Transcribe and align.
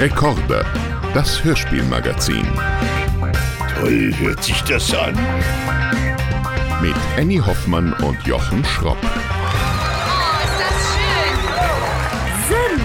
Rekorde, 0.00 0.64
das 1.12 1.44
Hörspielmagazin. 1.44 2.46
Toll 3.74 4.14
hört 4.16 4.42
sich 4.42 4.62
das 4.62 4.94
an. 4.94 5.14
Mit 6.80 6.96
Annie 7.18 7.44
Hoffmann 7.44 7.92
und 7.92 8.16
Jochen 8.26 8.64
Schropp. 8.64 8.96
Oh, 9.02 9.08
ist 10.42 10.58
das 10.58 10.78
schön! 10.94 11.36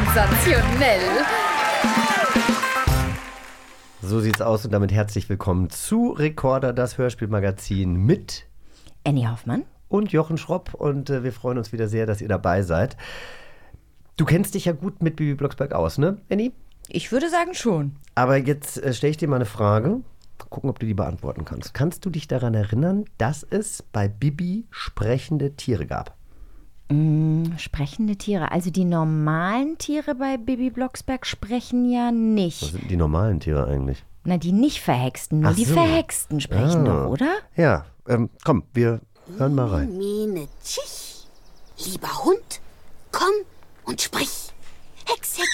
Sensationell! 0.03 1.23
So 4.01 4.19
sieht's 4.19 4.41
aus 4.41 4.65
und 4.65 4.73
damit 4.73 4.91
herzlich 4.91 5.29
willkommen 5.29 5.69
zu 5.69 6.09
Recorder, 6.09 6.73
das 6.73 6.97
Hörspielmagazin 6.97 7.95
mit 7.95 8.45
Annie 9.05 9.31
Hoffmann. 9.31 9.63
und 9.87 10.11
Jochen 10.11 10.37
Schropp 10.37 10.73
und 10.73 11.09
äh, 11.09 11.23
wir 11.23 11.31
freuen 11.31 11.59
uns 11.59 11.71
wieder 11.71 11.87
sehr, 11.87 12.07
dass 12.07 12.19
ihr 12.19 12.27
dabei 12.27 12.61
seid. 12.61 12.97
Du 14.17 14.25
kennst 14.25 14.53
dich 14.53 14.65
ja 14.65 14.73
gut 14.73 15.01
mit 15.01 15.15
Bibi 15.15 15.35
Blocksberg 15.35 15.71
aus, 15.71 15.97
ne, 15.97 16.17
Annie? 16.29 16.51
Ich 16.89 17.11
würde 17.11 17.29
sagen 17.29 17.53
schon. 17.53 17.95
Aber 18.15 18.37
jetzt 18.37 18.81
äh, 18.81 18.93
stelle 18.93 19.11
ich 19.11 19.17
dir 19.17 19.27
mal 19.27 19.37
eine 19.37 19.45
Frage. 19.45 20.01
Gucken, 20.49 20.69
ob 20.69 20.79
du 20.79 20.85
die 20.85 20.93
beantworten 20.93 21.45
kannst. 21.45 21.73
Kannst 21.73 22.05
du 22.05 22.09
dich 22.09 22.27
daran 22.27 22.53
erinnern, 22.53 23.05
dass 23.17 23.43
es 23.49 23.83
bei 23.91 24.07
Bibi 24.07 24.65
sprechende 24.69 25.55
Tiere 25.55 25.85
gab? 25.85 26.15
Sprechende 27.57 28.15
Tiere. 28.15 28.51
Also 28.51 28.69
die 28.69 28.85
normalen 28.85 29.77
Tiere 29.79 30.13
bei 30.13 30.37
Bibi 30.37 30.69
Blocksberg 30.69 31.25
sprechen 31.25 31.89
ja 31.91 32.07
Was 32.07 32.13
nicht. 32.13 32.59
sind 32.71 32.91
die 32.91 32.95
normalen 32.95 33.39
Tiere 33.39 33.65
eigentlich? 33.67 34.03
Na, 34.23 34.37
die 34.37 34.51
nicht 34.51 34.81
verhexten, 34.81 35.39
nur 35.41 35.51
Ach 35.51 35.55
die 35.55 35.65
so. 35.65 35.73
Verhexten 35.73 36.39
sprechen 36.41 36.87
Ah. 36.87 37.03
doch, 37.05 37.09
oder? 37.11 37.33
Ja, 37.55 37.85
ähm, 38.07 38.29
komm, 38.43 38.63
wir 38.73 39.01
hören 39.37 39.55
mal 39.55 39.67
rein. 39.67 39.97
Mine, 39.97 40.47
tschich. 40.63 41.25
Lieber 41.91 42.23
Hund, 42.23 42.61
komm 43.11 43.33
und 43.85 44.01
sprich. 44.01 44.51
Hex, 45.07 45.37
Hex. 45.39 45.49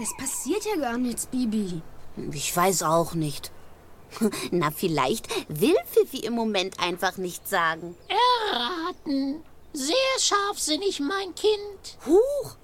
Es 0.00 0.16
passiert 0.16 0.64
ja 0.64 0.76
gar 0.76 0.98
nichts, 0.98 1.26
Bibi. 1.26 1.82
Ich 2.32 2.56
weiß 2.56 2.84
auch 2.84 3.14
nicht. 3.14 3.50
Na, 4.50 4.70
vielleicht 4.70 5.28
will 5.48 5.76
Fifi 5.86 6.18
im 6.18 6.34
Moment 6.34 6.80
einfach 6.80 7.16
nichts 7.16 7.50
sagen. 7.50 7.96
Erraten. 8.08 9.42
Sehr 9.72 9.94
scharfsinnig, 10.18 11.00
mein 11.00 11.34
Kind. 11.34 11.98
Huch! 12.06 12.56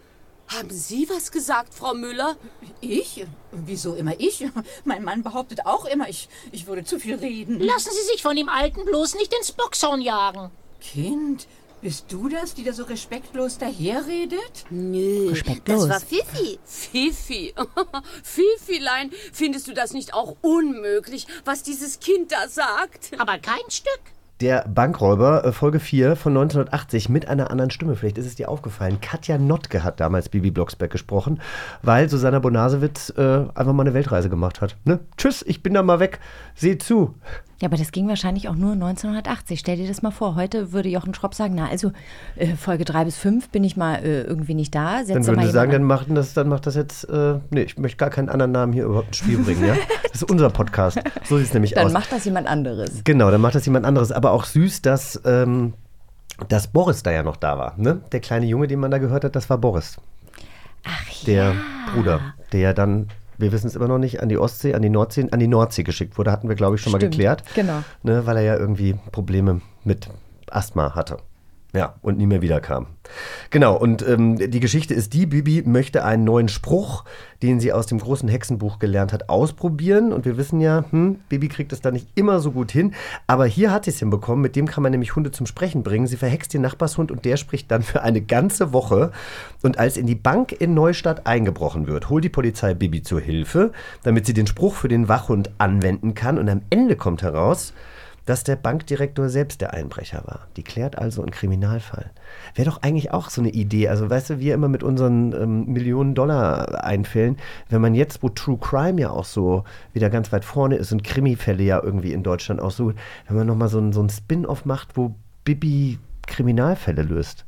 Haben 0.49 0.71
Sie 0.71 1.09
was 1.09 1.33
gesagt, 1.33 1.75
Frau 1.75 1.95
Müller? 1.95 2.37
Ich? 2.81 3.25
Wieso 3.51 3.95
immer 3.95 4.19
ich? 4.19 4.45
Mein 4.85 5.03
Mann 5.03 5.23
behauptet 5.23 5.67
auch 5.67 5.87
immer, 5.87 6.09
ich, 6.09 6.29
ich 6.53 6.67
würde 6.67 6.85
zu 6.85 7.01
viel 7.01 7.17
reden. 7.17 7.61
Lassen 7.61 7.91
Sie 7.93 8.13
sich 8.13 8.23
von 8.23 8.37
dem 8.37 8.49
Alten 8.49 8.85
bloß 8.85 9.15
nicht 9.17 9.35
ins 9.35 9.53
Boxhorn 9.53 10.01
jagen. 10.01 10.51
Kind, 10.81 11.49
bist 11.85 12.11
du 12.11 12.31
das, 12.31 12.55
die 12.55 12.65
da 12.65 12.73
so 12.73 12.85
respektlos 12.85 13.59
daherredet? 13.59 14.65
Nö, 14.71 15.29
Respektlos. 15.29 15.87
das 15.87 15.91
war 15.91 16.01
Fifi. 16.01 16.59
Fifi. 16.65 17.55
Fifilein, 18.23 19.11
findest 19.35 19.69
du 19.69 19.75
das 19.75 19.93
nicht 19.93 20.15
auch 20.15 20.35
unmöglich, 20.41 21.27
was 21.45 21.63
dieses 21.63 22.01
Kind 22.01 22.33
da 22.33 22.49
sagt? 22.49 23.11
Aber 23.19 23.37
kein 23.37 23.69
Stück. 23.69 24.01
Der 24.41 24.67
Bankräuber, 24.67 25.45
äh, 25.45 25.53
Folge 25.53 25.79
4 25.79 26.17
von 26.17 26.33
1980, 26.33 27.11
mit 27.11 27.29
einer 27.29 27.51
anderen 27.51 27.71
Stimme. 27.71 27.97
Vielleicht 27.97 28.17
ist 28.17 28.27
es 28.27 28.35
dir 28.35 28.49
aufgefallen. 28.49 29.03
Katja 29.03 29.37
Notke 29.37 29.85
hat 29.85 30.01
damals 30.01 30.31
Bibi 30.31 30.51
Blocksberg 30.51 30.91
gesprochen, 30.91 31.41
weil 31.83 32.09
Susanna 32.09 32.39
Bonasewitz 32.39 33.11
äh, 33.11 33.21
einfach 33.55 33.75
mal 33.75 33.83
eine 33.83 33.93
Weltreise 33.93 34.31
gemacht 34.31 34.63
hat. 34.63 34.77
Ne? 34.85 35.01
Tschüss, 35.19 35.45
ich 35.47 35.63
bin 35.63 35.75
da 35.75 35.83
mal 35.83 36.01
weg. 36.01 36.19
Seht 36.55 36.83
zu. 36.83 37.15
Ja, 37.65 37.71
aber 37.71 37.79
das 37.79 37.93
ging 37.93 38.09
wahrscheinlich 38.09 38.51
auch 38.51 38.57
nur 38.57 38.73
1980. 38.73 39.59
Stell 39.59 39.79
dir 39.79 39.89
das 39.89 40.03
mal 40.03 40.11
vor. 40.11 40.35
Heute 40.35 40.73
würde 40.73 40.91
Jochen 40.91 41.15
Schropp 41.15 41.33
sagen, 41.33 41.55
na, 41.55 41.67
also 41.67 41.93
äh, 42.37 42.57
Folge 42.57 42.85
3 42.85 43.07
bis 43.07 43.17
5 43.17 43.49
bin 43.49 43.65
ich 43.65 43.75
mal 43.75 44.05
äh, 44.05 44.21
irgendwie 44.21 44.53
nicht 44.53 44.75
da. 44.75 44.99
Setz 44.99 45.15
Dann 45.15 45.27
würden 45.27 45.47
sie 45.47 45.51
sagen, 45.51 45.73
dann 45.73 45.83
macht 45.83 46.09
das, 46.11 46.35
dann 46.35 46.51
macht 46.51 46.67
das 46.67 46.75
jetzt. 46.75 47.09
Äh, 47.09 47.39
nee, 47.49 47.63
ich 47.63 47.79
möchte 47.79 47.97
gar 47.97 48.11
keinen 48.11 48.29
anderen 48.29 48.53
Namen 48.53 48.75
hier 48.75 48.85
überhaupt 48.85 49.07
ins 49.07 49.17
Spiel 49.17 49.39
bringen. 49.39 49.65
Ja? 49.67 49.77
Das 50.13 50.21
ist 50.21 50.31
unser 50.31 50.51
Podcast. 50.51 51.01
So 51.25 51.39
sieht 51.39 51.47
es 51.47 51.55
nämlich 51.55 51.73
Dann 51.73 51.87
aus. 51.87 51.93
macht 51.95 52.13
das 52.13 52.27
jemand 52.27 52.47
anderes. 52.47 53.01
Genau, 53.03 53.31
dann 53.31 53.41
macht 53.41 53.55
das 53.55 53.65
jemand 53.65 53.87
anderes. 53.87 54.13
Aber 54.13 54.33
auch 54.33 54.45
süß, 54.45 54.83
dass, 54.83 55.19
ähm, 55.25 55.73
dass 56.49 56.69
Boris 56.69 57.03
da 57.03 57.13
ja 57.13 57.23
noch 57.23 57.37
da 57.37 57.57
war. 57.59 57.73
Ne? 57.79 58.03
Der 58.13 58.21
kleine 58.21 58.45
Junge, 58.45 58.67
den 58.67 58.79
man 58.79 58.91
da 58.91 58.99
gehört 58.99 59.25
hat, 59.25 59.35
das 59.35 59.49
war 59.49 59.57
Boris. 59.57 59.97
Ach 60.85 61.25
Der 61.27 61.45
ja. 61.45 61.55
Bruder, 61.95 62.21
der 62.53 62.61
ja 62.61 62.73
dann, 62.75 63.09
wir 63.39 63.53
wissen 63.53 63.67
es 63.67 63.77
immer 63.77 63.89
noch 63.89 63.99
nicht, 63.99 64.23
an 64.23 64.29
die 64.29 64.39
Ostsee, 64.39 64.75
an 64.75 64.83
die 64.83 64.91
Nordsee, 64.91 65.29
an 65.31 65.41
die 65.41 65.49
Nordsee 65.49 65.83
geschickt 65.83 66.19
wurde. 66.19 66.31
Hatten 66.31 66.49
wir, 66.49 66.57
glaube 66.57 66.77
ich, 66.77 66.83
schon 66.83 66.93
mal 66.93 66.99
Stimmt, 66.99 67.13
geklärt. 67.15 67.43
genau. 67.55 67.83
Ne, 68.03 68.27
weil 68.27 68.37
er 68.37 68.43
ja 68.43 68.57
irgendwie 68.57 68.95
Probleme 69.13 69.61
mit 69.85 70.09
Asthma 70.51 70.95
hatte. 70.95 71.19
Ja, 71.75 71.97
und 72.03 72.19
nie 72.19 72.27
mehr 72.27 72.41
wiederkam. 72.41 72.87
Genau, 73.51 73.77
und 73.77 74.07
ähm, 74.07 74.39
die 74.39 74.61
Geschichte 74.61 74.95
ist 74.95 75.13
die, 75.13 75.27
Bibi 75.27 75.65
möchte 75.67 76.05
einen 76.05 76.23
neuen 76.23 76.47
Spruch, 76.47 77.05
den 77.43 77.59
sie 77.59 77.73
aus 77.73 77.87
dem 77.87 77.99
großen 77.99 78.29
Hexenbuch 78.29 78.79
gelernt 78.79 79.13
hat, 79.13 79.29
ausprobieren. 79.29 80.13
Und 80.13 80.25
wir 80.25 80.37
wissen 80.37 80.61
ja, 80.61 80.85
hm, 80.91 81.19
Bibi 81.29 81.49
kriegt 81.49 81.73
es 81.73 81.81
da 81.81 81.91
nicht 81.91 82.07
immer 82.15 82.39
so 82.39 82.53
gut 82.53 82.71
hin. 82.71 82.95
Aber 83.27 83.47
hier 83.47 83.73
hat 83.73 83.87
sie 83.87 83.91
es 83.91 83.99
hinbekommen, 83.99 84.41
mit 84.41 84.55
dem 84.55 84.69
kann 84.69 84.85
man 84.85 84.93
nämlich 84.93 85.17
Hunde 85.17 85.33
zum 85.33 85.47
Sprechen 85.47 85.83
bringen. 85.83 86.07
Sie 86.07 86.17
verhext 86.17 86.55
den 86.55 86.63
Nachbarshund 86.63 87.11
und 87.11 87.25
der 87.25 87.37
spricht 87.37 87.69
dann 87.73 87.83
für 87.83 88.03
eine 88.03 88.21
ganze 88.21 88.73
Woche. 88.73 89.11
Und 89.63 89.77
als 89.77 89.97
in 89.97 90.07
die 90.07 90.15
Bank 90.15 90.53
in 90.53 90.75
Neustadt 90.75 91.27
eingebrochen 91.27 91.89
wird, 91.89 92.09
holt 92.09 92.23
die 92.23 92.29
Polizei 92.29 92.75
Bibi 92.75 93.03
zur 93.03 93.21
Hilfe, 93.21 93.73
damit 94.05 94.27
sie 94.27 94.35
den 94.35 94.47
Spruch 94.47 94.77
für 94.77 94.89
den 94.89 95.09
Wachhund 95.09 95.51
anwenden 95.59 96.15
kann. 96.15 96.39
Und 96.39 96.49
am 96.49 96.63
Ende 96.71 96.95
kommt 96.95 97.23
heraus, 97.23 97.73
dass 98.27 98.43
der 98.45 98.57
Bankdirektor 98.57 99.29
selbst 99.29 99.61
der 99.61 99.75
Einbrecher 99.75 100.23
war. 100.27 100.47
Die 100.57 100.63
klärt 100.63 100.97
also 100.99 101.21
einen 101.23 101.31
Kriminalfall. 101.31 102.11
Wäre 102.55 102.71
doch 102.71 102.83
eigentlich 102.83 103.13
auch 103.13 103.29
so 103.31 103.41
eine 103.43 103.51
Idee. 103.51 103.89
Also, 103.89 104.09
weißt 104.09 104.31
du, 104.31 104.39
wir 104.41 104.55
immer 104.55 104.69
mit 104.69 104.83
unseren 104.83 105.33
ähm, 105.33 105.67
Millionen 105.73 106.15
Dollar 106.15 106.83
einfällen, 106.85 107.37
wenn 107.69 107.81
man 107.83 107.95
jetzt, 107.95 108.23
wo 108.23 108.29
True 108.31 108.59
Crime 108.59 109.01
ja 109.01 109.11
auch 109.11 109.25
so 109.27 109.65
wieder 109.93 110.09
ganz 110.11 110.33
weit 110.33 110.45
vorne 110.45 110.77
ist 110.77 110.91
und 110.93 111.05
Krimifälle 111.05 111.63
ja 111.63 111.83
irgendwie 111.83 112.13
in 112.13 112.23
Deutschland 112.23 112.61
auch 112.63 112.71
so, 112.71 112.93
wenn 113.29 113.37
man 113.37 113.47
nochmal 113.47 113.69
so, 113.69 113.79
ein- 113.79 113.93
so 113.93 114.03
ein 114.03 114.09
Spin-off 114.09 114.65
macht, 114.65 114.97
wo 114.97 115.15
Bibi 115.45 115.99
Kriminalfälle 116.27 117.03
löst. 117.03 117.45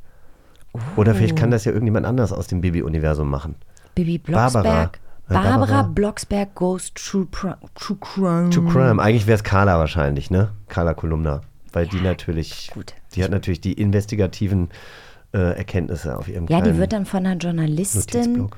Oder 0.95 1.15
vielleicht 1.15 1.35
kann 1.35 1.49
das 1.49 1.65
ja 1.65 1.71
irgendjemand 1.71 2.05
anders 2.05 2.31
aus 2.31 2.45
dem 2.45 2.61
Bibi-Universum 2.61 3.27
machen. 3.27 3.55
Bibi 3.95 4.19
Barbara. 4.19 4.61
Blocksberg. 4.61 4.95
Ja, 4.95 5.06
Barbara, 5.27 5.57
Barbara. 5.57 5.83
Blocksberg 5.83 6.55
goes 6.55 6.93
True, 6.93 7.27
True 7.75 7.97
Crime. 7.99 8.49
True 8.49 8.71
Crime. 8.71 9.01
Eigentlich 9.01 9.27
wäre 9.27 9.35
es 9.35 9.43
Carla 9.43 9.77
wahrscheinlich, 9.77 10.31
ne? 10.31 10.51
Carla 10.67 10.93
Kolumna. 10.93 11.41
Weil 11.73 11.87
die 11.87 11.99
natürlich, 11.99 12.71
gut. 12.73 12.93
die 13.13 13.23
hat 13.23 13.31
natürlich 13.31 13.61
die 13.61 13.73
investigativen 13.73 14.69
äh, 15.33 15.57
Erkenntnisse 15.57 16.17
auf 16.17 16.27
ihrem 16.27 16.47
Ja, 16.47 16.61
die 16.61 16.77
wird 16.77 16.93
dann 16.93 17.05
von 17.05 17.25
einer 17.25 17.37
Journalistin 17.37 18.49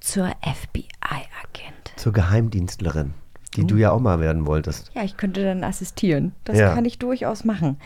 zur 0.00 0.28
FBI-Agent. 0.42 1.92
Zur 1.96 2.12
Geheimdienstlerin, 2.12 3.14
die 3.56 3.66
du 3.66 3.76
ja 3.76 3.90
auch 3.90 4.00
mal 4.00 4.20
werden 4.20 4.46
wolltest. 4.46 4.90
Ja, 4.94 5.02
ich 5.02 5.16
könnte 5.16 5.42
dann 5.42 5.64
assistieren. 5.64 6.32
Das 6.44 6.58
Ja. 6.58 6.74
kann 6.74 6.84
ich 6.84 6.98
durchaus 6.98 7.44
machen. 7.44 7.78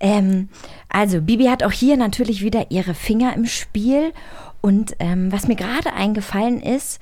Ähm, 0.00 0.48
also, 0.88 1.20
Bibi 1.20 1.44
hat 1.46 1.62
auch 1.62 1.72
hier 1.72 1.96
natürlich 1.96 2.42
wieder 2.42 2.70
ihre 2.70 2.94
Finger 2.94 3.34
im 3.34 3.46
Spiel. 3.46 4.12
Und 4.60 4.94
ähm, 4.98 5.32
was 5.32 5.48
mir 5.48 5.56
gerade 5.56 5.92
eingefallen 5.92 6.60
ist, 6.60 7.00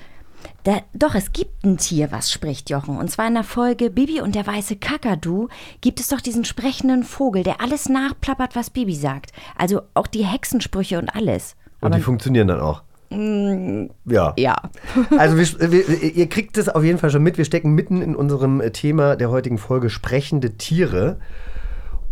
da, 0.65 0.81
doch, 0.95 1.15
es 1.15 1.33
gibt 1.33 1.65
ein 1.65 1.77
Tier, 1.79 2.13
was 2.13 2.31
spricht, 2.33 2.71
Jochen. 2.71 2.97
Und 2.99 3.11
zwar 3.11 3.27
in 3.29 3.35
der 3.35 3.45
Folge 3.45 3.91
Bibi 3.91 4.21
und 4.21 4.35
der 4.35 4.47
weiße 4.47 4.77
Kakadu 4.77 5.49
gibt 5.81 6.01
es 6.01 6.09
doch 6.09 6.21
diesen 6.21 6.45
sprechenden 6.45 7.03
Vogel, 7.05 7.43
der 7.43 7.61
alles 7.61 7.89
nachplappert, 7.89 8.57
was 8.57 8.71
Bibi 8.71 8.95
sagt. 8.95 9.33
Also 9.57 9.83
auch 9.95 10.07
die 10.07 10.25
Hexensprüche 10.25 10.99
und 10.99 11.15
alles. 11.15 11.57
Und 11.81 11.95
die 11.95 12.01
funktionieren 12.01 12.49
dann 12.49 12.61
auch. 12.61 12.83
Ja. 13.11 14.35
Ja. 14.37 14.57
Also 15.19 15.37
wir, 15.37 15.73
wir, 15.73 16.03
ihr 16.03 16.29
kriegt 16.29 16.57
es 16.57 16.69
auf 16.69 16.85
jeden 16.85 16.99
Fall 16.99 17.11
schon 17.11 17.23
mit. 17.23 17.39
Wir 17.39 17.45
stecken 17.45 17.75
mitten 17.75 18.03
in 18.03 18.15
unserem 18.15 18.61
äh, 18.61 18.71
Thema 18.71 19.17
der 19.17 19.31
heutigen 19.31 19.59
Folge 19.59 19.91
sprechende 19.91 20.57
Tiere. 20.57 21.19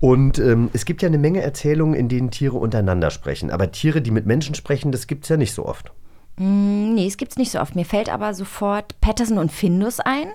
Und 0.00 0.38
ähm, 0.38 0.70
es 0.72 0.84
gibt 0.84 1.02
ja 1.02 1.08
eine 1.08 1.18
Menge 1.18 1.42
Erzählungen, 1.42 1.94
in 1.94 2.08
denen 2.08 2.30
Tiere 2.30 2.56
untereinander 2.56 3.10
sprechen. 3.10 3.50
Aber 3.50 3.72
Tiere, 3.72 4.00
die 4.00 4.10
mit 4.10 4.26
Menschen 4.26 4.54
sprechen, 4.54 4.92
das 4.92 5.06
gibt 5.06 5.24
es 5.24 5.28
ja 5.28 5.36
nicht 5.36 5.52
so 5.52 5.66
oft. 5.66 5.92
Nee, 6.36 7.06
es 7.06 7.16
gibt's 7.16 7.36
nicht 7.36 7.50
so 7.50 7.60
oft. 7.60 7.74
Mir 7.74 7.84
fällt 7.84 8.08
aber 8.08 8.32
sofort 8.32 9.00
Patterson 9.00 9.38
und 9.38 9.50
Findus 9.50 9.98
ein. 9.98 10.28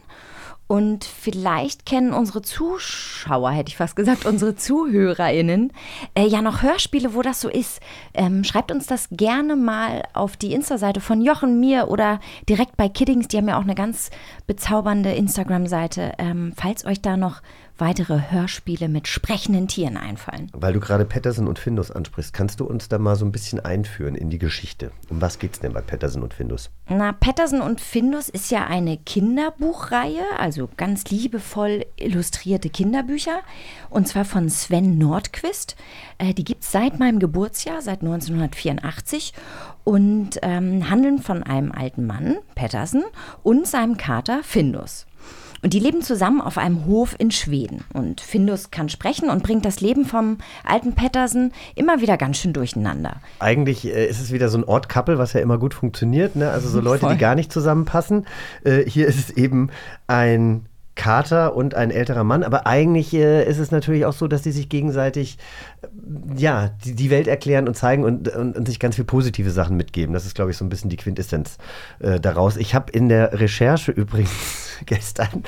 Und 0.68 1.04
vielleicht 1.04 1.86
kennen 1.86 2.14
unsere 2.14 2.42
Zuschauer, 2.42 3.52
hätte 3.52 3.70
ich 3.70 3.78
fast 3.78 3.96
gesagt, 3.96 4.26
unsere 4.26 4.56
ZuhörerInnen, 4.56 5.72
äh, 6.16 6.26
ja 6.26 6.42
noch 6.42 6.64
Hörspiele, 6.64 7.14
wo 7.14 7.22
das 7.22 7.42
so 7.42 7.50
ist. 7.50 7.80
Ähm, 8.14 8.44
schreibt 8.44 8.72
uns 8.72 8.88
das 8.88 9.08
gerne 9.12 9.56
mal 9.56 10.04
auf 10.14 10.38
die 10.38 10.54
Insta-Seite 10.54 11.02
von 11.02 11.22
Jochen, 11.22 11.60
mir 11.60 11.90
oder 11.90 12.20
direkt 12.48 12.78
bei 12.78 12.90
Kiddings. 12.90 13.28
Die 13.28 13.38
haben 13.38 13.48
ja 13.48 13.58
auch 13.58 13.64
eine 13.64 13.76
ganz 13.76 14.10
bezaubernde 14.48 15.12
Instagram-Seite. 15.14 16.14
Ähm, 16.18 16.54
falls 16.56 16.86
euch 16.86 17.02
da 17.02 17.18
noch 17.18 17.42
weitere 17.78 18.32
Hörspiele 18.32 18.88
mit 18.88 19.08
sprechenden 19.08 19.68
Tieren 19.68 19.98
einfallen. 19.98 20.50
Weil 20.54 20.74
du 20.74 20.80
gerade 20.80 21.06
Patterson 21.06 21.48
und 21.48 21.60
Findus 21.60 21.92
ansprichst, 21.92 22.34
kannst 22.34 22.60
du 22.60 22.66
uns 22.66 22.88
da 22.88 23.00
mal 23.00 23.16
so 23.16 23.26
ein 23.26 23.32
bisschen 23.32 23.60
einführen 23.60 24.16
in 24.16 24.30
die 24.30 24.38
Geschichte? 24.38 24.92
Um 25.10 25.22
was 25.22 25.40
geht's 25.40 25.60
denn 25.60 25.74
bei 25.74 25.82
Patterson 25.82 26.24
und 26.24 26.34
Findus? 26.34 26.70
Na, 26.88 27.12
Patterson 27.12 27.62
und 27.62 27.82
Findus 27.82 28.30
ist 28.30 28.52
ja 28.52 28.66
eine 28.66 28.98
Kinderbuchreihe, 28.98 30.24
also 30.38 30.70
ganz 30.78 31.06
liebevoll 31.10 31.86
illustrierte 31.96 32.70
Kinderbücher. 32.70 33.40
Und 33.90 34.08
zwar 34.08 34.26
von 34.26 34.50
Sven 34.50 34.98
Nordquist. 34.98 35.76
Äh, 36.18 36.34
die 36.34 36.44
gibt 36.44 36.64
es 36.64 36.72
seit 36.72 37.00
meinem 37.00 37.20
Geburtsjahr, 37.20 37.82
seit 37.82 38.02
1984. 38.02 39.34
Und 39.84 40.40
ähm, 40.44 40.90
handeln 40.90 41.20
von 41.20 41.44
einem 41.44 41.72
alten 41.72 42.06
Mann, 42.06 42.38
Patterson, 42.56 43.04
und 43.44 43.68
seinem 43.68 43.98
Kater 43.98 44.42
Findus. 44.44 45.06
Und 45.64 45.74
die 45.74 45.80
leben 45.80 46.02
zusammen 46.02 46.42
auf 46.42 46.58
einem 46.58 46.86
Hof 46.86 47.16
in 47.18 47.32
Schweden. 47.32 47.86
Und 47.94 48.20
Findus 48.20 48.70
kann 48.70 48.90
sprechen 48.90 49.30
und 49.30 49.44
bringt 49.44 49.64
das 49.64 49.80
Leben 49.80 50.06
vom 50.06 50.38
alten 50.66 50.94
Patterson 50.94 51.54
immer 51.76 52.02
wieder 52.02 52.18
ganz 52.18 52.38
schön 52.38 52.52
durcheinander. 52.52 53.22
Eigentlich 53.40 53.86
äh, 53.86 54.06
ist 54.06 54.20
es 54.20 54.34
wieder 54.34 54.50
so 54.50 54.58
ein 54.58 54.66
Ort-Couple, 54.66 55.18
was 55.18 55.32
ja 55.32 55.40
immer 55.40 55.58
gut 55.58 55.74
funktioniert. 55.74 56.36
Ne? 56.36 56.50
Also 56.50 56.68
so 56.68 56.80
Leute, 56.82 57.06
Voll. 57.06 57.14
die 57.14 57.18
gar 57.18 57.36
nicht 57.36 57.52
zusammenpassen. 57.52 58.28
Äh, 58.66 58.84
hier 58.90 59.08
ist 59.08 59.18
es 59.18 59.30
eben 59.38 59.70
ein 60.06 60.66
Kater 60.96 61.56
und 61.56 61.76
ein 61.76 61.92
älterer 61.92 62.24
Mann. 62.26 62.44
Aber 62.44 62.68
eigentlich 62.68 63.14
äh, 63.14 63.48
ist 63.48 63.58
es 63.58 63.72
natürlich 63.72 64.06
auch 64.06 64.14
so, 64.14 64.28
dass 64.28 64.42
die 64.42 64.52
sich 64.52 64.68
gegenseitig 64.68 65.38
äh, 65.82 65.88
ja, 66.36 66.72
die, 66.84 66.94
die 66.94 67.10
Welt 67.10 67.28
erklären 67.28 67.70
und 67.70 67.76
zeigen 67.76 68.04
und, 68.04 68.28
und, 68.36 68.58
und 68.58 68.68
sich 68.68 68.80
ganz 68.80 68.98
viel 68.98 69.06
positive 69.06 69.50
Sachen 69.50 69.78
mitgeben. 69.78 70.14
Das 70.14 70.26
ist, 70.26 70.36
glaube 70.36 70.52
ich, 70.52 70.58
so 70.58 70.66
ein 70.66 70.70
bisschen 70.70 70.90
die 70.90 70.98
Quintessenz 70.98 71.58
äh, 72.00 72.20
daraus. 72.20 72.58
Ich 72.58 72.76
habe 72.76 72.92
in 72.92 73.08
der 73.08 73.40
Recherche 73.40 73.92
übrigens 73.92 74.63
gestern 74.86 75.44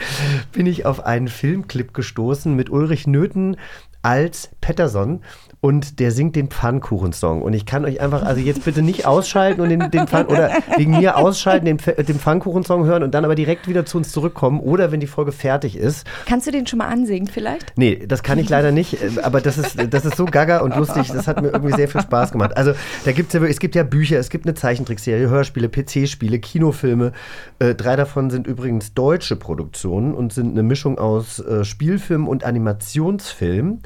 bin 0.52 0.66
ich 0.66 0.86
auf 0.86 1.06
einen 1.06 1.28
Filmclip 1.28 1.94
gestoßen 1.94 2.56
mit 2.56 2.70
Ulrich 2.70 3.08
Nöthen 3.08 3.58
als 4.06 4.50
Patterson 4.62 5.22
und 5.62 6.00
der 6.00 6.12
singt 6.12 6.36
den 6.36 6.50
Pfannkuchensong. 6.50 7.42
Und 7.42 7.54
ich 7.54 7.66
kann 7.66 7.86
euch 7.86 8.00
einfach, 8.00 8.22
also 8.22 8.40
jetzt 8.40 8.66
bitte 8.66 8.84
nicht 8.84 9.08
ausschalten 9.08 9.62
und 9.62 9.70
den, 9.70 9.90
den 9.90 10.08
Pfann, 10.08 10.28
oder 10.28 10.52
wegen 10.78 10.92
mir 11.00 11.18
ausschalten, 11.18 11.66
den, 11.66 11.80
Pf- 11.80 12.04
den 12.04 12.20
Pfannkuchensong 12.20 12.86
hören 12.86 13.02
und 13.02 13.16
dann 13.16 13.26
aber 13.26 13.34
direkt 13.34 13.68
wieder 13.68 13.84
zu 13.84 13.98
uns 13.98 14.12
zurückkommen 14.12 14.60
oder 14.60 14.92
wenn 14.92 15.00
die 15.00 15.08
Folge 15.08 15.32
fertig 15.32 15.76
ist. 15.76 16.06
Kannst 16.28 16.46
du 16.46 16.52
den 16.52 16.68
schon 16.68 16.78
mal 16.78 16.88
ansingen 16.90 17.26
vielleicht? 17.28 17.74
Nee, 17.78 18.06
das 18.08 18.22
kann 18.22 18.38
ich 18.38 18.48
leider 18.48 18.72
nicht, 18.72 19.02
äh, 19.02 19.22
aber 19.24 19.42
das 19.42 19.58
ist, 19.58 19.76
das 19.92 20.06
ist 20.06 20.18
so 20.18 20.26
gaga 20.26 20.60
und 20.60 20.76
lustig, 20.76 21.08
das 21.12 21.28
hat 21.28 21.42
mir 21.42 21.50
irgendwie 21.50 21.74
sehr 21.74 21.88
viel 21.88 22.02
Spaß 22.02 22.32
gemacht. 22.32 22.56
Also 22.56 22.74
da 23.06 23.12
gibt's 23.12 23.34
ja, 23.34 23.40
wirklich- 23.42 23.56
es 23.56 23.60
gibt 23.60 23.74
ja 23.74 23.82
Bücher, 23.82 24.20
es 24.20 24.30
gibt 24.30 24.46
eine 24.46 24.54
Zeichentrickserie, 24.54 25.30
Hörspiele, 25.30 25.68
PC-Spiele, 25.68 26.38
Kinofilme. 26.38 27.12
Äh, 27.58 27.74
drei 27.74 27.96
davon 27.96 28.30
sind 28.30 28.46
übrigens 28.46 28.94
deutsche 28.94 29.36
Produktionen 29.36 30.14
und 30.14 30.32
sind 30.32 30.52
eine 30.52 30.62
Mischung 30.62 31.00
aus 31.00 31.40
äh, 31.40 31.66
Spielfilm 31.66 32.28
und 32.28 32.44
Animationsfilm 32.44 33.80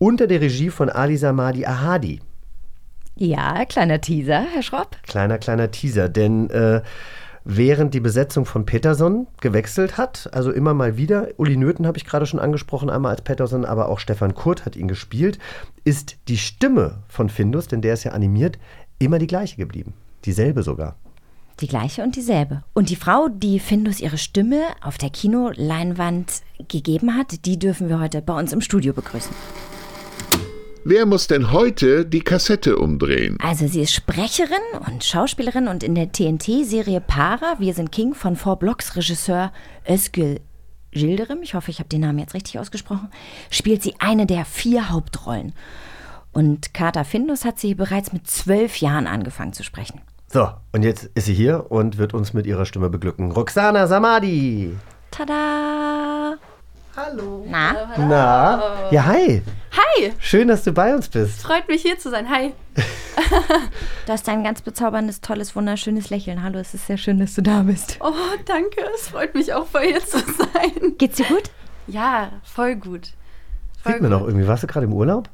unter 0.00 0.26
der 0.26 0.40
Regie 0.40 0.70
von 0.70 0.88
Ali 0.88 1.16
Samadi 1.16 1.64
Ahadi. 1.64 2.20
Ja, 3.16 3.64
kleiner 3.66 4.00
Teaser, 4.00 4.46
Herr 4.52 4.62
Schropp. 4.62 4.96
Kleiner, 5.02 5.38
kleiner 5.38 5.70
Teaser, 5.70 6.08
denn 6.08 6.48
äh, 6.48 6.80
während 7.44 7.92
die 7.92 8.00
Besetzung 8.00 8.46
von 8.46 8.64
Peterson 8.64 9.26
gewechselt 9.42 9.98
hat, 9.98 10.30
also 10.32 10.50
immer 10.52 10.72
mal 10.72 10.96
wieder, 10.96 11.28
Uli 11.36 11.56
Nöthen 11.56 11.86
habe 11.86 11.98
ich 11.98 12.06
gerade 12.06 12.24
schon 12.24 12.40
angesprochen, 12.40 12.88
einmal 12.88 13.12
als 13.12 13.22
Peterson, 13.22 13.66
aber 13.66 13.90
auch 13.90 13.98
Stefan 13.98 14.34
Kurt 14.34 14.64
hat 14.64 14.74
ihn 14.74 14.88
gespielt, 14.88 15.38
ist 15.84 16.16
die 16.28 16.38
Stimme 16.38 17.02
von 17.06 17.28
Findus, 17.28 17.68
denn 17.68 17.82
der 17.82 17.92
ist 17.92 18.04
ja 18.04 18.12
animiert, 18.12 18.58
immer 18.98 19.18
die 19.18 19.26
gleiche 19.26 19.56
geblieben. 19.56 19.92
Dieselbe 20.24 20.62
sogar. 20.62 20.96
Die 21.60 21.68
gleiche 21.68 22.02
und 22.02 22.16
dieselbe. 22.16 22.62
Und 22.72 22.88
die 22.88 22.96
Frau, 22.96 23.28
die 23.28 23.60
Findus 23.60 24.00
ihre 24.00 24.16
Stimme 24.16 24.62
auf 24.80 24.96
der 24.96 25.10
Kinoleinwand 25.10 26.40
gegeben 26.68 27.14
hat, 27.16 27.44
die 27.44 27.58
dürfen 27.58 27.90
wir 27.90 28.00
heute 28.00 28.22
bei 28.22 28.38
uns 28.38 28.54
im 28.54 28.62
Studio 28.62 28.94
begrüßen. 28.94 29.34
Wer 30.84 31.04
muss 31.04 31.26
denn 31.26 31.52
heute 31.52 32.06
die 32.06 32.20
Kassette 32.20 32.78
umdrehen? 32.78 33.36
Also 33.42 33.66
sie 33.66 33.82
ist 33.82 33.92
Sprecherin 33.92 34.56
und 34.86 35.04
Schauspielerin 35.04 35.68
und 35.68 35.82
in 35.82 35.94
der 35.94 36.10
TNT-Serie 36.10 37.02
Para, 37.02 37.56
Wir 37.58 37.74
sind 37.74 37.92
King 37.92 38.14
von 38.14 38.34
Four 38.34 38.56
Blocks 38.56 38.96
Regisseur 38.96 39.52
Özgül 39.86 40.40
Yildirim, 40.92 41.42
ich 41.42 41.54
hoffe, 41.54 41.70
ich 41.70 41.80
habe 41.80 41.88
den 41.90 42.00
Namen 42.00 42.18
jetzt 42.18 42.34
richtig 42.34 42.58
ausgesprochen, 42.58 43.10
spielt 43.50 43.82
sie 43.82 43.94
eine 43.98 44.26
der 44.26 44.46
vier 44.46 44.90
Hauptrollen. 44.90 45.52
Und 46.32 46.72
Carter 46.72 47.04
Findus 47.04 47.44
hat 47.44 47.58
sie 47.58 47.74
bereits 47.74 48.12
mit 48.12 48.26
zwölf 48.26 48.78
Jahren 48.78 49.06
angefangen 49.06 49.52
zu 49.52 49.62
sprechen. 49.62 50.00
So, 50.32 50.48
und 50.72 50.82
jetzt 50.82 51.10
ist 51.14 51.26
sie 51.26 51.34
hier 51.34 51.70
und 51.70 51.98
wird 51.98 52.14
uns 52.14 52.32
mit 52.32 52.46
ihrer 52.46 52.64
Stimme 52.64 52.88
beglücken. 52.88 53.32
Roxana 53.32 53.86
Samadi. 53.86 54.74
Tada! 55.10 56.38
Hallo. 57.06 57.44
Na? 57.48 57.74
Na? 57.96 58.62
Ja, 58.90 59.06
hi. 59.06 59.40
Hi, 59.72 60.12
Schön, 60.18 60.48
dass 60.48 60.64
du 60.64 60.72
bei 60.72 60.94
uns 60.94 61.08
bist. 61.08 61.40
freut 61.42 61.66
mich 61.68 61.80
hier 61.82 61.98
zu 61.98 62.10
sein. 62.10 62.28
Hi. 62.28 62.52
Du 64.06 64.12
hast 64.12 64.28
ein 64.28 64.42
ganz 64.42 64.60
bezauberndes, 64.62 65.20
tolles, 65.20 65.54
wunderschönes 65.54 66.10
Lächeln. 66.10 66.42
Hallo, 66.42 66.58
es 66.58 66.74
ist 66.74 66.86
sehr 66.88 66.96
schön, 66.96 67.18
dass 67.20 67.34
du 67.34 67.42
da 67.42 67.62
bist. 67.62 67.98
Oh, 68.00 68.12
danke. 68.46 68.80
Es 68.94 69.08
freut 69.08 69.34
mich 69.34 69.52
auch, 69.54 69.66
bei 69.66 69.90
ihr 69.90 70.00
zu 70.00 70.18
sein. 70.18 70.96
Geht's 70.98 71.16
dir 71.18 71.26
gut? 71.26 71.44
Ja, 71.86 72.30
voll 72.42 72.74
gut. 72.76 73.10
Voll 73.82 73.92
Sieht 73.92 74.02
man 74.02 74.10
gut. 74.10 74.20
auch 74.22 74.26
irgendwie. 74.26 74.48
Warst 74.48 74.62
du 74.64 74.66
gerade 74.66 74.86
im 74.86 74.92
Urlaub? 74.92 75.28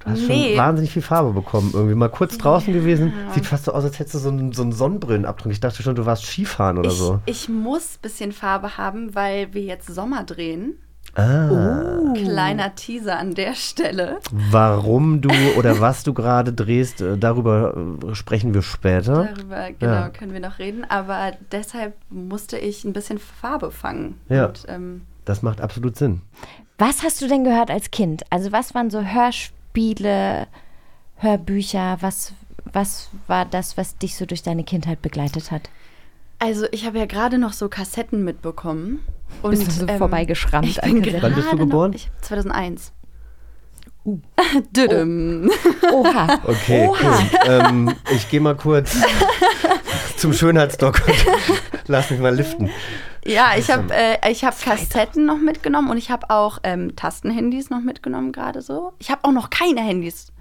Du 0.00 0.10
hast 0.10 0.20
Nee. 0.26 0.48
schon 0.50 0.56
wahnsinnig 0.58 0.90
viel 0.92 1.02
Farbe 1.02 1.32
bekommen. 1.32 1.70
Irgendwie 1.72 1.94
mal 1.94 2.08
kurz 2.08 2.36
draußen 2.36 2.72
gewesen. 2.72 3.12
Sieht 3.32 3.46
fast 3.46 3.64
so 3.66 3.72
aus, 3.72 3.84
als 3.84 3.98
hättest 3.98 4.16
du 4.16 4.18
so 4.18 4.28
einen, 4.30 4.52
so 4.52 4.62
einen 4.62 4.72
Sonnenbrillenabdruck. 4.72 5.52
Ich 5.52 5.60
dachte 5.60 5.82
schon, 5.82 5.94
du 5.94 6.04
warst 6.06 6.24
Skifahren 6.26 6.78
oder 6.78 6.90
Ich, 6.90 6.96
so. 6.96 7.20
ich 7.26 7.48
muss 7.48 7.96
ein 7.96 8.00
bisschen 8.02 8.32
Farbe 8.32 8.76
haben, 8.76 9.14
weil 9.14 9.54
wir 9.54 9.62
jetzt 9.62 9.86
Sommer 9.86 10.24
drehen. 10.24 10.78
Ah. 11.16 12.12
Kleiner 12.14 12.74
Teaser 12.74 13.18
an 13.18 13.34
der 13.34 13.54
Stelle. 13.54 14.18
Warum 14.30 15.20
du 15.22 15.30
oder 15.56 15.80
was 15.80 16.02
du 16.04 16.12
gerade 16.12 16.52
drehst, 16.52 17.00
äh, 17.00 17.16
darüber 17.16 17.74
äh, 18.06 18.14
sprechen 18.14 18.52
wir 18.54 18.62
später. 18.62 19.30
Darüber 19.34 19.70
genau 19.72 19.92
Ja. 19.92 20.08
können 20.10 20.32
wir 20.34 20.40
noch 20.40 20.58
reden. 20.58 20.84
Aber 20.84 21.32
deshalb 21.52 21.94
musste 22.10 22.58
ich 22.58 22.84
ein 22.84 22.92
bisschen 22.92 23.18
Farbe 23.18 23.70
fangen. 23.70 24.20
Ja. 24.28 24.46
Und, 24.46 24.64
ähm, 24.68 25.02
Das 25.24 25.42
macht 25.42 25.60
absolut 25.60 25.96
Sinn. 25.96 26.20
Was 26.78 27.02
hast 27.02 27.22
du 27.22 27.28
denn 27.28 27.44
gehört 27.44 27.70
als 27.70 27.90
Kind? 27.90 28.24
Also 28.30 28.52
was 28.52 28.74
waren 28.74 28.90
so 28.90 29.00
Hörspiele, 29.02 30.46
Hörbücher? 31.16 31.96
Was, 32.00 32.32
was 32.70 33.08
war 33.26 33.44
das, 33.46 33.76
was 33.78 33.96
dich 33.96 34.16
so 34.16 34.26
durch 34.26 34.42
deine 34.42 34.64
Kindheit 34.64 35.00
begleitet 35.02 35.50
hat? 35.50 35.70
Also 36.38 36.66
ich 36.72 36.86
habe 36.86 36.98
ja 36.98 37.06
gerade 37.06 37.38
noch 37.38 37.52
so 37.52 37.68
Kassetten 37.68 38.24
mitbekommen. 38.24 39.04
Und, 39.42 39.50
Bist 39.50 39.66
du 39.66 39.70
so 39.72 39.86
vorbeigeschrammt 39.98 40.68
Ich 40.68 40.80
bin? 40.80 41.04
Wann 41.20 41.34
bist 41.34 41.52
du 41.52 41.56
geboren? 41.56 41.90
Noch, 41.90 41.96
ich, 41.96 42.10
2001. 42.22 42.92
Uh. 44.04 44.20
Düdüm. 44.70 45.50
Oha. 45.92 46.38
Okay, 46.44 46.86
Oha. 46.88 47.18
cool. 47.18 47.40
ähm, 47.50 47.94
ich 48.14 48.30
gehe 48.30 48.40
mal 48.40 48.54
kurz 48.54 48.96
zum 50.16 50.32
Schönheitsdoc 50.32 51.02
und 51.06 51.26
lass 51.88 52.10
mich 52.10 52.20
mal 52.20 52.34
liften. 52.34 52.70
Ja, 53.24 53.54
ich 53.58 53.68
habe 53.70 53.92
äh, 53.92 54.30
ich 54.30 54.44
hab 54.44 54.60
Kassetten 54.60 55.26
noch 55.26 55.38
mitgenommen 55.38 55.90
und 55.90 55.96
ich 55.96 56.12
habe 56.12 56.30
auch 56.30 56.58
ähm, 56.62 56.94
Tastenhandys 56.94 57.70
noch 57.70 57.80
mitgenommen, 57.80 58.30
gerade 58.30 58.62
so. 58.62 58.92
Ich 59.00 59.10
habe 59.10 59.24
auch 59.24 59.32
noch 59.32 59.50
keine 59.50 59.80
Handys. 59.80 60.32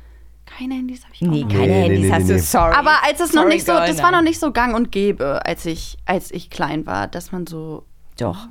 Keine 0.46 0.76
Handys 0.76 1.04
habe 1.04 1.14
ich 1.14 1.22
auch 1.24 1.32
Nee, 1.32 1.42
noch. 1.44 1.50
keine 1.50 1.62
Nee, 1.68 1.68
nee, 1.68 1.84
Handys 1.84 2.02
nee, 2.02 2.12
hast 2.12 2.24
nee. 2.28 2.34
du, 2.34 2.40
sorry. 2.40 2.76
Aber 2.76 3.04
als 3.04 3.20
es 3.20 3.34
noch 3.34 3.42
Sorry, 3.44 3.54
nicht 3.56 3.66
so, 3.66 3.74
girl, 3.74 3.88
das 3.88 3.98
war 3.98 4.12
nein. 4.12 4.24
noch 4.24 4.30
nicht 4.30 4.40
so 4.40 4.52
gang 4.52 4.76
und 4.76 4.92
gäbe, 4.92 5.46
als 5.46 5.66
ich, 5.66 5.98
als 6.06 6.32
ich 6.32 6.50
klein 6.50 6.86
war, 6.86 7.08
dass 7.08 7.32
man 7.32 7.48
so. 7.48 7.84
Doch. 8.18 8.48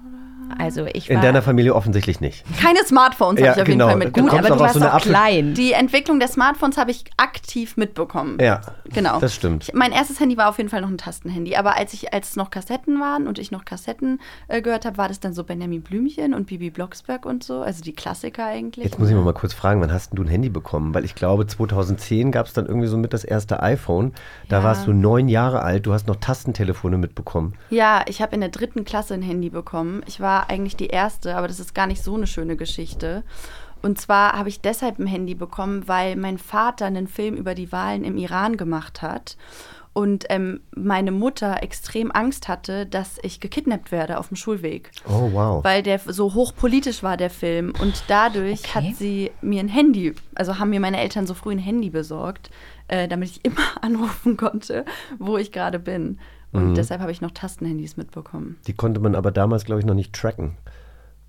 Also 0.59 0.87
ich 0.87 1.11
In 1.11 1.21
deiner 1.21 1.43
Familie 1.43 1.75
offensichtlich 1.75 2.21
nicht. 2.21 2.45
Keine 2.61 2.85
Smartphones 2.85 3.41
habe 3.41 3.47
Ja, 3.47 3.53
ich 3.55 3.61
auf 3.63 3.67
genau. 3.67 3.89
jeden 3.89 4.01
Fall 4.03 4.11
Du 4.13 4.23
mitgenommen. 4.23 4.31
kommst 4.31 4.45
aber 4.47 4.55
auch 4.55 4.59
du 4.59 4.63
warst 4.65 4.75
so 4.81 4.87
auch 4.87 4.95
Apfel- 4.95 5.11
klein. 5.11 5.55
Die 5.55 5.73
Entwicklung 5.73 6.19
der 6.19 6.29
Smartphones 6.29 6.77
habe 6.77 6.91
ich 6.91 7.05
aktiv 7.17 7.77
mitbekommen. 7.77 8.39
Ja, 8.41 8.61
Genau. 8.93 9.19
das 9.21 9.35
stimmt. 9.35 9.65
Ich, 9.69 9.75
mein 9.75 9.93
erstes 9.93 10.21
Handy 10.21 10.37
war 10.37 10.49
auf 10.49 10.59
jeden 10.59 10.71
Fall 10.71 10.81
noch 10.81 10.89
ein 10.89 10.99
Tastenhandy. 10.99 11.57
Aber 11.57 11.77
als 11.77 11.93
ich, 11.95 12.13
als 12.15 12.31
es 12.31 12.37
noch 12.37 12.51
Kassetten 12.51 13.01
waren 13.01 13.27
und 13.27 13.39
ich 13.39 13.51
noch 13.51 13.65
Kassetten 13.65 14.21
äh, 14.49 14.63
gehört 14.63 14.85
habe, 14.85 14.99
war 14.99 15.09
das 15.09 15.21
dann 15.21 15.33
so 15.35 15.45
Benjamin 15.45 15.83
Blümchen 15.83 16.35
und 16.35 16.47
Bibi 16.47 16.71
Blocksberg 16.71 17.27
und 17.27 17.43
so. 17.45 17.61
Also 17.61 17.83
die 17.83 17.93
Klassiker 17.93 18.47
eigentlich. 18.47 18.85
Jetzt 18.85 18.99
muss 18.99 19.09
ich 19.09 19.15
mal, 19.15 19.23
mal 19.25 19.33
kurz 19.35 19.53
fragen, 19.55 19.81
wann 19.81 19.93
hast 19.93 20.11
denn 20.13 20.17
du 20.17 20.23
ein 20.23 20.29
Handy 20.29 20.49
bekommen? 20.49 20.95
Weil 20.95 21.05
ich 21.05 21.15
glaube, 21.15 21.47
2010 21.47 22.31
gab 22.33 22.47
es 22.47 22.53
dann 22.53 22.67
irgendwie 22.67 22.87
so 22.89 22.97
mit 22.97 23.13
das 23.13 23.25
erste 23.25 23.63
iPhone. 23.63 24.13
Da 24.49 24.59
Ja. 24.59 24.65
warst 24.65 24.87
du 24.87 24.93
neun 24.93 25.29
Jahre 25.29 25.63
alt, 25.63 25.87
du 25.87 25.93
hast 25.93 26.07
noch 26.07 26.17
Tastentelefone 26.17 26.99
mitbekommen. 26.99 27.55
Ja, 27.71 28.03
ich 28.07 28.21
habe 28.23 28.35
in 28.35 28.41
der 28.41 28.51
dritten 28.51 28.85
Klasse 28.85 29.15
ein 29.15 29.23
Handy 29.23 29.51
bekommen. 29.51 30.03
Ich 30.07 30.21
war 30.21 30.34
eigentlich 30.43 30.77
die 30.77 30.89
erste, 30.89 31.37
aber 31.37 31.49
das 31.49 31.61
ist 31.61 31.75
gar 31.75 31.87
nicht 31.87 32.03
so 32.03 32.15
eine 32.15 32.27
schöne 32.27 32.57
Geschichte. 32.57 33.23
Und 33.83 34.01
zwar 34.01 34.33
habe 34.33 34.49
ich 34.49 34.61
deshalb 34.61 34.99
ein 34.99 35.07
Handy 35.07 35.35
bekommen, 35.35 35.87
weil 35.87 36.17
mein 36.17 36.39
Vater 36.39 36.87
einen 36.87 37.07
Film 37.09 37.35
über 37.37 37.55
die 37.55 37.71
Wahlen 37.71 38.05
im 38.05 38.17
Iran 38.17 38.57
gemacht 38.57 39.03
hat. 39.03 39.37
Und 39.93 40.25
ähm, 40.29 40.61
meine 40.75 41.13
Mutter 41.13 41.63
extrem 41.63 42.11
Angst 42.11 42.49
hatte, 42.49 42.85
dass 42.85 43.19
ich 43.23 43.39
gekidnappt 43.39 43.93
werde 43.93 44.19
auf 44.19 44.27
dem 44.27 44.37
Schulweg. 44.37 44.91
Oh, 45.07 45.31
wow. 45.33 45.63
Weil 45.63 45.85
der 45.85 46.01
so 46.01 46.35
hochpolitisch 46.35 47.05
war, 47.05 47.17
der 47.17 47.31
Film. 47.31 47.73
Und 47.81 48.03
dadurch 48.09 48.61
Okay. 48.65 48.89
hat 48.89 48.97
sie 48.97 49.31
mir 49.41 49.61
ein 49.61 49.69
Handy, 49.69 50.15
also 50.35 50.59
haben 50.59 50.71
mir 50.71 50.81
meine 50.81 50.99
Eltern 51.01 51.29
so 51.29 51.35
früh 51.35 51.53
ein 51.53 51.59
Handy 51.61 51.91
besorgt, 51.91 52.51
äh, 52.89 53.07
damit 53.07 53.29
ich 53.31 53.45
immer 53.45 53.63
anrufen 53.83 54.37
konnte, 54.37 54.85
wo 55.21 55.37
ich 55.39 55.53
gerade 55.53 55.79
bin. 55.79 56.19
Und 56.55 56.71
Mhm. 56.71 56.75
deshalb 56.75 57.01
habe 57.03 57.13
ich 57.13 57.21
noch 57.21 57.33
Tastenhandys 57.33 57.99
mitbekommen. 57.99 58.57
Die 58.67 58.73
konnte 58.73 59.01
man 59.01 59.15
aber 59.15 59.31
damals, 59.31 59.65
glaube 59.67 59.81
ich, 59.81 59.87
noch 59.87 59.95
nicht 59.95 60.15
tracken. 60.15 60.57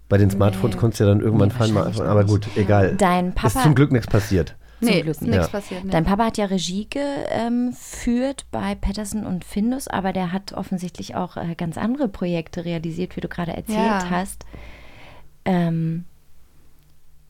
Bei 0.07 0.17
den 0.17 0.29
Smartphones 0.29 0.77
konntest 0.77 0.99
du 1.01 1.03
ja 1.05 1.09
dann 1.09 1.19
irgendwann 1.19 1.51
fallen. 1.51 1.73
Mal, 1.73 1.91
aber 2.01 2.23
gut, 2.23 2.47
egal. 2.55 2.95
Dein 2.95 3.33
Papa- 3.33 3.47
Ist 3.59 3.63
zum 3.63 3.75
Glück 3.75 3.91
nichts 3.91 4.07
passiert. 4.07 4.55
Nee, 4.81 5.01
nichts 5.03 5.21
Ja. 5.25 5.47
passiert. 5.47 5.83
Nee. 5.83 5.89
Dein 5.91 6.03
Papa 6.05 6.25
hat 6.25 6.37
ja 6.37 6.45
Regie 6.45 6.87
geführt 6.89 8.45
bei 8.51 8.75
Patterson 8.75 9.25
und 9.25 9.43
Findus, 9.43 9.87
aber 9.87 10.13
der 10.13 10.31
hat 10.31 10.53
offensichtlich 10.53 11.15
auch 11.15 11.37
äh, 11.37 11.55
ganz 11.55 11.77
andere 11.77 12.07
Projekte 12.07 12.65
realisiert, 12.65 13.15
wie 13.15 13.21
du 13.21 13.27
gerade 13.27 13.53
erzählt 13.55 13.77
Ja. 13.77 14.09
hast. 14.09 14.45
Ähm, 15.45 16.05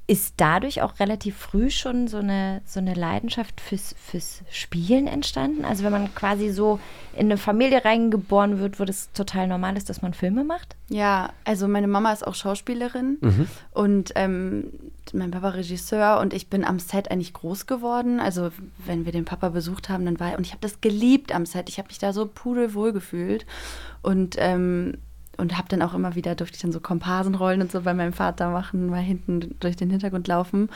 ist 0.08 0.36
dadurch 0.38 0.84
auch 0.84 1.00
relativ 1.00 1.36
früh 1.36 1.72
schon 1.72 2.08
so 2.08 2.18
eine, 2.18 2.62
so 2.66 2.80
eine 2.80 2.94
Leidenschaft 2.94 3.60
fürs, 3.60 3.96
fürs 4.00 4.44
Spielen 4.52 5.08
entstanden? 5.08 5.66
Also 5.66 5.84
wenn 5.84 5.92
man 5.92 6.14
quasi 6.14 6.52
so 6.52 6.80
in 7.14 7.26
eine 7.26 7.38
Familie 7.38 7.84
reingeboren 7.84 8.60
wird, 8.60 8.80
wo 8.80 8.86
das 8.86 9.12
total 9.14 9.48
normal 9.48 9.78
ist, 9.78 9.90
dass 9.90 10.04
man 10.04 10.14
Filme 10.14 10.44
macht? 10.44 10.76
Ja, 10.90 11.32
also 11.44 11.68
meine 11.68 11.88
Mama 11.88 12.12
ist 12.14 12.26
auch 12.26 12.36
Schauspielerin 12.36 13.18
Mhm. 13.22 13.48
und 13.72 14.12
ähm, 14.16 14.66
mein 15.14 15.32
Papa 15.32 15.50
Regisseur 15.50 16.20
und 16.20 16.34
ich 16.34 16.50
bin 16.50 16.64
am 16.66 16.78
Set 16.80 17.10
eigentlich 17.10 17.34
groß 17.34 17.66
geworden. 17.66 18.20
Also 18.20 18.52
wenn 18.86 19.06
wir 19.06 19.12
den 19.12 19.26
Papa 19.26 19.50
besucht 19.50 19.90
haben, 19.90 20.06
dann 20.06 20.20
war 20.20 20.38
und 20.38 20.46
ich 20.46 20.52
habe 20.52 20.62
das 20.62 20.82
geliebt 20.82 21.34
am 21.34 21.46
Set. 21.48 21.68
Ich 21.70 21.80
habe 21.80 21.88
mich 21.88 21.98
da 22.00 22.14
so 22.14 22.28
pudelwohl 22.28 22.94
gefühlt 22.94 23.46
und 24.04 24.36
ähm, 24.38 24.98
und 25.38 25.58
habe 25.58 25.68
dann 25.70 25.82
auch 25.82 25.94
immer 25.94 26.16
wieder 26.16 26.36
durfte 26.36 26.56
ich 26.56 26.62
dann 26.62 26.72
so 26.72 26.80
Komparsenrollen 26.80 27.62
und 27.62 27.72
so 27.72 27.82
bei 27.82 27.94
meinem 27.94 28.14
Vater 28.14 28.50
machen, 28.50 28.90
mal 28.90 29.02
hinten 29.02 29.56
durch 29.60 29.76
den 29.76 29.90
Hintergrund 29.90 30.28
laufen. 30.28 30.70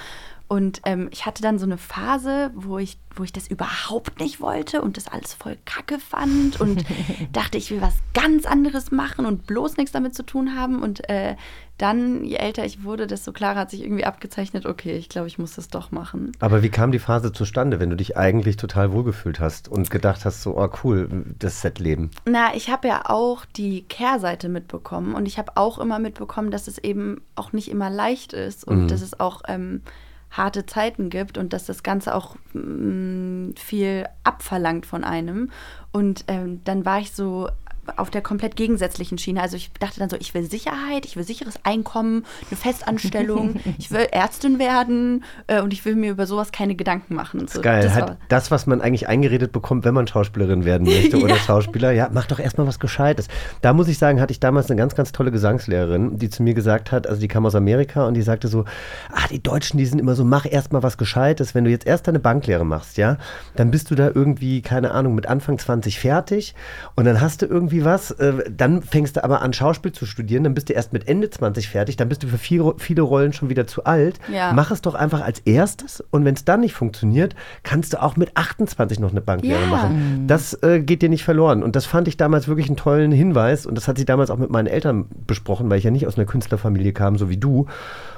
Und 0.49 0.81
ähm, 0.85 1.09
ich 1.11 1.27
hatte 1.27 1.43
dann 1.43 1.59
so 1.59 1.65
eine 1.65 1.77
Phase, 1.77 2.49
wo 2.55 2.79
ich, 2.79 2.97
wo 3.15 3.23
ich 3.23 3.31
das 3.31 3.47
überhaupt 3.47 4.19
nicht 4.19 4.41
wollte 4.41 4.81
und 4.81 4.97
das 4.97 5.07
alles 5.07 5.35
voll 5.35 5.57
kacke 5.65 5.99
fand 5.99 6.59
und 6.59 6.83
dachte, 7.31 7.59
ich 7.59 7.69
will 7.69 7.81
was 7.81 7.93
ganz 8.15 8.47
anderes 8.47 8.89
machen 8.89 9.27
und 9.27 9.45
bloß 9.45 9.77
nichts 9.77 9.91
damit 9.91 10.15
zu 10.15 10.23
tun 10.23 10.55
haben. 10.57 10.81
Und 10.81 11.07
äh, 11.07 11.35
dann, 11.77 12.25
je 12.25 12.37
älter 12.37 12.65
ich 12.65 12.83
wurde, 12.83 13.05
desto 13.05 13.31
klarer 13.31 13.59
hat 13.59 13.69
sich 13.69 13.83
irgendwie 13.83 14.05
abgezeichnet, 14.05 14.65
okay, 14.65 14.97
ich 14.97 15.07
glaube, 15.07 15.27
ich 15.27 15.37
muss 15.37 15.53
das 15.55 15.67
doch 15.67 15.91
machen. 15.91 16.31
Aber 16.39 16.63
wie 16.63 16.69
kam 16.69 16.91
die 16.91 16.97
Phase 16.99 17.31
zustande, 17.31 17.79
wenn 17.79 17.91
du 17.91 17.95
dich 17.95 18.17
eigentlich 18.17 18.57
total 18.57 18.91
wohlgefühlt 18.91 19.39
hast 19.39 19.67
und 19.67 19.91
gedacht 19.91 20.25
hast, 20.25 20.41
so, 20.41 20.57
oh 20.57 20.67
cool, 20.83 21.25
das 21.37 21.61
Setleben? 21.61 22.09
Na, 22.25 22.55
ich 22.55 22.71
habe 22.71 22.87
ja 22.87 23.03
auch 23.05 23.45
die 23.45 23.83
Kehrseite 23.83 24.49
mitbekommen 24.49 25.13
und 25.13 25.27
ich 25.27 25.37
habe 25.37 25.51
auch 25.57 25.77
immer 25.77 25.99
mitbekommen, 25.99 26.49
dass 26.49 26.67
es 26.67 26.79
eben 26.79 27.21
auch 27.35 27.53
nicht 27.53 27.69
immer 27.69 27.91
leicht 27.91 28.33
ist 28.33 28.63
und 28.63 28.79
Mhm. 28.79 28.87
dass 28.87 29.01
es 29.03 29.19
auch 29.19 29.43
ähm, 29.47 29.83
harte 30.31 30.65
Zeiten 30.65 31.09
gibt 31.09 31.37
und 31.37 31.53
dass 31.53 31.65
das 31.65 31.83
Ganze 31.83 32.13
auch 32.15 32.35
mm, 32.53 33.51
viel 33.55 34.05
abverlangt 34.23 34.85
von 34.85 35.03
einem. 35.03 35.51
Und 35.91 36.25
ähm, 36.27 36.63
dann 36.63 36.85
war 36.85 36.99
ich 36.99 37.11
so 37.11 37.49
auf 37.97 38.09
der 38.09 38.21
komplett 38.21 38.55
gegensätzlichen 38.55 39.17
Schiene. 39.17 39.41
Also 39.41 39.57
ich 39.57 39.71
dachte 39.79 39.99
dann 39.99 40.09
so, 40.09 40.17
ich 40.19 40.33
will 40.33 40.43
Sicherheit, 40.49 41.05
ich 41.05 41.15
will 41.15 41.23
sicheres 41.23 41.59
Einkommen, 41.63 42.25
eine 42.49 42.57
Festanstellung, 42.57 43.55
ich 43.77 43.91
will 43.91 44.07
Ärztin 44.11 44.59
werden 44.59 45.23
äh, 45.47 45.61
und 45.61 45.73
ich 45.73 45.85
will 45.85 45.95
mir 45.95 46.11
über 46.11 46.25
sowas 46.25 46.51
keine 46.51 46.75
Gedanken 46.75 47.15
machen. 47.15 47.41
Und 47.41 47.49
so. 47.49 47.61
Geil, 47.61 47.83
Das 47.83 47.95
halt 47.95 48.17
das, 48.27 48.51
was 48.51 48.67
man 48.67 48.81
eigentlich 48.81 49.07
eingeredet 49.07 49.51
bekommt, 49.51 49.85
wenn 49.85 49.93
man 49.93 50.07
Schauspielerin 50.07 50.65
werden 50.65 50.87
möchte 50.87 51.17
oder 51.17 51.35
Ja. 51.35 51.41
Schauspieler, 51.41 51.91
ja, 51.91 52.09
mach 52.11 52.25
doch 52.25 52.39
erstmal 52.39 52.67
was 52.67 52.79
Gescheites. 52.79 53.27
Da 53.61 53.73
muss 53.73 53.87
ich 53.87 53.97
sagen, 53.97 54.21
hatte 54.21 54.31
ich 54.31 54.39
damals 54.39 54.69
eine 54.69 54.77
ganz, 54.79 54.95
ganz 54.95 55.11
tolle 55.11 55.31
Gesangslehrerin, 55.31 56.17
die 56.17 56.29
zu 56.29 56.43
mir 56.43 56.53
gesagt 56.53 56.91
hat, 56.91 57.07
also 57.07 57.19
die 57.19 57.27
kam 57.27 57.45
aus 57.45 57.55
Amerika 57.55 58.05
und 58.05 58.13
die 58.13 58.21
sagte 58.21 58.47
so, 58.47 58.65
ah, 59.11 59.27
die 59.29 59.41
Deutschen, 59.41 59.77
die 59.77 59.85
sind 59.85 59.99
immer 59.99 60.15
so, 60.15 60.23
mach 60.23 60.45
erstmal 60.45 60.83
was 60.83 60.97
Gescheites. 60.97 61.55
Wenn 61.55 61.63
du 61.63 61.69
jetzt 61.69 61.85
erst 61.85 62.07
deine 62.07 62.19
Banklehre 62.19 62.65
machst, 62.65 62.97
ja, 62.97 63.17
dann 63.55 63.71
bist 63.71 63.91
du 63.91 63.95
da 63.95 64.11
irgendwie, 64.13 64.61
keine 64.61 64.91
Ahnung, 64.91 65.15
mit 65.15 65.27
Anfang 65.27 65.57
20 65.57 65.99
fertig 65.99 66.55
und 66.95 67.05
dann 67.05 67.21
hast 67.21 67.41
du 67.41 67.45
irgendwie 67.45 67.78
was, 67.85 68.11
äh, 68.11 68.33
dann 68.49 68.81
fängst 68.81 69.17
du 69.17 69.23
aber 69.23 69.41
an, 69.41 69.53
Schauspiel 69.53 69.91
zu 69.91 70.05
studieren, 70.05 70.43
dann 70.43 70.53
bist 70.53 70.69
du 70.69 70.73
erst 70.73 70.93
mit 70.93 71.07
Ende 71.07 71.29
20 71.29 71.67
fertig, 71.69 71.97
dann 71.97 72.09
bist 72.09 72.23
du 72.23 72.27
für 72.27 72.37
viele, 72.37 72.73
viele 72.77 73.01
Rollen 73.01 73.33
schon 73.33 73.49
wieder 73.49 73.67
zu 73.67 73.83
alt. 73.85 74.19
Ja. 74.33 74.53
Mach 74.53 74.71
es 74.71 74.81
doch 74.81 74.95
einfach 74.95 75.21
als 75.21 75.39
erstes 75.39 76.03
und 76.11 76.25
wenn 76.25 76.35
es 76.35 76.45
dann 76.45 76.61
nicht 76.61 76.73
funktioniert, 76.73 77.35
kannst 77.63 77.93
du 77.93 78.01
auch 78.01 78.15
mit 78.17 78.35
28 78.35 78.99
noch 78.99 79.11
eine 79.11 79.21
Banklehre 79.21 79.61
Ja. 79.61 79.67
machen. 79.67 80.25
Das 80.27 80.53
äh, 80.63 80.79
geht 80.81 81.01
dir 81.01 81.09
nicht 81.09 81.23
verloren. 81.23 81.63
Und 81.63 81.75
das 81.75 81.85
fand 81.85 82.07
ich 82.07 82.17
damals 82.17 82.47
wirklich 82.47 82.67
einen 82.67 82.77
tollen 82.77 83.11
Hinweis 83.11 83.65
und 83.65 83.75
das 83.75 83.87
hat 83.87 83.97
sie 83.97 84.05
damals 84.05 84.29
auch 84.31 84.37
mit 84.37 84.49
meinen 84.49 84.67
Eltern 84.67 85.05
besprochen, 85.27 85.69
weil 85.69 85.77
ich 85.77 85.83
ja 85.83 85.91
nicht 85.91 86.07
aus 86.07 86.17
einer 86.17 86.25
Künstlerfamilie 86.25 86.93
kam, 86.93 87.17
so 87.17 87.29
wie 87.29 87.37
du. 87.37 87.65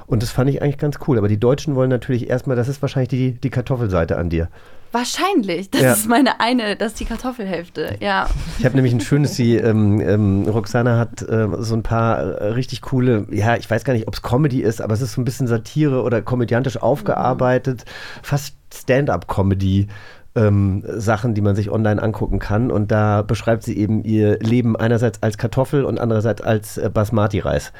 Und 0.06 0.22
das 0.22 0.30
fand 0.30 0.50
ich 0.50 0.60
eigentlich 0.62 0.78
ganz 0.78 0.98
cool. 1.06 1.18
Aber 1.18 1.28
die 1.28 1.38
Deutschen 1.40 1.74
wollen 1.74 1.88
natürlich 1.90 2.28
erstmal, 2.28 2.56
das 2.56 2.68
ist 2.68 2.82
wahrscheinlich 2.82 3.08
die, 3.08 3.32
die 3.32 3.50
Kartoffelseite 3.50 4.18
an 4.18 4.28
dir. 4.28 4.48
Wahrscheinlich. 4.92 5.70
Das 5.70 5.80
Ja. 5.82 5.92
ist 5.92 6.08
meine 6.08 6.38
eine, 6.40 6.76
das 6.76 6.92
ist 6.92 7.00
die 7.00 7.04
Kartoffelhälfte. 7.06 7.96
Ja. 8.00 8.28
Ich 8.58 8.64
habe 8.64 8.76
nämlich 8.76 8.92
ein 8.92 9.00
schönes, 9.00 9.34
die 9.34 9.56
ähm, 9.56 10.00
ähm, 10.00 10.44
Roxana 10.48 10.98
hat 10.98 11.22
äh, 11.22 11.48
so 11.58 11.74
ein 11.74 11.82
paar 11.82 12.18
äh, 12.18 12.44
richtig 12.48 12.82
coole, 12.82 13.26
ja, 13.30 13.56
ich 13.56 13.68
weiß 13.70 13.84
gar 13.84 13.94
nicht, 13.94 14.06
ob 14.06 14.14
es 14.14 14.22
Comedy 14.22 14.60
ist, 14.62 14.80
aber 14.82 14.94
es 14.94 15.00
ist 15.00 15.14
so 15.14 15.20
ein 15.20 15.24
bisschen 15.24 15.46
Satire 15.46 16.02
oder 16.02 16.22
komödiantisch 16.22 16.76
aufgearbeitet, 16.76 17.84
fast 18.22 18.54
Stand-up-Comedy. 18.72 19.88
Ähm, 20.34 20.82
Sachen, 20.86 21.34
die 21.34 21.42
man 21.42 21.54
sich 21.54 21.68
online 21.70 22.02
angucken 22.02 22.38
kann. 22.38 22.70
Und 22.70 22.90
da 22.90 23.20
beschreibt 23.20 23.64
sie 23.64 23.76
eben 23.76 24.02
ihr 24.02 24.38
Leben 24.38 24.76
einerseits 24.76 25.22
als 25.22 25.36
Kartoffel 25.36 25.84
und 25.84 26.00
andererseits 26.00 26.40
als 26.40 26.78
äh, 26.78 26.88
Basmati-Reis. 26.88 27.70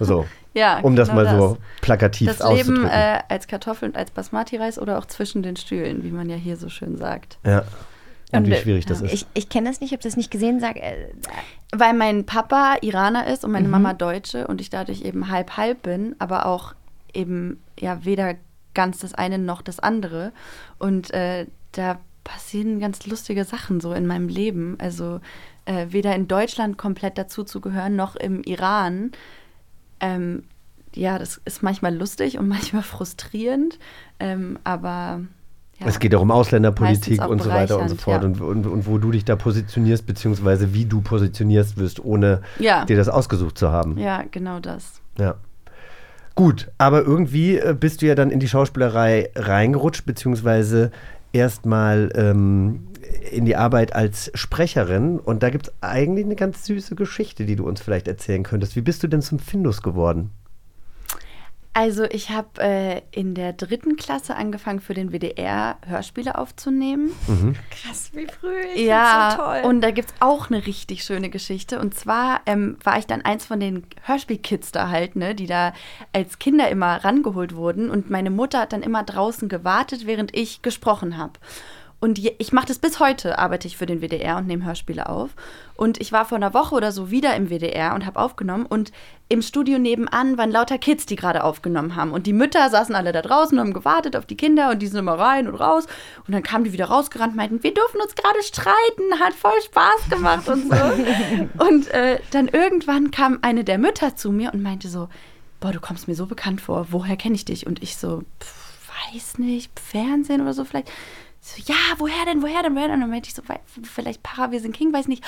So. 0.00 0.24
Ja, 0.54 0.78
um 0.80 0.94
das 0.96 1.08
genau 1.08 1.22
mal 1.24 1.38
so 1.38 1.58
plakativ 1.80 2.28
Das 2.28 2.40
auszudrücken. 2.40 2.82
Leben 2.84 2.88
äh, 2.88 3.20
als 3.28 3.46
Kartoffel 3.48 3.88
und 3.90 3.96
als 3.96 4.10
Basmati-Reis 4.12 4.78
oder 4.78 4.98
auch 4.98 5.06
zwischen 5.06 5.42
den 5.42 5.56
Stühlen, 5.56 6.02
wie 6.04 6.10
man 6.12 6.30
ja 6.30 6.36
hier 6.36 6.56
so 6.56 6.68
schön 6.68 6.96
sagt. 6.96 7.38
ja. 7.44 7.64
Und, 8.32 8.40
Und, 8.40 8.46
wie 8.50 8.56
schwierig 8.56 8.84
das 8.86 9.00
ist. 9.00 9.12
Ich, 9.12 9.26
ich 9.34 9.48
kenne 9.48 9.68
das 9.68 9.80
nicht, 9.80 9.90
ich 9.92 9.96
habe 9.96 10.02
das 10.02 10.16
nicht 10.16 10.30
gesehen. 10.30 10.58
Sag, 10.58 10.76
äh, 10.76 11.08
Weil 11.72 11.94
mein 11.94 12.26
Papa 12.26 12.76
Iraner 12.80 13.28
ist 13.28 13.44
und 13.44 13.52
meine 13.52 13.66
Mhm. 13.66 13.70
Mama 13.70 13.92
Deutsche 13.94 14.48
und 14.48 14.60
ich 14.60 14.70
dadurch 14.70 15.02
eben 15.02 15.30
halb-halb 15.30 15.82
bin, 15.82 16.16
aber 16.18 16.46
auch 16.46 16.74
eben 17.12 17.62
ja 17.78 18.04
weder 18.04 18.34
ganz 18.72 18.98
das 18.98 19.14
eine 19.14 19.38
noch 19.38 19.62
das 19.62 19.78
andere. 19.78 20.32
Und 20.80 21.12
äh, 21.14 21.46
da 21.72 22.00
passieren 22.24 22.80
ganz 22.80 23.06
lustige 23.06 23.44
Sachen 23.44 23.80
so 23.80 23.92
in 23.92 24.04
meinem 24.06 24.26
Leben. 24.28 24.78
Also 24.80 25.20
äh, 25.66 25.86
weder 25.90 26.12
in 26.16 26.26
Deutschland 26.26 26.76
komplett 26.76 27.18
dazu 27.18 27.44
zu 27.44 27.60
gehören, 27.60 27.94
noch 27.94 28.16
im 28.16 28.42
Iran. 28.42 29.12
Ähm, 30.04 30.42
ja, 30.94 31.18
das 31.18 31.40
ist 31.44 31.62
manchmal 31.62 31.94
lustig 31.94 32.38
und 32.38 32.48
manchmal 32.56 32.82
frustrierend, 32.82 33.78
ähm, 34.20 34.58
aber 34.64 35.20
ja. 35.80 35.86
Es 35.88 35.98
geht 35.98 36.14
auch 36.14 36.22
um 36.22 36.30
Ausländerpolitik 36.30 37.20
auch 37.20 37.28
und 37.30 37.42
so 37.42 37.50
weiter 37.50 37.80
und 37.80 37.88
so 37.88 37.96
fort. 37.96 38.22
ja. 38.22 38.28
Und, 38.28 38.40
und, 38.40 38.66
und 38.66 38.86
wo 38.86 38.98
du 38.98 39.10
dich 39.10 39.24
da 39.24 39.34
positionierst, 39.34 40.06
beziehungsweise 40.06 40.72
wie 40.72 40.84
du 40.84 41.00
positionierst 41.00 41.76
wirst, 41.78 42.04
ohne 42.04 42.42
Ja. 42.60 42.84
dir 42.84 42.96
das 42.96 43.08
ausgesucht 43.08 43.58
zu 43.58 43.72
haben. 43.72 43.98
Ja, 43.98 44.22
genau 44.30 44.60
das. 44.60 45.00
Ja. 45.18 45.34
Gut, 46.36 46.70
aber 46.78 47.02
irgendwie 47.02 47.58
äh, 47.58 47.76
bist 47.78 48.02
du 48.02 48.06
ja 48.06 48.14
dann 48.14 48.30
in 48.30 48.40
die 48.40 48.48
Schauspielerei 48.48 49.30
reingerutscht, 49.34 50.04
beziehungsweise 50.06 50.90
erstmal 51.34 52.10
ähm, 52.14 52.88
in 53.30 53.44
die 53.44 53.56
Arbeit 53.56 53.94
als 53.94 54.30
Sprecherin. 54.34 55.18
Und 55.18 55.42
da 55.42 55.50
gibt 55.50 55.68
es 55.68 55.74
eigentlich 55.80 56.24
eine 56.24 56.36
ganz 56.36 56.64
süße 56.64 56.94
Geschichte, 56.94 57.44
die 57.44 57.56
du 57.56 57.66
uns 57.66 57.80
vielleicht 57.80 58.08
erzählen 58.08 58.42
könntest. 58.42 58.76
Wie 58.76 58.80
bist 58.80 59.02
du 59.02 59.08
denn 59.08 59.22
zum 59.22 59.38
Findus 59.38 59.82
geworden? 59.82 60.30
Also 61.76 62.04
ich 62.04 62.30
habe 62.30 62.62
äh, 62.62 63.02
in 63.10 63.34
der 63.34 63.52
dritten 63.52 63.96
Klasse 63.96 64.36
angefangen 64.36 64.80
für 64.80 64.94
den 64.94 65.10
WDR 65.10 65.76
Hörspiele 65.84 66.38
aufzunehmen. 66.38 67.10
Mhm. 67.26 67.56
krass, 67.70 68.10
wie 68.12 68.28
früh. 68.28 68.60
Ich 68.76 68.86
ja, 68.86 69.34
so 69.36 69.42
toll. 69.42 69.62
und 69.64 69.80
da 69.80 69.90
gibt 69.90 70.10
es 70.10 70.14
auch 70.20 70.50
eine 70.50 70.64
richtig 70.66 71.02
schöne 71.02 71.30
Geschichte. 71.30 71.80
Und 71.80 71.92
zwar 71.94 72.42
ähm, 72.46 72.76
war 72.84 72.98
ich 72.98 73.06
dann 73.06 73.22
eins 73.22 73.44
von 73.44 73.58
den 73.58 73.84
Hörspielkids 74.02 74.70
da 74.70 74.88
halt, 74.88 75.16
ne, 75.16 75.34
die 75.34 75.48
da 75.48 75.72
als 76.12 76.38
Kinder 76.38 76.68
immer 76.68 77.04
rangeholt 77.04 77.56
wurden. 77.56 77.90
Und 77.90 78.08
meine 78.08 78.30
Mutter 78.30 78.60
hat 78.60 78.72
dann 78.72 78.84
immer 78.84 79.02
draußen 79.02 79.48
gewartet, 79.48 80.06
während 80.06 80.32
ich 80.32 80.62
gesprochen 80.62 81.16
habe. 81.16 81.32
Und 82.04 82.18
je, 82.18 82.34
ich 82.36 82.52
mache 82.52 82.66
das 82.66 82.78
bis 82.78 83.00
heute, 83.00 83.38
arbeite 83.38 83.66
ich 83.66 83.78
für 83.78 83.86
den 83.86 84.02
WDR 84.02 84.36
und 84.36 84.46
nehme 84.46 84.66
Hörspiele 84.66 85.08
auf. 85.08 85.30
Und 85.74 85.98
ich 86.02 86.12
war 86.12 86.26
vor 86.26 86.36
einer 86.36 86.52
Woche 86.52 86.74
oder 86.74 86.92
so 86.92 87.10
wieder 87.10 87.34
im 87.34 87.48
WDR 87.48 87.94
und 87.94 88.04
habe 88.04 88.18
aufgenommen. 88.20 88.66
Und 88.66 88.92
im 89.30 89.40
Studio 89.40 89.78
nebenan 89.78 90.36
waren 90.36 90.50
lauter 90.50 90.76
Kids, 90.76 91.06
die 91.06 91.16
gerade 91.16 91.42
aufgenommen 91.42 91.96
haben. 91.96 92.12
Und 92.12 92.26
die 92.26 92.34
Mütter 92.34 92.68
saßen 92.68 92.94
alle 92.94 93.12
da 93.12 93.22
draußen 93.22 93.58
und 93.58 93.64
haben 93.64 93.72
gewartet 93.72 94.16
auf 94.16 94.26
die 94.26 94.36
Kinder 94.36 94.68
und 94.70 94.82
die 94.82 94.86
sind 94.86 94.98
immer 94.98 95.18
rein 95.18 95.48
und 95.48 95.54
raus. 95.54 95.86
Und 96.26 96.34
dann 96.34 96.42
kamen 96.42 96.64
die 96.64 96.74
wieder 96.74 96.88
rausgerannt 96.88 97.30
und 97.30 97.36
meinten, 97.38 97.62
wir 97.62 97.72
durften 97.72 98.02
uns 98.02 98.14
gerade 98.14 98.42
streiten, 98.42 99.18
hat 99.18 99.32
voll 99.32 99.62
Spaß 99.64 100.10
gemacht 100.10 100.46
und 100.46 100.70
so. 100.70 101.64
und 101.66 101.88
äh, 101.88 102.18
dann 102.32 102.48
irgendwann 102.48 103.12
kam 103.12 103.38
eine 103.40 103.64
der 103.64 103.78
Mütter 103.78 104.14
zu 104.14 104.30
mir 104.30 104.52
und 104.52 104.62
meinte 104.62 104.88
so, 104.88 105.08
boah, 105.58 105.72
du 105.72 105.80
kommst 105.80 106.06
mir 106.06 106.16
so 106.16 106.26
bekannt 106.26 106.60
vor, 106.60 106.88
woher 106.90 107.16
kenne 107.16 107.34
ich 107.34 107.46
dich? 107.46 107.66
Und 107.66 107.82
ich 107.82 107.96
so, 107.96 108.24
pff, 108.42 108.64
weiß 109.14 109.38
nicht, 109.38 109.80
Fernsehen 109.80 110.42
oder 110.42 110.52
so 110.52 110.66
vielleicht. 110.66 110.90
So, 111.46 111.60
ja, 111.66 111.74
woher 111.98 112.24
denn, 112.24 112.40
woher 112.40 112.62
denn, 112.62 112.74
woher 112.74 112.86
denn? 112.88 112.94
Und 112.94 113.00
dann 113.02 113.10
meinte 113.10 113.28
ich 113.28 113.34
so, 113.34 113.42
vielleicht 113.82 114.22
Para, 114.22 114.50
wir 114.50 114.60
sind 114.60 114.74
King, 114.74 114.94
weiß 114.94 115.08
nicht. 115.08 115.22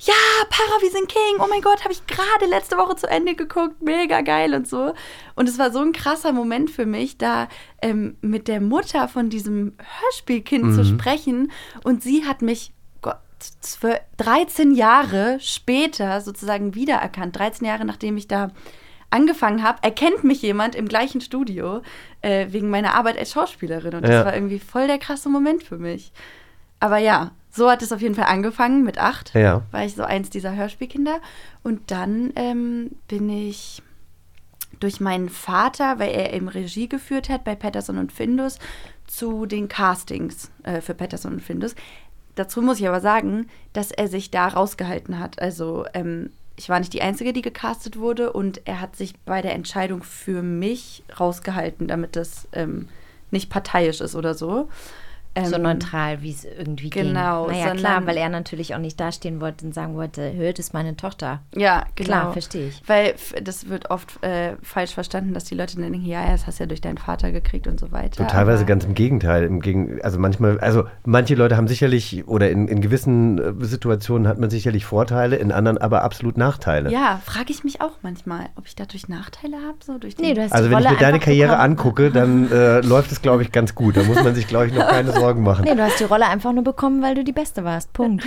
Ja, 0.00 0.12
Para, 0.50 0.82
wir 0.82 0.90
sind 0.90 1.08
King, 1.08 1.36
oh 1.38 1.46
mein 1.48 1.62
Gott, 1.62 1.84
habe 1.84 1.92
ich 1.94 2.06
gerade 2.06 2.44
letzte 2.50 2.76
Woche 2.76 2.96
zu 2.96 3.06
Ende 3.08 3.34
geguckt, 3.34 3.80
mega 3.80 4.20
geil 4.20 4.52
und 4.54 4.68
so. 4.68 4.92
Und 5.36 5.48
es 5.48 5.58
war 5.58 5.72
so 5.72 5.78
ein 5.80 5.94
krasser 5.94 6.32
Moment 6.34 6.70
für 6.70 6.84
mich, 6.84 7.16
da 7.16 7.48
ähm, 7.80 8.18
mit 8.20 8.46
der 8.46 8.60
Mutter 8.60 9.08
von 9.08 9.30
diesem 9.30 9.72
Hörspielkind 10.02 10.74
zu 10.74 10.82
Mhm. 10.82 10.98
sprechen. 10.98 11.52
Und 11.82 12.02
sie 12.02 12.26
hat 12.26 12.42
mich 12.42 12.74
Gott, 13.00 13.16
zwölf, 13.60 14.00
13 14.18 14.74
Jahre 14.74 15.38
später 15.40 16.20
sozusagen 16.20 16.74
wiedererkannt, 16.74 17.38
13 17.38 17.66
Jahre 17.66 17.86
nachdem 17.86 18.18
ich 18.18 18.28
da 18.28 18.50
angefangen 19.14 19.62
habe, 19.62 19.78
erkennt 19.82 20.24
mich 20.24 20.42
jemand 20.42 20.74
im 20.74 20.88
gleichen 20.88 21.20
Studio 21.20 21.80
äh, 22.20 22.48
wegen 22.50 22.68
meiner 22.68 22.94
Arbeit 22.94 23.18
als 23.18 23.30
Schauspielerin. 23.32 23.94
Und 23.94 24.02
das 24.02 24.10
Ja. 24.10 24.24
war 24.24 24.34
irgendwie 24.34 24.58
voll 24.58 24.86
der 24.86 24.98
krasse 24.98 25.28
Moment 25.28 25.62
für 25.62 25.78
mich. 25.78 26.12
Aber 26.80 26.98
ja, 26.98 27.30
so 27.50 27.70
hat 27.70 27.82
es 27.82 27.92
auf 27.92 28.00
jeden 28.02 28.14
Fall 28.14 28.26
angefangen 28.26 28.82
mit 28.84 28.98
acht. 28.98 29.32
Ja. 29.34 29.62
War 29.70 29.84
ich 29.84 29.94
so 29.94 30.02
eins 30.02 30.28
dieser 30.28 30.54
Hörspielkinder. 30.54 31.20
Und 31.62 31.90
dann 31.90 32.32
ähm, 32.36 32.90
bin 33.08 33.30
ich 33.30 33.82
durch 34.80 35.00
meinen 35.00 35.28
Vater, 35.28 35.98
weil 35.98 36.10
er 36.10 36.34
eben 36.34 36.48
Regie 36.48 36.88
geführt 36.88 37.28
hat 37.28 37.44
bei 37.44 37.54
Patterson 37.54 37.96
und 37.96 38.12
Findus, 38.12 38.58
zu 39.06 39.46
den 39.46 39.68
Castings 39.68 40.50
äh, 40.64 40.80
für 40.80 40.94
Patterson 40.94 41.34
und 41.34 41.42
Findus. 41.42 41.74
Dazu 42.34 42.60
muss 42.60 42.80
ich 42.80 42.88
aber 42.88 43.00
sagen, 43.00 43.46
dass 43.72 43.92
er 43.92 44.08
sich 44.08 44.30
da 44.32 44.48
rausgehalten 44.48 45.20
hat. 45.20 45.40
Also 45.40 45.84
ähm, 45.94 46.30
ich 46.56 46.68
war 46.68 46.78
nicht 46.78 46.92
die 46.92 47.02
Einzige, 47.02 47.32
die 47.32 47.42
gecastet 47.42 47.98
wurde 47.98 48.32
und 48.32 48.60
er 48.64 48.80
hat 48.80 48.96
sich 48.96 49.14
bei 49.20 49.42
der 49.42 49.54
Entscheidung 49.54 50.02
für 50.02 50.42
mich 50.42 51.02
rausgehalten, 51.18 51.88
damit 51.88 52.16
das 52.16 52.48
ähm, 52.52 52.88
nicht 53.30 53.50
parteiisch 53.50 54.00
ist 54.00 54.14
oder 54.14 54.34
so. 54.34 54.68
So 55.42 55.56
Ähm, 55.56 55.62
neutral, 55.62 56.22
wie 56.22 56.30
es 56.30 56.44
irgendwie 56.44 56.90
ging. 56.90 57.08
genau, 57.08 57.48
Naja, 57.48 57.74
klar, 57.74 58.06
weil 58.06 58.16
er 58.16 58.28
natürlich 58.28 58.74
auch 58.74 58.78
nicht 58.78 59.00
dastehen 59.00 59.40
wollte 59.40 59.64
und 59.66 59.74
sagen 59.74 59.94
wollte, 59.96 60.32
hört 60.34 60.58
ist 60.58 60.72
meine 60.74 60.96
Tochter. 60.96 61.40
Ja, 61.56 61.84
genau. 61.96 62.08
Klar, 62.08 62.32
verstehe 62.32 62.68
ich. 62.68 62.82
Weil 62.86 63.14
das 63.42 63.68
wird 63.68 63.90
oft 63.90 64.22
äh, 64.22 64.52
falsch 64.62 64.94
verstanden, 64.94 65.34
dass 65.34 65.44
die 65.44 65.54
Leute 65.56 65.74
dann 65.76 65.90
denken, 65.90 66.06
ja, 66.06 66.24
ja, 66.24 66.32
das 66.32 66.46
hast 66.46 66.60
du 66.60 66.64
ja 66.64 66.68
durch 66.68 66.80
deinen 66.80 66.98
Vater 66.98 67.32
gekriegt 67.32 67.66
und 67.66 67.80
so 67.80 67.90
weiter. 67.90 68.22
Und 68.22 68.30
teilweise 68.30 68.58
aber- 68.58 68.66
ganz 68.68 68.84
im 68.84 68.94
Gegenteil. 68.94 69.42
Im 69.44 69.60
Gegen, 69.60 70.00
also 70.02 70.18
manchmal, 70.20 70.60
also 70.60 70.84
manche 71.04 71.34
Leute 71.34 71.56
haben 71.56 71.66
sicherlich 71.66 72.28
oder 72.28 72.50
in, 72.50 72.68
in 72.68 72.80
gewissen 72.80 73.38
äh, 73.60 73.64
Situationen 73.64 74.28
hat 74.28 74.38
man 74.38 74.50
sicherlich 74.50 74.84
Vorteile, 74.84 75.36
in 75.36 75.50
anderen 75.50 75.78
aber 75.78 76.02
absolut 76.04 76.36
Nachteile. 76.36 76.90
Ja, 76.90 77.20
frage 77.24 77.50
ich 77.50 77.64
mich 77.64 77.80
auch 77.80 77.92
manchmal, 78.02 78.46
ob 78.56 78.66
ich 78.66 78.76
dadurch 78.76 79.08
Nachteile 79.08 79.56
habe. 79.66 79.78
So 79.84 79.98
durch 79.98 80.14
den 80.14 80.26
Nee, 80.26 80.34
du 80.34 80.42
hast 80.42 80.52
Also 80.52 80.68
die 80.68 80.74
wenn 80.76 80.84
ich 80.84 80.90
mir 80.90 80.96
deine 80.96 81.18
Karriere 81.18 81.48
bekommen. 81.52 81.70
angucke, 81.72 82.10
dann 82.12 82.52
äh, 82.52 82.80
läuft 82.86 83.10
es, 83.10 83.20
glaube 83.20 83.42
ich, 83.42 83.50
ganz 83.50 83.74
gut. 83.74 83.96
Da 83.96 84.04
muss 84.04 84.22
man 84.22 84.34
sich, 84.36 84.46
glaube 84.46 84.66
ich, 84.68 84.74
noch 84.74 84.86
keine 84.88 85.10
Sorgen 85.12 85.23
machen. 85.32 85.64
Nee, 85.64 85.74
du 85.74 85.82
hast 85.82 85.98
die 86.00 86.04
Rolle 86.04 86.26
einfach 86.26 86.52
nur 86.52 86.64
bekommen, 86.64 87.02
weil 87.02 87.14
du 87.14 87.24
die 87.24 87.32
Beste 87.32 87.64
warst. 87.64 87.92
Punkt. 87.92 88.24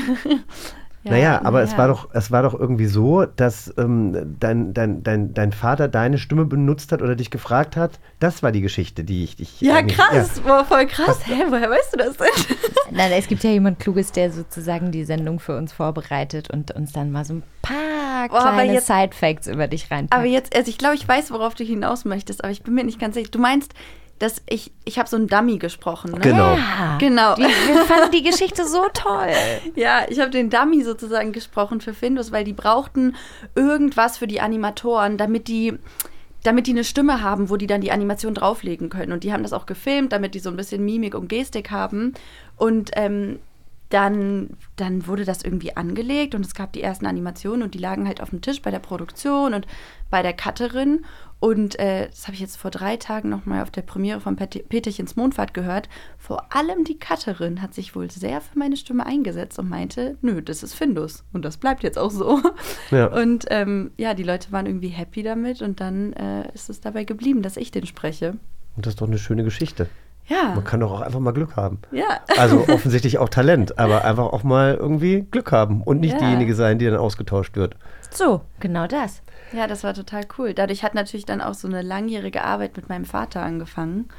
naja, 1.03 1.39
aber 1.43 1.61
es 1.61 1.71
naja. 1.71 1.79
war 1.79 1.87
doch, 1.87 2.09
es 2.13 2.31
war 2.31 2.43
doch 2.43 2.53
irgendwie 2.53 2.87
so, 2.87 3.25
dass 3.25 3.73
ähm, 3.77 4.35
dein, 4.39 4.73
dein, 4.73 5.03
dein, 5.03 5.33
dein 5.33 5.51
Vater 5.53 5.87
deine 5.87 6.17
Stimme 6.17 6.45
benutzt 6.45 6.91
hat 6.91 7.01
oder 7.01 7.15
dich 7.15 7.31
gefragt 7.31 7.77
hat. 7.77 7.99
Das 8.19 8.43
war 8.43 8.51
die 8.51 8.61
Geschichte, 8.61 9.03
die 9.03 9.23
ich 9.23 9.35
dich. 9.37 9.61
Ja, 9.61 9.81
krass, 9.83 10.41
boah, 10.41 10.65
voll 10.65 10.85
krass. 10.87 11.19
Hä, 11.25 11.45
woher 11.49 11.69
weißt 11.69 11.93
du 11.93 11.97
das 11.97 12.17
denn? 12.17 12.27
Nein, 12.91 13.11
es 13.13 13.27
gibt 13.27 13.43
ja 13.43 13.51
jemand 13.51 13.79
Kluges, 13.79 14.11
der 14.11 14.31
sozusagen 14.31 14.91
die 14.91 15.05
Sendung 15.05 15.39
für 15.39 15.55
uns 15.57 15.71
vorbereitet 15.71 16.49
und 16.51 16.71
uns 16.71 16.91
dann 16.91 17.11
mal 17.11 17.23
so 17.23 17.35
ein 17.35 17.43
paar 17.61 18.27
Boah, 18.29 18.39
aber 18.41 18.53
kleine 18.55 18.73
jetzt- 18.73 18.87
Side-Facts 18.87 19.47
über 19.47 19.67
dich 19.67 19.89
reinpackt. 19.91 20.13
Aber 20.19 20.27
jetzt, 20.27 20.55
also 20.55 20.69
ich 20.69 20.77
glaube, 20.77 20.95
ich 20.95 21.07
weiß, 21.07 21.31
worauf 21.31 21.53
du 21.55 21.63
hinaus 21.63 22.03
möchtest, 22.03 22.43
aber 22.43 22.51
ich 22.51 22.63
bin 22.63 22.73
mir 22.73 22.83
nicht 22.83 22.99
ganz 22.99 23.15
sicher. 23.15 23.29
Du 23.31 23.39
meinst, 23.39 23.73
dass 24.19 24.41
ich, 24.49 24.71
ich 24.85 24.97
habe 24.97 25.07
so 25.07 25.15
einen 25.15 25.27
Dummy 25.27 25.57
gesprochen, 25.57 26.11
ne? 26.11 26.19
Genau. 26.19 26.55
Ja. 26.55 26.97
Genau. 26.99 27.37
Wir, 27.37 27.47
wir 27.47 27.85
fanden 27.85 28.11
die 28.11 28.23
Geschichte 28.23 28.67
so 28.67 28.85
toll. 28.93 29.27
Ja, 29.75 30.05
ich 30.09 30.19
habe 30.19 30.31
den 30.31 30.49
Dummy 30.49 30.83
sozusagen 30.83 31.33
gesprochen 31.33 31.81
für 31.81 31.93
Findus, 31.93 32.31
weil 32.31 32.43
die 32.43 32.53
brauchten 32.53 33.15
irgendwas 33.53 34.17
für 34.17 34.27
die 34.27 34.41
Animatoren, 34.41 35.17
damit 35.17 35.47
die 35.47 35.77
damit 36.43 36.67
die 36.67 36.71
eine 36.71 36.83
Stimme 36.83 37.21
haben, 37.21 37.49
wo 37.49 37.57
die 37.57 37.67
dann 37.67 37.81
die 37.81 37.91
Animation 37.91 38.33
drauflegen 38.33 38.89
können. 38.89 39.11
Und 39.11 39.23
die 39.23 39.33
haben 39.33 39.43
das 39.43 39.53
auch 39.53 39.65
gefilmt, 39.65 40.13
damit 40.13 40.33
die 40.33 40.39
so 40.39 40.49
ein 40.49 40.55
bisschen 40.55 40.85
Mimik 40.85 41.13
und 41.13 41.27
Gestik 41.27 41.71
haben. 41.71 42.13
Und 42.55 42.91
ähm, 42.93 43.39
dann, 43.89 44.51
dann 44.75 45.07
wurde 45.07 45.23
das 45.23 45.43
irgendwie 45.43 45.75
angelegt 45.77 46.35
und 46.35 46.45
es 46.45 46.53
gab 46.53 46.73
die 46.73 46.81
ersten 46.81 47.05
Animationen 47.05 47.63
und 47.63 47.73
die 47.73 47.79
lagen 47.79 48.07
halt 48.07 48.21
auf 48.21 48.31
dem 48.31 48.41
Tisch 48.41 48.61
bei 48.61 48.71
der 48.71 48.79
Produktion 48.79 49.53
und 49.53 49.65
bei 50.09 50.21
der 50.21 50.33
Cutterin. 50.33 51.05
Und 51.39 51.77
äh, 51.79 52.07
das 52.07 52.25
habe 52.25 52.33
ich 52.33 52.39
jetzt 52.39 52.57
vor 52.57 52.71
drei 52.71 52.97
Tagen 52.97 53.29
nochmal 53.29 53.61
auf 53.61 53.69
der 53.69 53.83
Premiere 53.83 54.19
von 54.19 54.35
Pet 54.35 54.67
Peterchens 54.69 55.15
Mondfahrt 55.15 55.53
gehört. 55.53 55.87
Vor 56.17 56.55
allem 56.55 56.83
die 56.83 56.97
Cutterin 56.97 57.61
hat 57.61 57.73
sich 57.75 57.95
wohl 57.95 58.09
sehr 58.09 58.41
für 58.41 58.57
meine 58.57 58.75
Stimme 58.75 59.05
eingesetzt 59.05 59.59
und 59.59 59.69
meinte, 59.69 60.17
nö, 60.21 60.41
das 60.41 60.63
ist 60.63 60.73
Findus. 60.73 61.23
Und 61.33 61.45
das 61.45 61.57
bleibt 61.57 61.83
jetzt 61.83 61.97
auch 61.97 62.11
so. 62.11 62.41
Ja. 62.91 63.07
Und 63.07 63.45
ähm, 63.49 63.91
ja, 63.97 64.13
die 64.13 64.23
Leute 64.23 64.51
waren 64.51 64.65
irgendwie 64.65 64.87
happy 64.87 65.21
damit 65.21 65.61
und 65.61 65.79
dann 65.79 66.13
äh, 66.13 66.51
ist 66.53 66.69
es 66.69 66.79
dabei 66.81 67.03
geblieben, 67.03 67.41
dass 67.41 67.57
ich 67.57 67.71
den 67.71 67.85
spreche. 67.85 68.37
Und 68.75 68.85
das 68.85 68.93
ist 68.93 69.01
doch 69.01 69.07
eine 69.07 69.17
schöne 69.17 69.43
Geschichte. 69.43 69.87
Ja. 70.27 70.53
Man 70.55 70.63
kann 70.63 70.79
doch 70.81 70.91
auch 70.91 71.01
einfach 71.01 71.19
mal 71.19 71.31
Glück 71.33 71.55
haben. 71.55 71.79
Ja. 71.91 72.19
Also 72.37 72.65
offensichtlich 72.67 73.17
auch 73.17 73.29
Talent, 73.29 73.79
aber 73.79 74.03
einfach 74.05 74.25
auch 74.25 74.43
mal 74.43 74.75
irgendwie 74.75 75.21
Glück 75.31 75.51
haben 75.51 75.81
und 75.81 75.99
nicht 76.01 76.13
Ja. 76.13 76.19
diejenige 76.19 76.53
sein, 76.55 76.79
die 76.79 76.85
dann 76.85 76.97
ausgetauscht 76.97 77.55
wird. 77.55 77.75
So, 78.11 78.41
genau 78.59 78.87
das. 78.87 79.21
Ja, 79.53 79.67
das 79.67 79.83
war 79.83 79.93
total 79.93 80.23
cool. 80.37 80.53
Dadurch 80.53 80.83
hat 80.83 80.93
natürlich 80.95 81.25
dann 81.25 81.39
auch 81.41 81.53
so 81.53 81.67
eine 81.67 81.81
langjährige 81.81 82.43
Arbeit 82.43 82.75
mit 82.75 82.89
meinem 82.89 83.05
Vater 83.05 83.41
angefangen. 83.41 84.09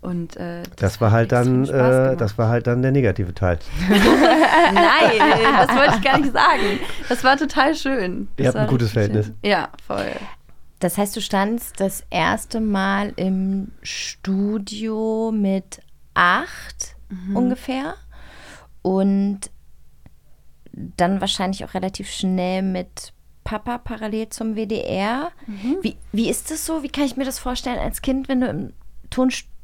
Und 0.00 0.36
äh, 0.36 0.62
Das, 0.76 1.00
war 1.00 1.10
halt 1.10 1.32
dann, 1.32 1.64
äh, 1.64 2.16
das 2.16 2.38
war 2.38 2.48
halt 2.48 2.68
dann 2.68 2.82
der 2.82 2.92
negative 2.92 3.34
Teil. 3.34 3.58
Nein, 3.88 5.66
das 5.66 5.76
wollte 5.76 5.94
ich 5.96 6.02
gar 6.04 6.18
nicht 6.18 6.32
sagen. 6.32 6.78
Das 7.08 7.24
war 7.24 7.36
total 7.36 7.74
schön. 7.74 8.28
Ihr 8.36 8.44
Das 8.44 8.54
habt 8.54 8.56
ein 8.64 8.66
gutes 8.68 8.92
Verhältnis. 8.92 9.26
schön. 9.26 9.34
Ja, 9.42 9.68
voll. 9.86 10.06
Das 10.78 10.96
heißt, 10.96 11.16
du 11.16 11.20
standst 11.20 11.80
das 11.80 12.04
erste 12.10 12.60
Mal 12.60 13.12
im 13.16 13.72
Studio 13.82 15.32
mit 15.34 15.80
acht 16.14 16.96
ungefähr 17.34 17.94
und 18.82 19.40
dann 20.72 21.20
wahrscheinlich 21.20 21.64
auch 21.64 21.74
relativ 21.74 22.10
schnell 22.10 22.62
mit 22.62 23.12
Papa 23.44 23.78
parallel 23.78 24.28
zum 24.28 24.54
WDR. 24.54 25.32
Wie, 25.82 25.96
wie 26.12 26.28
ist 26.28 26.50
das 26.50 26.64
so? 26.66 26.82
Wie 26.82 26.88
kann 26.88 27.04
ich 27.04 27.16
mir 27.16 27.24
das 27.24 27.38
vorstellen 27.38 27.78
als 27.78 28.02
Kind, 28.02 28.28
wenn 28.28 28.40
du 28.40 28.46
im 28.46 28.72
Tonstudio 29.10 29.57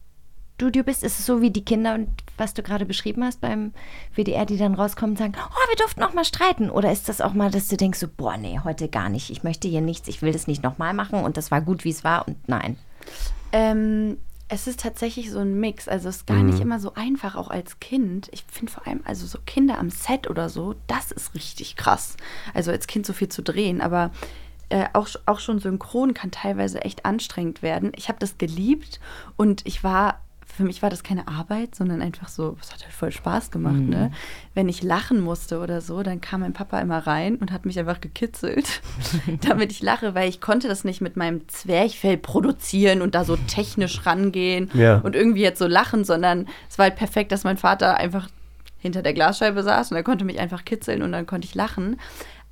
bist? 0.58 1.02
Ist 1.02 1.18
es 1.18 1.26
so 1.26 1.40
wie 1.40 1.50
die 1.50 1.64
Kinder, 1.64 1.94
und 1.94 2.08
was 2.36 2.54
du 2.54 2.62
gerade 2.62 2.86
beschrieben 2.86 3.24
hast 3.24 3.40
beim 3.40 3.72
WDR, 4.14 4.46
die 4.46 4.56
dann 4.56 4.74
rauskommen 4.74 5.12
und 5.14 5.18
sagen, 5.18 5.34
oh, 5.36 5.68
wir 5.68 5.76
durften 5.76 6.02
auch 6.02 6.14
mal 6.14 6.24
streiten? 6.24 6.70
Oder 6.70 6.92
ist 6.92 7.08
das 7.08 7.20
auch 7.20 7.34
mal, 7.34 7.50
dass 7.50 7.68
du 7.68 7.76
denkst, 7.76 7.98
so, 7.98 8.08
boah, 8.08 8.36
nee, 8.36 8.60
heute 8.64 8.88
gar 8.88 9.08
nicht. 9.08 9.30
Ich 9.30 9.42
möchte 9.42 9.68
hier 9.68 9.80
nichts, 9.80 10.08
ich 10.08 10.22
will 10.22 10.32
das 10.32 10.46
nicht 10.46 10.62
nochmal 10.62 10.94
machen 10.94 11.22
und 11.24 11.36
das 11.36 11.50
war 11.50 11.60
gut, 11.60 11.84
wie 11.84 11.90
es 11.90 12.04
war 12.04 12.26
und 12.26 12.36
nein. 12.48 12.76
Ähm, 13.52 14.18
es 14.48 14.66
ist 14.66 14.80
tatsächlich 14.80 15.30
so 15.30 15.38
ein 15.38 15.58
Mix. 15.58 15.88
Also 15.88 16.08
es 16.08 16.16
ist 16.16 16.26
gar 16.26 16.38
Mhm. 16.38 16.46
nicht 16.46 16.60
immer 16.60 16.78
so 16.80 16.94
einfach, 16.94 17.34
auch 17.36 17.48
als 17.48 17.80
Kind. 17.80 18.28
Ich 18.32 18.44
finde 18.50 18.72
vor 18.72 18.86
allem, 18.86 19.00
also 19.04 19.26
so 19.26 19.38
Kinder 19.46 19.78
am 19.78 19.90
Set 19.90 20.28
oder 20.28 20.48
so, 20.48 20.74
das 20.86 21.12
ist 21.12 21.34
richtig 21.34 21.76
krass. 21.76 22.16
Also 22.52 22.70
als 22.70 22.86
Kind 22.86 23.06
so 23.06 23.12
viel 23.12 23.28
zu 23.28 23.42
drehen, 23.42 23.80
aber 23.80 24.10
äh, 24.70 24.86
auch, 24.92 25.08
auch 25.26 25.40
schon 25.40 25.58
synchron 25.60 26.14
kann 26.14 26.30
teilweise 26.30 26.82
echt 26.82 27.04
anstrengend 27.04 27.62
werden. 27.62 27.92
Ich 27.96 28.08
habe 28.08 28.18
das 28.18 28.38
geliebt 28.38 28.98
und 29.36 29.62
ich 29.66 29.84
war, 29.84 30.20
für 30.56 30.62
mich 30.64 30.82
war 30.82 30.90
das 30.90 31.02
keine 31.02 31.26
Arbeit, 31.26 31.74
sondern 31.74 32.00
einfach 32.00 32.28
so, 32.28 32.56
es 32.60 32.72
hat 32.72 32.82
halt 32.84 32.92
voll 32.92 33.10
Spaß 33.10 33.50
gemacht. 33.50 33.74
Mhm. 33.74 33.88
Ne? 33.88 34.12
Wenn 34.54 34.68
ich 34.68 34.82
lachen 34.82 35.20
musste 35.20 35.58
oder 35.60 35.80
so, 35.80 36.02
dann 36.02 36.20
kam 36.20 36.40
mein 36.40 36.52
Papa 36.52 36.80
immer 36.80 36.98
rein 37.06 37.36
und 37.36 37.50
hat 37.50 37.66
mich 37.66 37.78
einfach 37.78 38.00
gekitzelt, 38.00 38.80
damit 39.48 39.72
ich 39.72 39.82
lache, 39.82 40.14
weil 40.14 40.28
ich 40.28 40.40
konnte 40.40 40.68
das 40.68 40.84
nicht 40.84 41.00
mit 41.00 41.16
meinem 41.16 41.48
Zwerchfell 41.48 42.16
produzieren 42.16 43.02
und 43.02 43.14
da 43.14 43.24
so 43.24 43.36
technisch 43.36 44.06
rangehen 44.06 44.70
Ja. 44.74 44.98
und 44.98 45.16
irgendwie 45.16 45.42
jetzt 45.42 45.58
so 45.58 45.66
lachen, 45.66 46.04
sondern 46.04 46.46
es 46.70 46.78
war 46.78 46.84
halt 46.84 46.96
perfekt, 46.96 47.32
dass 47.32 47.44
mein 47.44 47.56
Vater 47.56 47.96
einfach 47.96 48.28
hinter 48.78 49.02
der 49.02 49.14
Glasscheibe 49.14 49.62
saß 49.62 49.90
und 49.90 49.96
er 49.96 50.02
konnte 50.02 50.24
mich 50.24 50.38
einfach 50.38 50.64
kitzeln 50.64 51.02
und 51.02 51.10
dann 51.12 51.26
konnte 51.26 51.46
ich 51.46 51.54
lachen. 51.54 51.98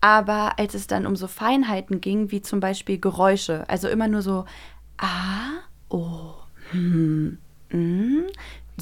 Aber 0.01 0.59
als 0.59 0.75
es 0.75 0.88
dann 0.88 1.07
um 1.07 1.15
so 1.15 1.29
Feinheiten 1.29 2.01
ging, 2.01 2.33
wie 2.33 2.43
zum 2.43 2.59
Beispiel 2.59 2.99
Geräusche, 2.99 3.69
also 3.69 3.87
immer 3.87 4.09
nur 4.09 4.23
so 4.23 4.45
ah, 4.99 5.61
oh, 5.88 6.33
hm, 6.73 7.38
mm, 7.73 8.29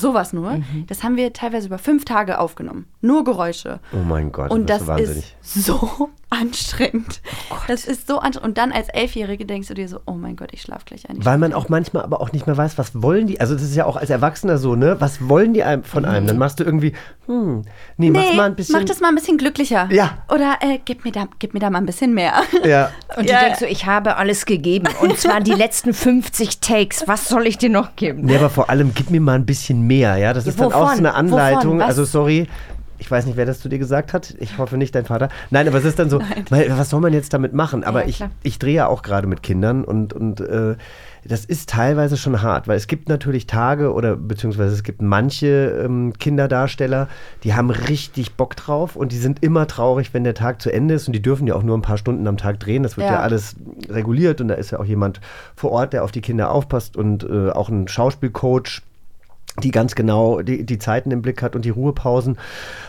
sowas 0.00 0.32
nur, 0.32 0.50
Mhm. 0.52 0.86
das 0.88 1.02
haben 1.02 1.16
wir 1.16 1.32
teilweise 1.32 1.66
über 1.68 1.78
fünf 1.78 2.04
Tage 2.04 2.38
aufgenommen. 2.38 2.86
Nur 3.00 3.24
Geräusche. 3.24 3.80
Oh 3.92 4.02
mein 4.06 4.32
Gott, 4.32 4.50
Und 4.50 4.68
das 4.70 4.84
das 4.86 5.00
ist 5.00 5.34
so 5.42 6.10
anstrengend. 6.30 7.20
Oh 7.50 7.54
das 7.68 7.84
ist 7.84 8.06
so 8.06 8.18
anstrengend. 8.18 8.46
Und 8.50 8.58
dann 8.58 8.72
als 8.72 8.88
Elfjährige 8.88 9.44
denkst 9.46 9.68
du 9.68 9.74
dir 9.74 9.88
so, 9.88 10.00
oh 10.06 10.12
mein 10.12 10.36
Gott, 10.36 10.50
ich 10.52 10.62
schlafe 10.62 10.84
gleich 10.86 11.08
ein. 11.08 11.24
Weil 11.24 11.38
man 11.38 11.52
auch 11.52 11.68
manchmal 11.68 12.02
aber 12.02 12.20
auch 12.20 12.32
nicht 12.32 12.46
mehr 12.46 12.56
weiß, 12.56 12.78
was 12.78 13.02
wollen 13.02 13.26
die. 13.26 13.40
Also 13.40 13.54
das 13.54 13.62
ist 13.62 13.74
ja 13.76 13.84
auch 13.84 13.96
als 13.96 14.10
Erwachsener 14.10 14.58
so, 14.58 14.74
ne? 14.76 14.96
Was 15.00 15.28
wollen 15.28 15.54
die 15.54 15.64
von 15.82 16.04
einem? 16.04 16.26
Dann 16.26 16.38
machst 16.38 16.60
du 16.60 16.64
irgendwie, 16.64 16.92
hm, 17.26 17.62
nee, 17.96 18.10
Nee, 18.10 18.34
mal 18.34 18.44
ein 18.46 18.54
bisschen. 18.56 18.76
mach 18.76 18.84
das 18.84 19.00
mal 19.00 19.08
ein 19.08 19.14
bisschen 19.14 19.38
glücklicher. 19.38 19.88
Ja. 19.90 20.18
Oder 20.32 20.58
äh, 20.60 20.78
gib, 20.84 21.04
mir 21.04 21.12
da, 21.12 21.26
gib 21.38 21.52
mir 21.54 21.60
da 21.60 21.70
mal 21.70 21.78
ein 21.78 21.86
bisschen 21.86 22.14
mehr. 22.14 22.32
Ja. 22.64 22.90
Und 23.16 23.28
Ja. 23.28 23.38
du 23.40 23.44
denkst 23.46 23.60
so, 23.60 23.66
ich 23.66 23.86
habe 23.86 24.16
alles 24.16 24.46
gegeben. 24.46 24.86
Und 25.00 25.18
zwar 25.18 25.40
die 25.40 25.52
letzten 25.52 25.92
50 25.92 26.60
Takes. 26.60 27.08
Was 27.08 27.28
soll 27.28 27.46
ich 27.46 27.58
dir 27.58 27.70
noch 27.70 27.96
geben? 27.96 28.22
Nee, 28.22 28.36
aber 28.36 28.50
vor 28.50 28.70
allem 28.70 28.92
gib 28.94 29.10
mir 29.10 29.20
mal 29.20 29.34
ein 29.34 29.46
bisschen 29.46 29.82
mehr, 29.86 29.89
ja. 29.98 30.33
Das 30.33 30.46
ist 30.46 30.59
dann 30.61 30.68
auch 30.72 30.72
so 30.72 30.81
wovon? 30.87 30.98
eine 30.98 31.14
Anleitung. 31.14 31.76
Wovon? 31.79 31.83
Also 31.83 32.05
sorry. 32.05 32.46
Ich 32.98 33.11
weiß 33.11 33.24
nicht, 33.24 33.38
wer 33.38 33.46
das 33.46 33.61
zu 33.61 33.70
dir 33.70 33.79
gesagt 33.79 34.12
hat. 34.12 34.35
Ich 34.40 34.59
hoffe 34.59 34.76
nicht 34.76 34.94
dein 34.94 35.07
Vater. 35.07 35.31
Nein, 35.48 35.66
aber 35.66 35.79
es 35.79 35.85
ist 35.87 35.98
dann 35.98 36.11
so, 36.11 36.20
weil, 36.50 36.70
was 36.76 36.90
soll 36.90 37.00
man 37.00 37.14
jetzt 37.14 37.33
damit 37.33 37.55
machen? 37.55 37.83
Aber 37.83 38.03
Ja, 38.03 38.09
ich, 38.09 38.24
ich 38.42 38.59
drehe 38.59 38.74
ja 38.74 38.87
auch 38.88 39.00
gerade 39.03 39.26
mit 39.26 39.42
Kindern 39.42 39.85
und, 39.85 40.12
und 40.12 40.40
äh, 40.40 40.76
das 41.24 41.46
ist 41.46 41.70
teilweise 41.70 42.18
schon 42.18 42.42
hart, 42.42 42.68
weil 42.68 42.76
es 42.76 42.87
gibt 42.87 43.09
natürlich 43.09 43.46
Tage 43.46 43.92
oder 43.94 44.16
beziehungsweise 44.16 44.74
es 44.74 44.83
gibt 44.83 45.00
manche 45.00 45.83
ähm, 45.83 46.12
Kinderdarsteller, 46.18 47.09
die 47.42 47.55
haben 47.55 47.70
richtig 47.70 48.35
Bock 48.35 48.55
drauf 48.57 48.96
und 48.96 49.12
die 49.12 49.18
sind 49.18 49.42
immer 49.42 49.66
traurig, 49.66 50.12
wenn 50.12 50.24
der 50.24 50.35
Tag 50.35 50.61
zu 50.61 50.70
Ende 50.70 50.94
ist 50.94 51.07
und 51.07 51.14
die 51.14 51.22
dürfen 51.22 51.46
ja 51.46 51.55
auch 51.55 51.62
nur 51.62 51.76
ein 51.79 51.83
paar 51.83 51.98
Stunden 51.98 52.26
am 52.26 52.37
Tag 52.37 52.61
drehen. 52.61 52.83
Das 52.83 52.98
wird 52.98 53.07
ja, 53.07 53.14
Ja. 53.14 53.20
alles 53.20 53.57
reguliert 53.88 54.42
und 54.42 54.48
da 54.48 54.55
ist 54.55 54.72
ja 54.72 54.79
auch 54.79 54.85
jemand 54.85 55.20
vor 55.57 55.72
Ort, 55.72 55.94
der 55.94 56.05
auf 56.05 56.12
die 56.12 56.20
Kinder 56.20 56.50
aufpasst 56.50 56.96
und 56.98 57.22
äh, 57.24 57.50
auch 57.50 57.70
ein 57.70 57.88
Schauspielcoach 57.88 58.83
die 59.62 59.70
ganz 59.72 59.94
genau 59.94 60.42
die, 60.42 60.64
die 60.64 60.78
Zeiten 60.78 61.10
im 61.10 61.22
Blick 61.22 61.42
hat 61.42 61.56
und 61.56 61.64
die 61.64 61.70
Ruhepausen. 61.70 62.38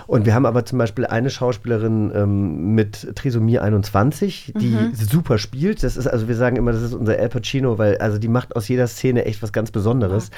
Und 0.07 0.25
wir 0.25 0.33
haben 0.35 0.45
aber 0.45 0.65
zum 0.65 0.77
Beispiel 0.77 1.05
eine 1.05 1.29
Schauspielerin 1.29 2.11
ähm, 2.13 2.75
mit 2.75 3.15
Trisomie 3.15 3.59
21, 3.59 4.53
die 4.59 4.71
Mhm. 4.71 4.93
super 4.93 5.37
spielt. 5.37 5.83
Das 5.83 5.97
ist, 5.97 6.07
also 6.07 6.27
wir 6.27 6.35
sagen 6.35 6.55
immer, 6.57 6.71
das 6.71 6.81
ist 6.81 6.93
unser 6.93 7.17
Al 7.17 7.29
Pacino, 7.29 7.77
weil 7.77 7.97
also 7.97 8.17
die 8.17 8.27
macht 8.27 8.55
aus 8.55 8.67
jeder 8.67 8.87
Szene 8.87 9.25
echt 9.25 9.41
was 9.41 9.51
ganz 9.53 9.71
Besonderes. 9.71 10.29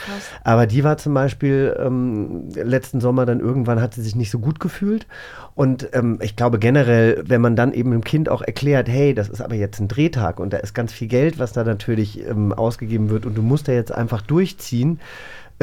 aber 0.44 0.66
die 0.68 0.84
war 0.84 0.98
zum 0.98 1.14
Beispiel 1.14 1.76
ähm, 1.80 2.50
letzten 2.54 3.02
Sommer 3.02 3.26
dann 3.26 3.40
irgendwann 3.40 3.82
hat 3.82 3.94
sie 3.94 4.02
sich 4.02 4.16
nicht 4.16 4.32
so 4.32 4.40
gut 4.40 4.60
gefühlt. 4.60 5.08
Und 5.56 5.90
ähm, 5.94 6.20
ich 6.22 6.36
glaube 6.36 6.58
generell, 6.60 7.24
wenn 7.28 7.42
man 7.42 7.56
dann 7.56 7.74
eben 7.74 7.92
dem 7.92 8.04
Kind 8.04 8.30
auch 8.30 8.42
erklärt, 8.42 8.88
hey, 8.90 9.14
das 9.14 9.30
ist 9.30 9.42
aber 9.42 9.56
jetzt 9.56 9.80
ein 9.80 9.88
Drehtag 9.88 10.40
und 10.40 10.54
da 10.54 10.58
ist 10.58 10.74
ganz 10.74 10.94
viel 10.94 11.08
Geld, 11.08 11.38
was 11.40 11.54
da 11.54 11.64
natürlich 11.64 12.26
ähm, 12.28 12.54
ausgegeben 12.54 13.10
wird 13.10 13.26
und 13.26 13.36
du 13.36 13.42
musst 13.42 13.68
da 13.68 13.72
jetzt 13.72 13.92
einfach 13.92 14.22
durchziehen, 14.22 15.00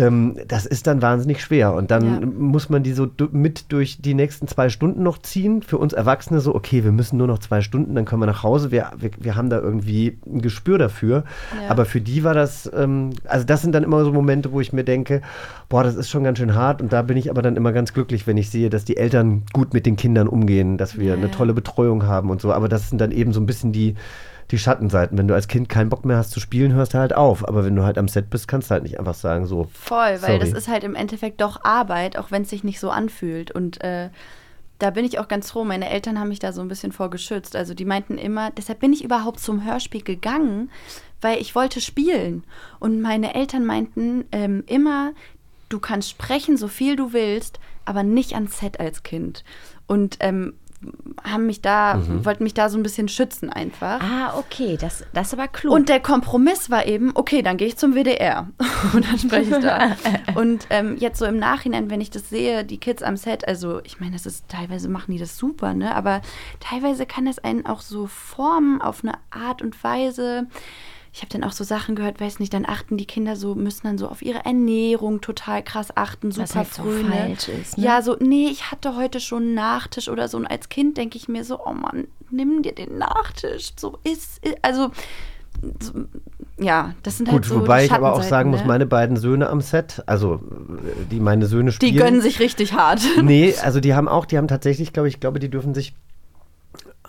ähm, 0.00 0.36
das 0.48 0.64
ist 0.66 0.86
dann 0.86 1.02
wahnsinnig 1.02 1.42
schwer. 1.42 1.74
Und 1.74 1.90
dann 1.90 2.04
Ja. 2.04 2.26
muss 2.26 2.70
man 2.70 2.82
die 2.82 2.92
so 2.92 3.06
mit 3.32 3.70
durch 3.72 4.00
die 4.00 4.14
nächsten 4.14 4.48
zwei 4.48 4.68
Stunden 4.70 5.02
noch 5.02 5.18
ziehen. 5.18 5.62
Für 5.62 5.78
uns 5.78 5.92
Erwachsene 5.92 6.40
so, 6.40 6.54
okay, 6.54 6.84
wir 6.84 6.92
müssen 6.92 7.18
nur 7.18 7.26
noch 7.26 7.38
zwei 7.38 7.60
Stunden, 7.60 7.94
dann 7.94 8.04
können 8.06 8.22
wir 8.22 8.26
nach 8.26 8.42
Hause. 8.42 8.70
Wir, 8.70 8.90
wir, 8.96 9.10
wir 9.18 9.36
haben 9.36 9.50
da 9.50 9.58
irgendwie 9.58 10.18
ein 10.26 10.40
Gespür 10.40 10.78
dafür. 10.78 11.24
Ja. 11.62 11.70
Aber 11.70 11.84
für 11.84 12.00
die 12.00 12.24
war 12.24 12.34
das, 12.34 12.70
ähm, 12.74 13.10
also 13.26 13.44
das 13.44 13.62
sind 13.62 13.74
dann 13.74 13.84
immer 13.84 14.02
so 14.04 14.12
Momente, 14.12 14.52
wo 14.52 14.60
ich 14.60 14.72
mir 14.72 14.84
denke, 14.84 15.20
boah, 15.68 15.84
das 15.84 15.96
ist 15.96 16.08
schon 16.08 16.24
ganz 16.24 16.38
schön 16.38 16.54
hart. 16.54 16.80
Und 16.80 16.92
da 16.92 17.02
bin 17.02 17.16
ich 17.16 17.30
aber 17.30 17.42
dann 17.42 17.56
immer 17.56 17.72
ganz 17.72 17.92
glücklich, 17.92 18.26
wenn 18.26 18.36
ich 18.38 18.50
sehe, 18.50 18.70
dass 18.70 18.84
die 18.84 18.96
Eltern 18.96 19.42
gut 19.52 19.74
mit 19.74 19.84
den 19.86 19.96
Kindern 19.96 20.28
umgehen, 20.28 20.78
dass 20.78 20.98
wir 20.98 21.08
Ja, 21.10 21.14
eine 21.14 21.30
tolle 21.30 21.52
Betreuung 21.54 22.06
haben 22.06 22.30
und 22.30 22.40
so. 22.40 22.52
Aber 22.52 22.68
das 22.68 22.88
sind 22.88 23.00
dann 23.00 23.10
eben 23.12 23.32
so 23.32 23.40
ein 23.40 23.46
bisschen 23.46 23.72
die 23.72 23.94
die 24.50 24.58
Schattenseiten. 24.58 25.16
Wenn 25.18 25.28
du 25.28 25.34
als 25.34 25.48
Kind 25.48 25.68
keinen 25.68 25.88
Bock 25.88 26.04
mehr 26.04 26.16
hast 26.16 26.30
zu 26.30 26.40
spielen, 26.40 26.72
hörst 26.72 26.94
du 26.94 26.98
halt 26.98 27.14
auf. 27.14 27.46
Aber 27.46 27.64
wenn 27.64 27.76
du 27.76 27.82
halt 27.82 27.98
am 27.98 28.08
Set 28.08 28.30
bist, 28.30 28.48
kannst 28.48 28.70
du 28.70 28.72
halt 28.72 28.82
nicht 28.82 28.98
einfach 28.98 29.14
sagen, 29.14 29.46
so. 29.46 29.68
Voll, 29.72 30.22
weil 30.22 30.38
das 30.38 30.48
sorry. 30.48 30.58
ist 30.58 30.68
halt 30.68 30.84
im 30.84 30.94
Endeffekt 30.94 31.40
doch 31.40 31.64
Arbeit, 31.64 32.16
auch 32.16 32.30
wenn 32.30 32.42
es 32.42 32.50
sich 32.50 32.64
nicht 32.64 32.80
so 32.80 32.90
anfühlt. 32.90 33.50
Und 33.50 33.82
äh, 33.82 34.10
da 34.78 34.90
bin 34.90 35.04
ich 35.04 35.18
auch 35.18 35.28
ganz 35.28 35.50
froh. 35.50 35.64
Meine 35.64 35.90
Eltern 35.90 36.18
haben 36.18 36.28
mich 36.28 36.38
da 36.38 36.52
so 36.52 36.60
ein 36.60 36.68
bisschen 36.68 36.92
vor 36.92 37.10
geschützt. 37.10 37.54
Also 37.54 37.74
die 37.74 37.84
meinten 37.84 38.18
immer, 38.18 38.50
deshalb 38.50 38.80
bin 38.80 38.92
ich 38.92 39.04
überhaupt 39.04 39.40
zum 39.40 39.64
Hörspiel 39.64 40.02
gegangen, 40.02 40.70
weil 41.20 41.40
ich 41.40 41.54
wollte 41.54 41.80
spielen. 41.80 42.44
Und 42.78 43.00
meine 43.00 43.34
Eltern 43.34 43.64
meinten 43.64 44.24
ähm, 44.32 44.64
immer, 44.66 45.12
du 45.68 45.78
kannst 45.78 46.10
sprechen, 46.10 46.56
so 46.56 46.66
viel 46.66 46.96
du 46.96 47.12
willst, 47.12 47.60
aber 47.84 48.02
nicht 48.02 48.34
ans 48.34 48.58
Set 48.58 48.80
als 48.80 49.02
Kind. 49.02 49.44
Und 49.86 50.16
ähm, 50.20 50.54
haben 51.22 51.46
mich 51.46 51.60
da, 51.60 51.94
Mhm. 51.96 52.24
wollten 52.24 52.42
mich 52.44 52.54
da 52.54 52.68
so 52.70 52.78
ein 52.78 52.82
bisschen 52.82 53.08
schützen 53.08 53.50
einfach. 53.50 54.00
Ah, 54.00 54.38
okay, 54.38 54.78
das, 54.80 55.04
das 55.12 55.28
ist 55.28 55.34
aber 55.34 55.48
klug. 55.48 55.72
Und 55.74 55.88
der 55.90 56.00
Kompromiss 56.00 56.70
war 56.70 56.86
eben, 56.86 57.10
okay, 57.14 57.42
dann 57.42 57.56
gehe 57.58 57.68
ich 57.68 57.76
zum 57.76 57.94
WDR 57.94 58.48
und 58.94 59.06
dann 59.06 59.18
spreche 59.18 59.56
ich 59.58 59.62
da. 59.62 59.96
Und 60.34 60.66
ähm, 60.70 60.96
jetzt 60.96 61.18
so 61.18 61.26
im 61.26 61.38
Nachhinein, 61.38 61.90
wenn 61.90 62.00
ich 62.00 62.10
das 62.10 62.30
sehe, 62.30 62.64
die 62.64 62.78
Kids 62.78 63.02
am 63.02 63.16
Set, 63.16 63.46
also 63.46 63.80
ich 63.84 64.00
meine, 64.00 64.12
das 64.12 64.24
ist 64.26 64.48
teilweise 64.48 64.88
machen 64.88 65.12
die 65.12 65.18
das 65.18 65.36
super, 65.36 65.74
ne? 65.74 65.94
Aber 65.94 66.22
teilweise 66.60 67.04
kann 67.04 67.26
das 67.26 67.38
einen 67.38 67.66
auch 67.66 67.80
so 67.82 68.06
formen 68.06 68.80
auf 68.80 69.02
eine 69.02 69.14
Art 69.30 69.60
und 69.62 69.82
Weise. 69.84 70.46
Ich 71.12 71.22
habe 71.22 71.30
dann 71.30 71.42
auch 71.42 71.52
so 71.52 71.64
Sachen 71.64 71.96
gehört, 71.96 72.20
weiß 72.20 72.38
nicht, 72.38 72.54
dann 72.54 72.64
achten 72.64 72.96
die 72.96 73.06
Kinder 73.06 73.34
so, 73.34 73.56
müssen 73.56 73.82
dann 73.84 73.98
so 73.98 74.08
auf 74.08 74.22
ihre 74.22 74.44
Ernährung 74.44 75.20
total 75.20 75.62
krass 75.62 75.88
achten, 75.96 76.30
super 76.30 76.44
Was 76.44 76.54
halt 76.54 76.72
so 76.72 76.82
früh, 76.82 77.02
ne? 77.02 77.10
falsch 77.10 77.48
ist, 77.48 77.78
ne? 77.78 77.84
Ja, 77.84 78.02
so, 78.02 78.16
nee, 78.20 78.48
ich 78.48 78.70
hatte 78.70 78.96
heute 78.96 79.18
schon 79.18 79.42
einen 79.42 79.54
Nachtisch 79.54 80.08
oder 80.08 80.28
so. 80.28 80.36
Und 80.36 80.46
als 80.46 80.68
Kind 80.68 80.96
denke 80.96 81.16
ich 81.16 81.28
mir 81.28 81.44
so, 81.44 81.58
oh 81.64 81.72
Mann, 81.72 82.06
nimm 82.30 82.62
dir 82.62 82.74
den 82.74 82.96
Nachtisch. 82.98 83.72
So 83.76 83.98
ist, 84.04 84.40
also, 84.62 84.92
so, 85.80 85.92
ja, 86.58 86.94
das 87.02 87.18
sind 87.18 87.28
halt 87.28 87.42
Gut, 87.42 87.46
so 87.46 87.60
wobei 87.60 87.80
die 87.80 87.86
ich 87.86 87.92
aber 87.92 88.12
auch 88.12 88.22
sagen 88.22 88.50
muss, 88.50 88.60
ne? 88.60 88.66
meine 88.66 88.86
beiden 88.86 89.16
Söhne 89.16 89.48
am 89.48 89.60
Set, 89.60 90.02
also 90.06 90.40
die 91.10 91.18
meine 91.18 91.46
Söhne 91.46 91.72
spielen. 91.72 91.92
Die 91.92 91.98
gönnen 91.98 92.20
sich 92.20 92.38
richtig 92.38 92.74
hart. 92.74 93.00
Nee, 93.22 93.54
also 93.62 93.80
die 93.80 93.94
haben 93.94 94.08
auch, 94.08 94.26
die 94.26 94.38
haben 94.38 94.48
tatsächlich, 94.48 94.92
glaube 94.92 95.08
ich, 95.08 95.14
ich 95.14 95.20
glaube, 95.20 95.40
die 95.40 95.50
dürfen 95.50 95.74
sich 95.74 95.94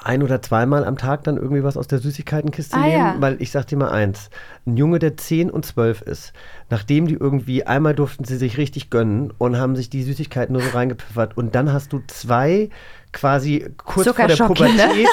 ein 0.03 0.23
oder 0.23 0.41
zweimal 0.41 0.83
am 0.85 0.97
Tag 0.97 1.23
dann 1.25 1.37
irgendwie 1.37 1.63
was 1.63 1.77
aus 1.77 1.87
der 1.87 1.99
Süßigkeitenkiste 1.99 2.75
Ah, 2.75 2.81
nehmen, 2.81 2.93
ja. 2.97 3.15
weil 3.19 3.41
ich 3.41 3.51
sag 3.51 3.67
dir 3.67 3.77
mal 3.77 3.91
eins, 3.91 4.29
ein 4.65 4.75
Junge, 4.77 4.99
der 4.99 5.15
10 5.17 5.51
und 5.51 5.65
12 5.65 6.01
ist, 6.01 6.33
nachdem 6.69 7.07
die 7.07 7.13
irgendwie, 7.15 7.65
einmal 7.65 7.93
durften 7.93 8.23
sie 8.23 8.37
sich 8.37 8.57
richtig 8.57 8.89
gönnen 8.89 9.31
und 9.37 9.57
haben 9.57 9.75
sich 9.75 9.89
die 9.89 10.03
Süßigkeiten 10.03 10.53
nur 10.53 10.61
so 10.63 10.69
reingepfiffert 10.69 11.37
und 11.37 11.53
dann 11.55 11.71
hast 11.71 11.93
du 11.93 12.01
zwei 12.07 12.69
quasi 13.13 13.65
kurz 13.77 14.07
vor 14.07 14.27
der 14.27 14.37
ne? 14.37 14.45
Pubertät 14.47 15.07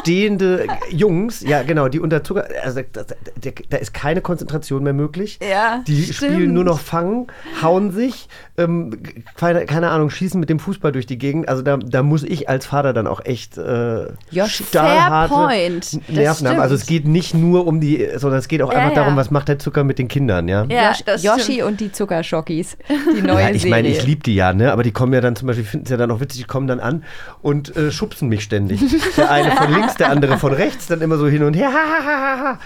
stehende 0.00 0.66
Jungs, 0.90 1.40
ja 1.40 1.62
genau, 1.62 1.88
die 1.88 2.00
unter 2.00 2.22
Zucker, 2.22 2.46
also 2.62 2.80
da, 2.92 3.02
da, 3.04 3.50
da, 3.68 3.76
ist 3.76 3.92
keine 3.92 4.20
Konzentration 4.20 4.82
mehr 4.82 4.92
möglich. 4.92 5.38
Ja, 5.42 5.82
Die 5.86 6.02
stimmt. 6.04 6.32
spielen 6.32 6.54
nur 6.54 6.64
noch 6.64 6.78
Fangen, 6.78 7.26
hauen 7.62 7.90
sich, 7.92 8.28
ähm, 8.56 9.02
keine, 9.36 9.66
keine 9.66 9.90
Ahnung, 9.90 10.10
schießen 10.10 10.38
mit 10.38 10.48
dem 10.48 10.58
Fußball 10.58 10.92
durch 10.92 11.06
die 11.06 11.18
Gegend. 11.18 11.48
Also 11.48 11.62
da, 11.62 11.76
da 11.76 12.02
muss 12.02 12.22
ich 12.22 12.48
als 12.48 12.66
Vater 12.66 12.92
dann 12.92 13.06
auch 13.06 13.24
echt 13.24 13.58
äh, 13.58 14.06
Josh, 14.30 14.62
stahlharte 14.68 15.34
point. 15.34 16.08
Nerven 16.10 16.48
haben. 16.48 16.60
Also 16.60 16.74
es 16.74 16.86
geht 16.86 17.06
nicht 17.06 17.34
nur 17.34 17.66
um 17.66 17.80
die, 17.80 18.06
sondern 18.16 18.38
es 18.38 18.48
geht 18.48 18.62
auch 18.62 18.72
Ja, 18.72 18.78
einfach 18.78 18.96
ja. 18.96 19.02
darum, 19.02 19.16
was 19.16 19.30
macht 19.30 19.48
der 19.48 19.58
Zucker 19.58 19.84
mit 19.84 19.98
den 19.98 20.08
Kindern, 20.08 20.48
ja? 20.48 20.64
Ja, 20.68 20.90
Yoshi, 20.90 21.04
das 21.04 21.22
Yoshi 21.22 21.40
stimmt. 21.40 21.62
und 21.62 21.80
die 21.80 21.92
Zuckerschockis. 21.92 22.76
Die 23.16 23.22
neue 23.22 23.42
Ja, 23.42 23.50
ich 23.50 23.66
meine, 23.68 23.88
ich 23.88 24.04
liebe 24.04 24.22
die 24.22 24.34
ja, 24.34 24.52
ne? 24.52 24.72
Aber 24.72 24.82
die 24.82 24.92
kommen 24.92 25.12
ja 25.12 25.20
dann 25.20 25.36
zum 25.36 25.46
Beispiel, 25.48 25.64
finden 25.64 25.84
es 25.84 25.90
ja 25.90 25.96
dann 25.96 26.10
auch 26.10 26.20
witzig, 26.20 26.42
die 26.42 26.46
kommen 26.46 26.66
dann 26.66 26.80
an 26.80 27.04
und 27.42 27.74
äh, 27.76 27.90
schubsen 27.90 28.28
mich 28.28 28.42
ständig. 28.42 28.80
Der 29.16 29.30
eine 29.30 29.52
von 29.52 29.72
links, 29.72 29.94
der 29.94 30.10
andere 30.10 30.38
von 30.38 30.52
rechts, 30.52 30.86
dann 30.86 31.00
immer 31.00 31.16
so 31.16 31.26
hin 31.26 31.42
und 31.42 31.54
her. 31.54 32.58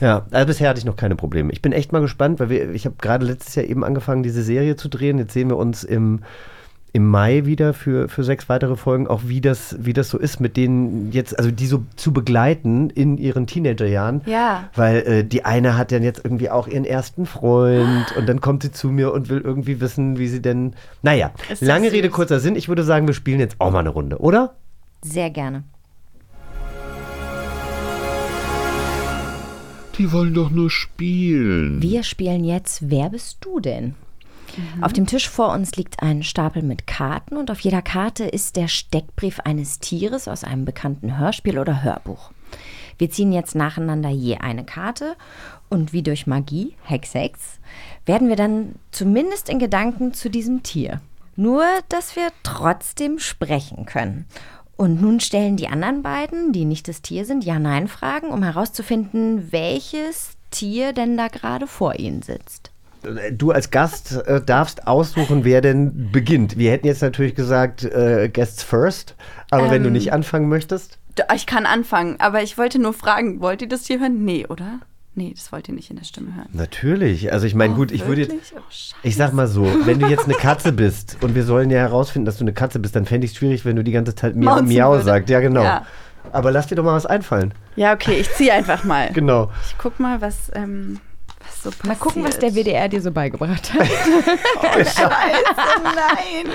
Ja, 0.00 0.26
also 0.30 0.46
bisher 0.46 0.70
hatte 0.70 0.78
ich 0.78 0.84
noch 0.84 0.96
keine 0.96 1.14
Probleme. 1.14 1.52
Ich 1.52 1.60
bin 1.60 1.72
echt 1.72 1.92
mal 1.92 2.00
gespannt, 2.00 2.40
weil 2.40 2.48
wir, 2.48 2.70
ich 2.70 2.86
habe 2.86 2.96
gerade 3.00 3.26
letztes 3.26 3.54
Jahr 3.54 3.66
eben 3.66 3.84
angefangen, 3.84 4.22
diese 4.22 4.42
Serie 4.42 4.76
zu 4.76 4.88
drehen. 4.88 5.18
Jetzt 5.18 5.34
sehen 5.34 5.48
wir 5.50 5.56
uns 5.56 5.84
im, 5.84 6.20
im 6.92 7.06
Mai 7.06 7.44
wieder 7.46 7.72
für, 7.74 8.08
für 8.08 8.24
sechs 8.24 8.48
weitere 8.48 8.76
Folgen, 8.76 9.06
auch 9.06 9.22
wie 9.24 9.40
das, 9.40 9.76
wie 9.78 9.92
das 9.92 10.08
so 10.10 10.18
ist, 10.18 10.40
mit 10.40 10.56
denen 10.56 11.12
jetzt, 11.12 11.38
also 11.38 11.50
die 11.50 11.66
so 11.66 11.84
zu 11.96 12.12
begleiten 12.12 12.90
in 12.90 13.18
ihren 13.18 13.46
Teenagerjahren. 13.46 14.22
Ja. 14.26 14.68
Weil 14.74 14.96
äh, 15.06 15.24
die 15.24 15.44
eine 15.44 15.76
hat 15.76 15.92
dann 15.92 16.02
jetzt 16.02 16.24
irgendwie 16.24 16.50
auch 16.50 16.66
ihren 16.66 16.84
ersten 16.84 17.26
Freund 17.26 18.14
und 18.16 18.28
dann 18.28 18.40
kommt 18.40 18.62
sie 18.62 18.72
zu 18.72 18.88
mir 18.88 19.12
und 19.12 19.28
will 19.28 19.40
irgendwie 19.40 19.80
wissen, 19.80 20.18
wie 20.18 20.28
sie 20.28 20.42
denn. 20.42 20.74
Naja, 21.02 21.32
Ist 21.48 21.62
lange. 21.62 21.90
Rede, 21.90 22.10
kurzer 22.10 22.38
Sinn. 22.38 22.54
Ich 22.56 22.68
würde 22.68 22.84
sagen, 22.84 23.06
wir 23.06 23.14
spielen 23.14 23.40
jetzt 23.40 23.56
auch 23.58 23.72
mal 23.72 23.80
eine 23.80 23.88
Runde, 23.88 24.18
oder? 24.18 24.54
Sehr 25.02 25.30
gerne. 25.30 25.64
Die 29.98 30.12
wollen 30.12 30.34
doch 30.34 30.50
nur 30.50 30.70
spielen. 30.70 31.82
Wir 31.82 32.02
spielen 32.04 32.44
jetzt 32.44 32.90
Wer 32.90 33.10
bist 33.10 33.38
du 33.40 33.60
denn? 33.60 33.94
Auf 34.80 34.92
dem 34.92 35.06
Tisch 35.06 35.28
vor 35.28 35.52
uns 35.52 35.76
liegt 35.76 36.02
ein 36.02 36.22
Stapel 36.22 36.62
mit 36.62 36.86
Karten 36.86 37.36
und 37.36 37.50
auf 37.50 37.60
jeder 37.60 37.82
Karte 37.82 38.24
ist 38.24 38.56
der 38.56 38.68
Steckbrief 38.68 39.40
eines 39.40 39.78
Tieres 39.78 40.28
aus 40.28 40.44
einem 40.44 40.64
bekannten 40.64 41.18
Hörspiel 41.18 41.58
oder 41.58 41.82
Hörbuch. 41.82 42.30
Wir 42.98 43.10
ziehen 43.10 43.32
jetzt 43.32 43.54
nacheinander 43.54 44.10
je 44.10 44.36
eine 44.38 44.64
Karte 44.64 45.16
und 45.68 45.92
wie 45.92 46.02
durch 46.02 46.26
Magie, 46.26 46.76
Hex 46.84 47.14
Hex, 47.14 47.58
werden 48.04 48.28
wir 48.28 48.36
dann 48.36 48.74
zumindest 48.90 49.48
in 49.48 49.58
Gedanken 49.58 50.12
zu 50.12 50.28
diesem 50.28 50.62
Tier. 50.62 51.00
Nur, 51.36 51.64
dass 51.88 52.16
wir 52.16 52.28
trotzdem 52.42 53.18
sprechen 53.18 53.86
können. 53.86 54.26
Und 54.76 55.00
nun 55.00 55.20
stellen 55.20 55.56
die 55.56 55.68
anderen 55.68 56.02
beiden, 56.02 56.52
die 56.52 56.64
nicht 56.64 56.88
das 56.88 57.02
Tier 57.02 57.24
sind, 57.24 57.44
Ja-Nein-Fragen, 57.44 58.28
um 58.28 58.42
herauszufinden, 58.42 59.52
welches 59.52 60.36
Tier 60.50 60.92
denn 60.92 61.16
da 61.16 61.28
gerade 61.28 61.66
vor 61.66 61.98
ihnen 61.98 62.22
sitzt. 62.22 62.70
Du 63.32 63.50
als 63.50 63.70
Gast 63.70 64.12
äh, 64.26 64.40
darfst 64.42 64.86
aussuchen, 64.86 65.44
wer 65.44 65.60
denn 65.62 66.10
beginnt. 66.12 66.58
Wir 66.58 66.70
hätten 66.70 66.86
jetzt 66.86 67.00
natürlich 67.02 67.34
gesagt, 67.34 67.84
äh, 67.84 68.28
Guests 68.32 68.62
first, 68.62 69.14
aber 69.50 69.70
wenn 69.70 69.82
du 69.82 69.88
Ähm. 69.88 69.94
nicht 69.94 70.12
anfangen 70.12 70.48
möchtest. 70.48 70.98
Ich 71.34 71.46
kann 71.46 71.66
anfangen, 71.66 72.16
aber 72.18 72.42
ich 72.42 72.56
wollte 72.58 72.78
nur 72.78 72.92
fragen, 72.92 73.40
wollt 73.40 73.62
ihr 73.62 73.68
das 73.68 73.86
hier 73.86 74.00
hören? 74.00 74.24
Nee, 74.24 74.46
oder? 74.48 74.80
Nee, 75.14 75.32
das 75.34 75.50
wollt 75.50 75.68
ihr 75.68 75.74
nicht 75.74 75.90
in 75.90 75.96
der 75.96 76.04
Stimme 76.04 76.34
hören. 76.36 76.48
Natürlich. 76.52 77.32
Also 77.32 77.46
ich 77.46 77.54
meine, 77.54 77.72
Oh, 77.74 77.76
gut, 77.78 77.90
ich 77.90 78.06
würde 78.06 78.20
jetzt. 78.22 78.30
wirklich? 78.30 78.54
Oh. 78.56 78.96
Ich 79.02 79.16
sag 79.16 79.32
mal 79.32 79.48
so, 79.48 79.66
wenn 79.84 79.98
du 79.98 80.06
jetzt 80.06 80.24
eine 80.26 80.34
Katze 80.34 80.72
bist 80.72 81.16
und 81.22 81.34
wir 81.34 81.44
sollen 81.44 81.68
ja 81.70 81.78
herausfinden, 81.78 82.26
dass 82.26 82.36
du 82.38 82.44
eine 82.44 82.52
Katze 82.52 82.78
bist, 82.78 82.94
dann 82.96 83.06
fände 83.06 83.24
ich 83.24 83.32
es 83.32 83.36
schwierig, 83.38 83.64
wenn 83.64 83.76
du 83.76 83.82
die 83.82 83.92
ganze 83.92 84.14
Zeit 84.14 84.36
Miau, 84.36 84.62
Miau 84.62 84.92
würde. 84.92 85.04
sagt. 85.04 85.28
Ja, 85.28 85.40
genau. 85.40 85.64
Ja. 85.64 85.84
Aber 86.32 86.52
lass 86.52 86.68
dir 86.68 86.76
doch 86.76 86.84
mal 86.84 86.94
was 86.94 87.06
einfallen. 87.06 87.52
Ja, 87.76 87.92
okay, 87.92 88.18
ich 88.20 88.30
ziehe 88.34 88.52
einfach 88.52 88.84
mal. 88.84 89.10
Genau. 89.14 89.50
Ich 89.66 89.76
guck 89.78 89.98
mal, 89.98 90.20
was, 90.20 90.50
ähm, 90.54 91.00
was 91.00 91.09
so 91.62 91.70
passiert. 91.70 91.86
Mal 91.86 91.96
gucken, 91.96 92.24
was 92.24 92.38
der 92.38 92.54
WDR 92.54 92.88
dir 92.88 93.00
so 93.00 93.10
beigebracht 93.10 93.72
hat. 93.72 93.86
Scheiße, 94.66 95.08
nein. 95.82 96.52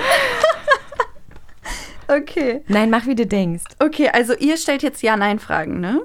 Okay. 2.08 2.62
Nein, 2.68 2.90
mach 2.90 3.06
wie 3.06 3.14
du 3.14 3.26
denkst. 3.26 3.64
Okay, 3.80 4.08
also 4.12 4.34
ihr 4.34 4.56
stellt 4.56 4.84
jetzt 4.84 5.02
Ja-Nein-Fragen, 5.02 5.80
ne? 5.80 6.02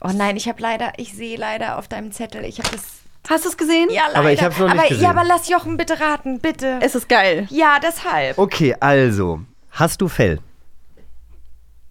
Oh 0.00 0.10
nein, 0.12 0.36
ich 0.36 0.48
habe 0.48 0.60
leider, 0.60 0.92
ich 0.96 1.14
sehe 1.14 1.38
leider 1.38 1.78
auf 1.78 1.88
deinem 1.88 2.12
Zettel, 2.12 2.44
ich 2.44 2.58
habe 2.58 2.68
das. 2.70 2.82
Hast 3.28 3.44
du 3.44 3.48
es 3.48 3.56
gesehen? 3.56 3.88
Ja, 3.90 4.02
leider. 4.08 4.18
Aber 4.18 4.32
ich 4.32 4.42
hab's 4.42 4.58
noch 4.58 4.66
nicht 4.66 4.78
aber, 4.78 4.88
gesehen. 4.88 5.02
Ja, 5.04 5.10
aber 5.10 5.24
lass 5.24 5.48
Jochen 5.48 5.76
bitte 5.76 5.98
raten, 6.00 6.40
bitte. 6.40 6.78
Es 6.82 6.94
ist 6.94 7.08
geil. 7.08 7.46
ja, 7.50 7.78
deshalb. 7.80 8.36
Okay, 8.36 8.74
also, 8.80 9.40
hast 9.70 10.00
du 10.00 10.08
Fell? 10.08 10.40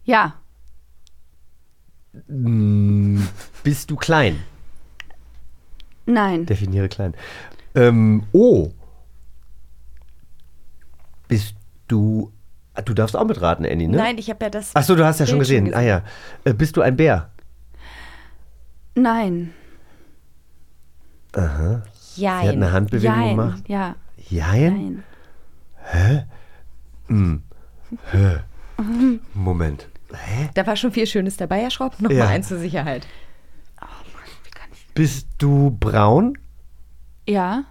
Ja. 0.03 0.35
Bist 3.63 3.89
du 3.89 3.95
klein? 3.95 4.43
Nein. 6.05 6.45
Definiere 6.45 6.89
klein. 6.89 7.13
Ähm, 7.75 8.23
oh. 8.31 8.71
Bist 11.27 11.55
du. 11.87 12.31
Ah, 12.75 12.81
Du 12.81 12.93
darfst 12.93 13.15
auch 13.15 13.25
mitraten, 13.25 13.65
Annie, 13.65 13.87
ne? 13.87 13.97
Nein, 13.97 14.17
ich 14.17 14.29
habe 14.29 14.43
ja 14.45 14.49
das. 14.49 14.75
Achso, 14.75 14.95
du 14.95 15.05
hast 15.05 15.19
ja 15.19 15.25
schon 15.27 15.37
Bild 15.37 15.47
gesehen. 15.49 15.73
Ah 15.73 15.81
ja. 15.81 16.01
Äh, 16.43 16.53
bist 16.53 16.75
du 16.75 16.81
ein 16.81 16.95
Bär? 16.95 17.29
Nein. 18.95 19.53
Aha. 21.33 21.83
Sie 21.93 22.29
hat 22.29 22.43
Jein. 22.45 22.49
eine 22.63 22.71
Handbewegung 22.71 23.15
Jein. 23.19 23.35
gemacht. 23.37 23.63
Ja. 23.67 23.95
Jein? 24.29 25.03
Nein. 25.93 26.23
Moment. 29.33 29.87
Hä? 30.13 30.49
Da 30.53 30.65
war 30.67 30.75
schon 30.75 30.91
viel 30.91 31.07
Schönes 31.07 31.37
dabei, 31.37 31.61
Herr 31.61 31.71
Schraub. 31.71 31.99
Noch 31.99 32.11
Ja. 32.11 32.27
eins 32.27 32.47
zur 32.47 32.59
Sicherheit. 32.59 33.07
Bist 34.93 35.27
du 35.37 35.71
braun? 35.79 36.37
Ja. 37.27 37.63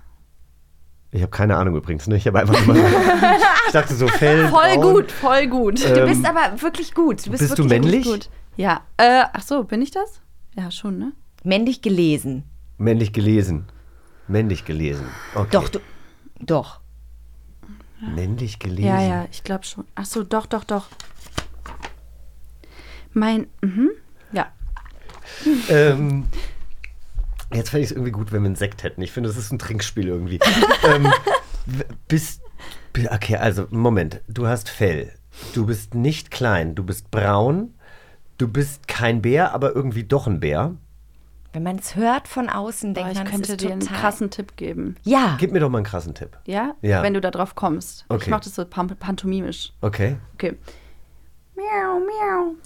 Ich 1.11 1.21
habe 1.21 1.31
keine 1.31 1.57
Ahnung 1.57 1.77
übrigens, 1.77 2.07
ne? 2.07 2.17
Ich 2.17 2.27
habe 2.27 2.41
einfach 2.41 2.67
nur 2.67 2.75
mal. 2.75 2.91
ich 3.67 3.73
dachte 3.73 3.95
so 3.95 4.09
Fell. 4.09 4.49
Voll 4.49 4.75
braun. 4.77 4.95
gut, 4.95 5.13
voll 5.13 5.47
gut. 5.47 5.85
Du 5.85 5.89
Ähm, 6.01 6.09
bist 6.09 6.25
aber 6.25 6.61
wirklich 6.61 6.95
gut. 6.95 7.27
Du 7.27 7.31
bist, 7.31 7.41
bist 7.43 7.59
du 7.59 7.65
wirklich 7.65 7.83
männlich? 7.83 8.05
Gut. 8.07 8.31
Ja. 8.57 8.81
Äh, 8.97 9.25
ach 9.33 9.43
so, 9.43 9.65
bin 9.65 9.83
ich 9.83 9.91
das? 9.91 10.21
Ja, 10.57 10.71
schon, 10.71 10.99
ne? 10.99 11.13
Männlich 11.45 11.83
gelesen. 11.83 12.45
Männlich 12.79 13.13
gelesen. 13.13 13.67
Männlich 14.27 14.65
gelesen. 14.65 15.07
Okay. 15.35 15.49
Doch, 15.51 15.69
du. 15.69 15.79
Doch. 16.41 16.81
Männlich 18.01 18.59
gelesen. 18.59 18.85
Ja, 18.89 19.01
ja, 19.01 19.27
ich 19.31 19.45
glaube 19.45 19.65
schon. 19.65 19.85
Ach 19.95 20.07
so, 20.07 20.25
doch, 20.25 20.47
doch, 20.47 20.65
doch. 20.65 20.89
Mein, 23.13 23.47
mhm. 23.61 23.91
Ja. 24.33 24.47
Ähm, 25.69 26.25
jetzt 27.53 27.71
fände 27.71 27.85
ich 27.85 27.91
es 27.91 27.93
irgendwie 27.93 28.13
gut, 28.13 28.33
wenn 28.33 28.43
wir 28.43 28.47
einen 28.47 28.57
Sekt 28.57 28.83
hätten. 28.83 29.03
Ich 29.03 29.13
finde, 29.13 29.29
das 29.29 29.37
ist 29.39 29.53
ein 29.53 29.59
Trinkspiel 29.59 30.09
irgendwie. 30.09 30.39
ähm, 30.85 31.13
bist. 32.09 32.43
bi- 32.93 33.09
Okay, 33.11 33.37
also, 33.37 33.67
Moment. 33.71 34.21
Du 34.29 34.47
hast 34.47 34.69
Fell. 34.69 35.13
Du 35.55 35.67
bist 35.67 35.95
nicht 35.95 36.31
klein. 36.31 36.75
Du 36.75 36.85
bist 36.85 37.11
braun. 37.11 37.75
Du 38.39 38.49
bist 38.49 38.89
kein 38.89 39.23
Bär, 39.23 39.53
aber 39.55 39.75
irgendwie 39.75 40.05
doch 40.05 40.27
ein 40.27 40.41
Bär. 40.41 40.75
Wenn 41.55 41.63
man 41.65 41.77
es 41.79 41.97
hört 41.97 42.29
von 42.29 42.49
außen, 42.49 42.95
denkt 42.95 43.13
ich 43.13 43.19
man, 43.19 43.27
es 43.27 43.31
könnte 43.33 43.53
ist 43.53 43.61
dir 43.61 43.71
einen 43.73 43.81
total. 43.81 43.99
krassen 43.99 44.31
Tipp 44.31 44.57
geben. 44.57 44.97
Ja. 45.05 45.37
Gib 45.39 45.53
mir 45.53 45.61
doch 45.61 45.69
mal 45.69 45.79
einen 45.79 45.85
krassen 45.87 46.15
Tipp. 46.15 46.39
Ja? 46.47 46.75
Ja. 46.81 47.03
Wenn 47.03 47.13
du 47.15 47.21
da 47.21 47.31
drauf 47.31 47.55
kommst. 47.55 48.07
Okay. 48.09 48.23
Ich 48.25 48.29
mache 48.31 48.45
das 48.45 48.55
so 48.55 48.65
pan 48.65 48.89
pantomimisch. 48.89 49.73
Okay. 49.83 50.17
Okay. 50.35 50.57
Miau, 51.55 52.01
miau. 52.01 52.57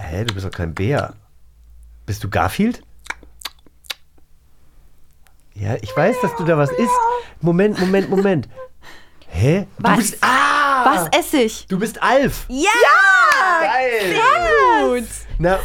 Hä, 0.00 0.24
du 0.24 0.34
bist 0.34 0.46
doch 0.46 0.50
kein 0.50 0.74
Bär. 0.74 1.14
Bist 2.06 2.22
du 2.24 2.30
Garfield? 2.30 2.82
Ja, 5.54 5.74
ich 5.80 5.94
weiß, 5.96 6.16
dass 6.22 6.34
du 6.36 6.44
da 6.44 6.56
was 6.56 6.70
isst. 6.70 6.90
Moment, 7.40 7.78
Moment, 7.80 8.08
Moment. 8.08 8.48
Hä? 9.26 9.66
Du 9.78 9.84
Was? 9.84 9.96
bist, 9.96 10.18
ah! 10.22 10.84
Was 10.84 11.08
esse 11.18 11.38
ich? 11.42 11.66
Du 11.66 11.78
bist 11.78 12.02
Alf. 12.02 12.46
Ja! 12.48 12.68
Geil. 13.60 14.14
Sehr 14.14 14.88
gut. 15.00 15.08
Na, 15.38 15.58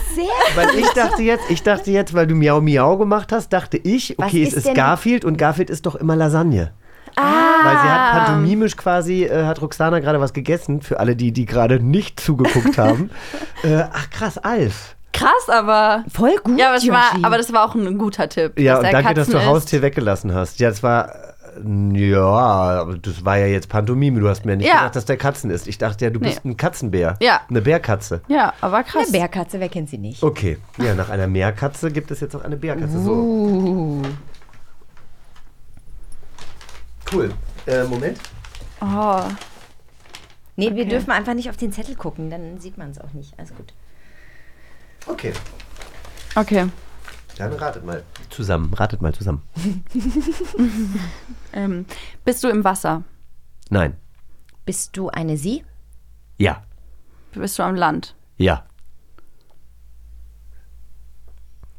weil 0.55 0.75
ich 0.77 0.89
dachte 0.89 1.21
jetzt, 1.21 1.49
ich 1.49 1.63
dachte 1.63 1.91
jetzt, 1.91 2.13
weil 2.13 2.27
du 2.27 2.35
Miau 2.35 2.59
Miau 2.61 2.97
gemacht 2.97 3.31
hast, 3.31 3.49
dachte 3.53 3.77
ich, 3.77 4.15
Was 4.17 4.27
okay, 4.27 4.43
es 4.43 4.53
ist 4.53 4.67
ist 4.67 4.75
Garfield 4.75 5.25
und 5.25 5.37
Garfield 5.37 5.69
ist 5.69 5.85
doch 5.85 5.95
immer 5.95 6.15
Lasagne. 6.15 6.73
Ah. 7.15 7.63
Weil 7.63 7.77
sie 7.77 7.89
hat 7.89 8.11
pantomimisch 8.25 8.75
quasi, 8.77 9.23
äh, 9.25 9.45
hat 9.45 9.61
Roxana 9.61 9.99
gerade 9.99 10.19
was 10.19 10.33
gegessen, 10.33 10.81
für 10.81 10.99
alle, 10.99 11.15
die, 11.15 11.31
die 11.31 11.45
gerade 11.45 11.79
nicht 11.79 12.19
zugeguckt 12.19 12.77
haben. 12.77 13.09
äh, 13.63 13.83
ach 13.91 14.09
krass, 14.09 14.37
Alf. 14.37 14.95
Krass, 15.13 15.47
aber. 15.47 16.03
Voll 16.11 16.35
gut, 16.43 16.59
Ja, 16.59 16.67
aber 16.69 16.75
das, 16.77 16.87
war, 16.89 17.03
aber 17.21 17.37
das 17.37 17.53
war 17.53 17.65
auch 17.69 17.75
ein 17.75 17.97
guter 17.99 18.27
Tipp. 18.29 18.59
Ja, 18.59 18.77
und 18.79 18.83
danke, 18.91 19.13
dass 19.13 19.27
du 19.27 19.33
Katzen 19.33 19.47
Haustier 19.49 19.81
weggelassen 19.83 20.33
hast. 20.33 20.59
Ja, 20.59 20.69
das 20.69 20.81
war, 20.81 21.09
äh, 21.09 22.09
ja, 22.09 22.19
aber 22.25 22.97
das 22.97 23.23
war 23.23 23.37
ja 23.37 23.45
jetzt 23.45 23.69
Pantomime. 23.69 24.19
Du 24.19 24.27
hast 24.27 24.43
mir 24.43 24.57
nicht 24.57 24.65
Ja. 24.67 24.73
gesagt, 24.77 24.95
dass 24.95 25.05
der 25.05 25.17
Katzen 25.17 25.51
ist. 25.51 25.67
Ich 25.67 25.77
dachte 25.77 26.05
ja, 26.05 26.09
du 26.11 26.19
Nee. 26.19 26.29
bist 26.29 26.43
ein 26.45 26.57
Katzenbär. 26.57 27.15
Ja. 27.21 27.41
Eine 27.47 27.61
Bärkatze. 27.61 28.21
Ja, 28.27 28.53
aber 28.59 28.81
krass. 28.81 29.03
Eine 29.09 29.19
Bärkatze, 29.19 29.59
wer 29.59 29.69
kennt 29.69 29.89
sie 29.91 29.99
nicht? 29.99 30.23
Okay, 30.23 30.57
ja, 30.83 30.95
nach 30.95 31.09
einer 31.09 31.27
Meerkatze 31.27 31.91
gibt 31.91 32.09
es 32.09 32.19
jetzt 32.19 32.35
auch 32.35 32.43
eine 32.43 32.57
Bärkatze. 32.57 32.99
So. 32.99 34.01
Cool. 37.13 37.33
Äh, 37.67 37.83
Moment. 37.83 38.19
Oh. 38.81 39.23
Nee, 40.55 40.75
wir 40.75 40.87
dürfen 40.87 41.11
einfach 41.11 41.33
nicht 41.33 41.49
auf 41.49 41.57
den 41.57 41.71
Zettel 41.71 41.95
gucken, 41.95 42.29
dann 42.29 42.59
sieht 42.59 42.77
man 42.77 42.91
es 42.91 42.99
auch 42.99 43.13
nicht. 43.13 43.37
Alles 43.37 43.55
gut. 43.55 43.73
Okay. 45.07 45.33
Okay. 46.35 46.67
Dann 47.37 47.53
ratet 47.53 47.85
mal 47.85 48.03
zusammen. 48.29 48.73
Ratet 48.73 49.01
mal 49.01 49.13
zusammen. 49.13 49.41
Ähm, 51.55 51.85
bist 52.25 52.43
du 52.43 52.47
im 52.47 52.63
Wasser? 52.63 53.03
Nein. 53.69 53.95
Bist 54.65 54.97
du 54.97 55.09
eine 55.09 55.37
Sie? 55.37 55.63
Ja. 56.39 56.63
Bist 57.31 57.59
du 57.59 57.63
am 57.63 57.75
Land? 57.75 58.15
Ja. 58.37 58.65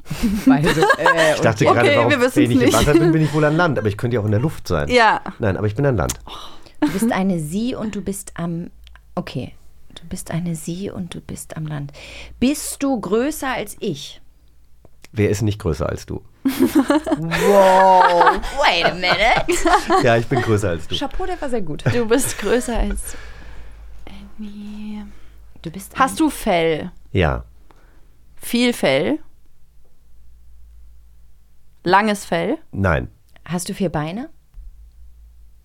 Also, 0.50 0.80
äh, 0.80 1.34
Ich 1.34 1.40
dachte 1.40 1.66
Okay, 1.66 1.74
gerade, 1.74 1.96
warum 1.96 2.10
wir 2.10 2.20
wenn 2.36 2.50
ich 2.50 2.60
im. 2.62 2.72
Wasser 2.72 2.92
bin, 2.92 3.12
bin 3.12 3.22
ich 3.22 3.32
wohl 3.32 3.44
an 3.44 3.56
Land. 3.56 3.78
Aber 3.78 3.88
ich 3.88 3.96
könnte 3.96 4.14
ja 4.16 4.20
auch 4.20 4.26
in 4.26 4.30
der 4.32 4.40
Luft 4.40 4.68
sein. 4.68 4.88
Ja. 4.88 5.20
Nein, 5.38 5.56
aber 5.56 5.66
ich 5.66 5.74
bin 5.74 5.86
an 5.86 5.96
Land. 5.96 6.14
Du 6.80 6.90
bist 6.92 7.10
eine 7.12 7.40
Sie 7.40 7.74
und 7.74 7.94
du 7.94 8.02
bist 8.02 8.32
am. 8.34 8.70
Okay. 9.14 9.54
Du 9.94 10.04
bist 10.08 10.30
eine 10.30 10.54
Sie 10.56 10.90
und 10.90 11.14
du 11.14 11.20
bist 11.20 11.56
am 11.56 11.66
Land. 11.66 11.92
Bist 12.40 12.82
du 12.82 13.00
größer 13.00 13.48
als 13.48 13.76
ich? 13.80 14.20
Wer 15.12 15.30
ist 15.30 15.42
nicht 15.42 15.60
größer 15.60 15.88
als 15.88 16.04
du? 16.06 16.22
Wow. 16.44 18.40
Wait 18.60 18.84
a 18.84 18.94
minute. 18.94 20.02
Ja, 20.02 20.16
ich 20.16 20.26
bin 20.26 20.42
größer 20.42 20.70
als 20.70 20.88
du. 20.88 20.96
Chapeau, 20.96 21.24
der 21.26 21.40
war 21.40 21.48
sehr 21.48 21.62
gut. 21.62 21.84
Du 21.92 22.06
bist 22.06 22.36
größer 22.38 22.76
als. 22.78 23.16
Annie. 24.38 25.06
Du 25.62 25.70
bist. 25.70 25.92
Hast 25.96 26.18
du 26.20 26.28
Fell? 26.28 26.90
Ja. 27.12 27.44
Viel 28.36 28.72
Fell? 28.72 29.20
Langes 31.84 32.24
Fell? 32.24 32.58
Nein. 32.72 33.08
Hast 33.44 33.68
du 33.68 33.74
vier 33.74 33.90
Beine? 33.90 34.30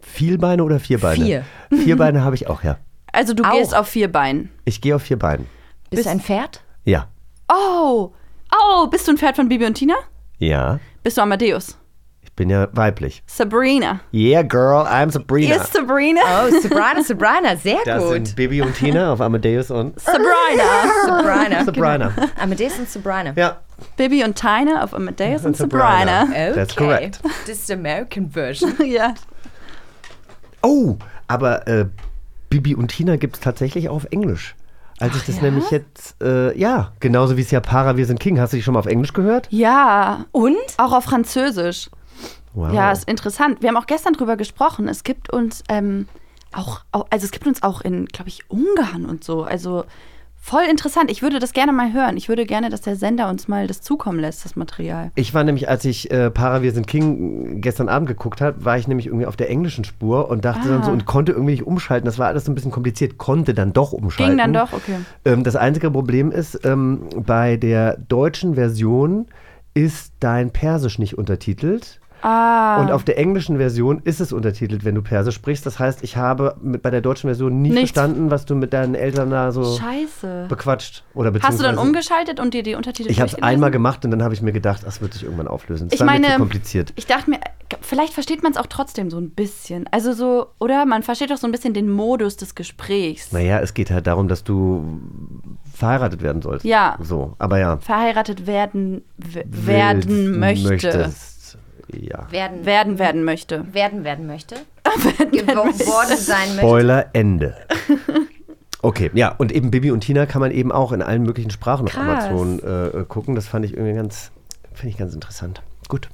Viel 0.02 0.38
Beine 0.38 0.64
oder 0.64 0.80
vier 0.80 1.00
Beine? 1.00 1.24
Vier. 1.26 1.46
Vier 1.72 1.98
Beine 1.98 2.24
habe 2.24 2.36
ich 2.36 2.48
auch, 2.48 2.64
ja. 2.64 2.78
Also 3.12 3.34
du 3.34 3.44
Auch. 3.44 3.52
gehst 3.54 3.76
auf 3.76 3.88
vier 3.88 4.12
Beinen. 4.12 4.52
Ich 4.66 4.82
gehe 4.82 4.96
auf 4.96 5.04
vier 5.04 5.18
Beinen. 5.18 5.48
Bist 5.90 6.06
du 6.06 6.10
ein 6.10 6.20
Pferd? 6.20 6.62
Ja. 6.86 7.08
Oh! 7.52 8.14
Oh, 8.54 8.88
bist 8.88 9.08
du 9.08 9.12
ein 9.12 9.18
Pferd 9.18 9.36
von 9.36 9.50
Bibi 9.50 9.66
und 9.66 9.74
Tina? 9.76 9.96
Ja. 10.38 10.80
Bist 11.04 11.18
du 11.18 11.22
Amadeus? 11.22 11.78
Ich 12.40 12.42
bin 12.42 12.52
ja 12.52 12.70
weiblich. 12.72 13.22
Sabrina. 13.26 14.00
Yeah, 14.14 14.44
girl, 14.44 14.88
I'm 14.88 15.12
Sabrina. 15.12 15.48
Hier 15.48 15.62
ist 15.62 15.74
Sabrina. 15.74 16.22
Oh, 16.22 16.62
Sabrina, 16.62 17.04
Sabrina, 17.04 17.58
sehr 17.58 17.80
das 17.84 18.02
gut. 18.02 18.14
sind 18.14 18.36
Bibi 18.38 18.62
und 18.62 18.74
Tina 18.76 19.12
auf 19.12 19.20
Amadeus 19.20 19.70
und 19.72 20.00
Sabrina. 20.00 20.24
Sabrina. 21.06 21.64
Sabrina. 21.66 22.08
Genau. 22.08 22.28
Amadeus 22.42 22.80
und 22.80 22.90
Sabrina. 22.90 23.34
Ja. 23.36 23.58
Bibi 23.98 24.24
und 24.24 24.36
Tina 24.36 24.86
auf 24.86 24.94
Amadeus 24.94 25.44
und 25.44 25.58
Sabrina. 25.58 26.22
Sabrina. 26.22 26.24
Okay. 26.24 26.54
That's 26.54 26.76
correct. 26.78 27.20
Das 27.46 27.58
ist 27.58 27.68
die 27.68 27.74
American 27.74 28.32
Version. 28.32 28.74
ja. 28.86 29.14
Oh, 30.64 30.96
aber 31.28 31.68
äh, 31.68 31.88
Bibi 32.50 32.74
und 32.74 32.88
Tina 32.88 33.18
gibt 33.18 33.36
es 33.36 33.42
tatsächlich 33.42 33.90
auch 33.90 33.96
auf 33.96 34.08
Englisch. 34.12 34.56
Als 35.02 35.14
ich 35.18 35.26
das 35.26 35.42
nämlich 35.42 35.72
jetzt, 35.72 36.16
äh, 36.24 36.58
ja, 36.58 36.94
genauso 37.02 37.36
wie 37.36 37.42
es 37.42 37.52
ja 37.52 37.60
Para, 37.60 37.98
wir 37.98 38.06
sind 38.06 38.22
King. 38.22 38.40
Hast 38.40 38.54
du 38.54 38.58
die 38.58 38.64
schon 38.64 38.76
mal 38.76 38.80
auf 38.80 38.86
Englisch 38.86 39.12
gehört? 39.12 39.48
Ja. 39.50 40.26
Und? 40.32 40.56
Auch 40.78 40.94
auf 40.94 41.04
Französisch. 41.04 41.90
Wow. 42.60 42.74
Ja, 42.74 42.92
ist 42.92 43.08
interessant. 43.10 43.62
Wir 43.62 43.70
haben 43.70 43.78
auch 43.78 43.88
gestern 43.88 44.14
drüber 44.14 44.38
gesprochen. 44.38 44.88
Es 44.88 45.04
gibt 45.04 45.32
uns 45.32 45.64
ähm, 45.70 46.08
auch, 46.54 46.82
also 46.92 47.26
es 47.26 47.32
gibt 47.32 47.48
uns 47.48 47.64
auch 47.64 47.82
in, 47.82 48.06
glaube 48.06 48.30
ich, 48.30 48.50
Ungarn 48.50 49.06
und 49.06 49.24
so. 49.24 49.44
Also 49.44 49.84
voll 50.42 50.64
interessant. 50.70 51.12
Ich 51.12 51.22
würde 51.22 51.38
das 51.40 51.52
gerne 51.54 51.74
mal 51.74 51.92
hören. 51.94 52.16
Ich 52.16 52.30
würde 52.30 52.46
gerne, 52.46 52.70
dass 52.70 52.82
der 52.82 52.96
Sender 52.96 53.30
uns 53.30 53.48
mal 53.50 53.68
das 53.68 53.82
zukommen 53.82 54.20
lässt, 54.20 54.46
das 54.46 54.56
Material. 54.56 55.12
Ich 55.16 55.34
war 55.34 55.44
nämlich, 55.44 55.68
als 55.70 55.84
ich 55.86 56.10
äh, 56.12 56.32
Para, 56.32 56.62
wir 56.62 56.72
sind 56.72 56.88
King 56.88 57.60
gestern 57.62 57.90
Abend 57.90 58.08
geguckt 58.08 58.40
habe, 58.40 58.64
war 58.64 58.78
ich 58.78 58.88
nämlich 58.88 59.08
irgendwie 59.08 59.26
auf 59.26 59.36
der 59.36 59.50
englischen 59.50 59.84
Spur 59.84 60.30
und 60.30 60.46
dachte 60.46 60.70
dann 60.70 60.82
so 60.84 60.90
Ah. 60.90 60.94
und 60.94 61.06
konnte 61.06 61.34
irgendwie 61.34 61.52
nicht 61.52 61.68
umschalten. 61.68 62.06
Das 62.06 62.18
war 62.18 62.28
alles 62.28 62.46
so 62.46 62.52
ein 62.52 62.56
bisschen 62.56 62.72
kompliziert, 62.72 63.18
konnte 63.18 63.54
dann 63.54 63.74
doch 63.74 63.92
umschalten. 63.92 64.38
Ging 64.38 64.38
dann 64.38 64.54
doch, 64.54 64.74
okay. 64.74 64.96
Ähm, 65.26 65.44
das 65.44 65.56
einzige 65.58 65.92
Problem 65.92 66.32
ist, 66.32 66.60
ähm, 66.66 67.02
bei 67.18 67.58
der 67.58 67.98
deutschen 67.98 68.56
Version 68.56 69.28
ist 69.74 70.14
dein 70.20 70.52
Persisch 70.52 70.98
nicht 71.00 71.18
untertitelt. 71.18 72.00
Ah. 72.22 72.82
Und 72.82 72.92
auf 72.92 73.04
der 73.04 73.18
englischen 73.18 73.58
Version 73.58 74.02
ist 74.04 74.20
es 74.20 74.34
untertitelt, 74.34 74.84
wenn 74.86 74.96
du 74.96 75.02
Persisch 75.02 75.36
sprichst. 75.36 75.66
Das 75.66 75.80
heißt, 75.80 76.04
ich 76.04 76.18
habe 76.18 76.56
mit, 76.62 76.82
bei 76.82 76.90
der 76.90 77.02
deutschen 77.02 77.28
Version 77.30 77.62
nie 77.62 77.70
Nichts. 77.70 77.92
verstanden, 77.92 78.30
was 78.32 78.46
du 78.46 78.56
mit 78.56 78.74
deinen 78.74 78.96
Eltern 78.96 79.30
da 79.30 79.52
so 79.52 79.78
Scheiße. 79.78 80.46
bequatscht. 80.50 81.04
Oder 81.14 81.32
Hast 81.42 81.60
du 81.60 81.64
dann 81.64 81.78
umgeschaltet 81.78 82.40
und 82.40 82.54
dir 82.54 82.64
die 82.64 82.76
Untertitel 82.76 83.10
Ich 83.10 83.20
habe 83.20 83.32
es 83.32 83.42
einmal 83.42 83.72
gemacht 83.72 84.04
und 84.06 84.12
dann 84.12 84.24
habe 84.24 84.34
ich 84.34 84.42
mir 84.42 84.52
gedacht, 84.52 84.82
das 84.86 85.02
wird 85.02 85.14
sich 85.14 85.24
irgendwann 85.24 85.48
auflösen. 85.48 85.88
Das 85.90 85.96
Ich 85.96 86.00
war 86.06 86.08
mir 86.14 86.20
meine, 86.20 86.34
zu 86.34 86.40
kompliziert. 86.40 86.94
ich 86.96 87.06
dachte 87.08 87.30
mir, 87.30 87.40
vielleicht 87.82 88.14
versteht 88.14 88.44
man 88.44 88.52
es 88.52 88.58
auch 88.58 88.68
trotzdem 88.68 89.10
so 89.10 89.18
ein 89.18 89.30
bisschen. 89.32 89.86
Also 89.92 90.14
so, 90.14 90.48
oder? 90.60 90.86
Man 90.86 91.04
versteht 91.04 91.32
doch 91.32 91.38
so 91.38 91.48
ein 91.48 91.52
bisschen 91.52 91.74
den 91.74 91.90
Modus 91.90 92.36
des 92.38 92.56
Gesprächs. 92.56 93.32
Naja, 93.32 93.60
es 93.60 93.74
geht 93.74 93.92
halt 93.92 94.08
darum, 94.08 94.28
dass 94.28 94.44
du 94.44 95.00
verheiratet 95.74 96.22
werden 96.22 96.42
sollst. 96.42 96.66
Ja. 96.66 96.98
So, 97.02 97.36
aber 97.40 97.60
ja. 97.60 97.78
Verheiratet 97.78 98.48
werden, 98.48 99.04
werden 99.18 100.40
möchte. 100.40 100.68
Möchtest. 100.70 101.39
Ja. 101.94 102.32
Werden, 102.32 102.66
Werden, 102.66 103.00
werden 103.00 103.24
möchte. 103.24 103.74
werden, 103.74 104.04
werden 104.04 104.28
möchte. 104.28 104.56
Geworden 105.32 105.74
sein 106.18 106.48
möchte. 106.50 106.60
Spoiler 106.60 107.06
Ende. 107.14 107.56
Okay, 108.82 109.12
ja, 109.14 109.36
und 109.38 109.52
eben 109.52 109.72
Bibi 109.72 109.92
und 109.92 110.00
Tina 110.00 110.26
kann 110.26 110.40
man 110.40 110.52
eben 110.52 110.72
auch 110.72 110.94
in 110.94 111.02
allen 111.02 111.24
möglichen 111.24 111.52
Sprachen 111.52 111.86
auf 111.88 111.92
Krass. 111.92 112.28
Amazon 112.28 112.60
äh, 112.60 113.04
gucken. 113.04 113.36
Das 113.36 113.46
fand 113.46 113.66
ich 113.66 113.74
irgendwie 113.74 113.94
ganz, 113.94 114.32
finde 114.74 114.92
ich 114.92 114.98
ganz 114.98 115.14
interessant. 115.14 115.62
Gut. 115.90 116.08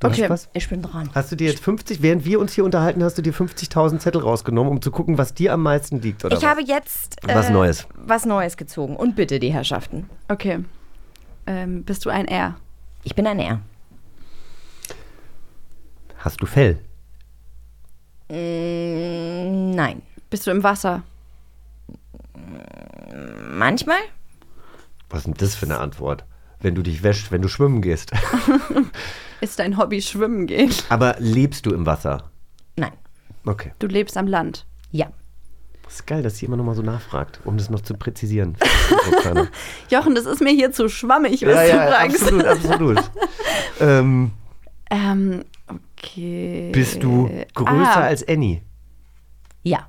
Du 0.00 0.08
Okay. 0.08 0.22
hast 0.24 0.30
was? 0.30 0.48
Ich 0.52 0.68
bin 0.68 0.82
dran. 0.82 1.08
Hast 1.14 1.30
du 1.30 1.36
dir 1.36 1.46
jetzt 1.48 1.62
50, 1.62 2.02
während 2.02 2.24
wir 2.24 2.40
uns 2.40 2.52
hier 2.54 2.64
unterhalten, 2.64 3.04
hast 3.04 3.16
du 3.18 3.22
dir 3.22 3.32
50.000 3.32 4.00
Zettel 4.00 4.20
rausgenommen, 4.20 4.72
um 4.72 4.82
zu 4.82 4.90
gucken, 4.90 5.16
was 5.16 5.32
dir 5.32 5.52
am 5.52 5.62
meisten 5.62 6.00
liegt, 6.02 6.24
oder 6.24 6.36
ich 6.36 6.42
was? 6.42 6.50
habe 6.50 6.62
jetzt 6.64 7.18
Was 7.22 7.50
äh, 7.50 7.52
Neues. 7.52 7.86
was 7.94 8.26
Neues 8.26 8.56
gezogen. 8.56 8.96
Und 8.96 9.14
bitte 9.14 9.38
die 9.38 9.52
Herrschaften. 9.52 10.10
Okay. 10.26 10.64
Ähm, 11.46 11.84
bist 11.84 12.04
du 12.04 12.10
ein 12.10 12.26
R? 12.26 12.56
Ich 13.04 13.14
bin 13.14 13.28
ein 13.28 13.38
R. 13.38 13.60
Hast 16.18 16.40
du 16.42 16.46
Fell? 16.46 16.78
Mm, 18.28 19.70
nein. 19.74 20.02
Bist 20.30 20.46
du 20.46 20.50
im 20.50 20.62
Wasser? 20.62 21.02
Manchmal? 23.50 23.98
Was 25.08 25.20
ist 25.20 25.26
denn 25.26 25.34
das 25.34 25.54
für 25.54 25.66
eine 25.66 25.78
Antwort? 25.78 26.24
Wenn 26.60 26.74
du 26.74 26.82
dich 26.82 27.02
wäschst, 27.02 27.30
wenn 27.30 27.42
du 27.42 27.48
schwimmen 27.48 27.82
gehst. 27.82 28.12
Ist 29.40 29.58
dein 29.58 29.76
Hobby 29.76 30.00
Schwimmen 30.00 30.46
gehen? 30.46 30.72
Aber 30.88 31.16
lebst 31.18 31.66
du 31.66 31.70
im 31.74 31.84
Wasser? 31.86 32.30
Nein. 32.76 32.92
Okay. 33.44 33.72
Du 33.78 33.86
lebst 33.86 34.16
am 34.16 34.26
Land. 34.26 34.66
Ja. 34.90 35.06
Das 35.84 35.96
ist 35.96 36.06
geil, 36.06 36.22
dass 36.22 36.38
sie 36.38 36.46
immer 36.46 36.56
noch 36.56 36.64
mal 36.64 36.74
so 36.74 36.82
nachfragt, 36.82 37.40
um 37.44 37.56
das 37.58 37.70
noch 37.70 37.80
zu 37.82 37.94
präzisieren. 37.94 38.56
Jochen, 39.90 40.14
das 40.16 40.24
ist 40.26 40.40
mir 40.40 40.50
hier 40.50 40.72
zu 40.72 40.88
schwammig, 40.88 41.42
was 41.42 41.54
ja, 41.54 41.62
du 41.62 41.68
ja, 41.68 41.86
fragst. 41.86 42.22
absolut, 42.22 42.44
absolut. 42.46 43.10
ähm, 43.80 44.32
Ähm, 44.90 45.44
okay. 45.98 46.70
bist 46.72 47.02
du 47.02 47.28
größer 47.54 47.96
ah, 47.96 48.04
als 48.04 48.26
Annie? 48.26 48.62
Ja. 49.62 49.88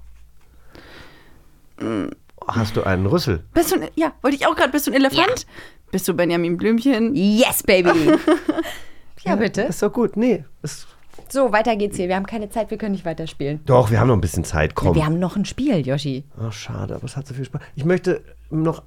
Hast 2.48 2.76
du 2.76 2.84
einen 2.84 3.06
Rüssel? 3.06 3.44
Bist 3.54 3.72
du 3.72 3.82
ein, 3.82 3.90
ja, 3.96 4.14
wollte 4.22 4.38
ich 4.38 4.48
auch 4.48 4.56
gerade. 4.56 4.72
Bist 4.72 4.88
du 4.88 4.92
ein 4.92 4.96
Elefant? 4.96 5.46
Bist 5.92 6.08
du 6.08 6.14
Benjamin 6.14 6.58
Blümchen? 6.58 7.16
Yes, 7.16 7.64
baby. 7.64 7.90
ja, 9.24 9.36
bitte. 9.36 9.64
Ist 9.64 9.82
doch 9.82 9.92
gut. 9.94 10.18
Nee. 10.18 10.44
Ist 10.62 10.88
So, 11.30 11.52
weiter 11.52 11.76
geht's 11.76 11.98
hier. 11.98 12.08
Wir 12.08 12.16
haben 12.16 12.26
keine 12.26 12.50
Zeit, 12.50 12.72
wir 12.72 12.78
können 12.78 12.94
nicht 12.94 13.06
weiterspielen. 13.06 13.62
doch, 13.66 13.92
wir 13.92 14.00
haben 14.00 14.08
noch 14.08 14.16
ein 14.16 14.22
bisschen 14.22 14.44
Zeit. 14.44 14.76
Komm. 14.76 14.96
Wir 14.96 15.06
haben 15.06 15.20
noch 15.20 15.36
ein 15.36 15.46
Spiel, 15.46 15.86
Yoshi. 15.86 16.24
Ach, 16.42 16.52
schade, 16.52 16.96
aber 16.96 17.06
es 17.06 17.16
hat 17.16 17.28
so 17.28 17.34
viel 17.34 17.46
Spaß. 17.46 17.62
Ich 17.76 17.86
möchte 17.86 18.22
noch 18.50 18.84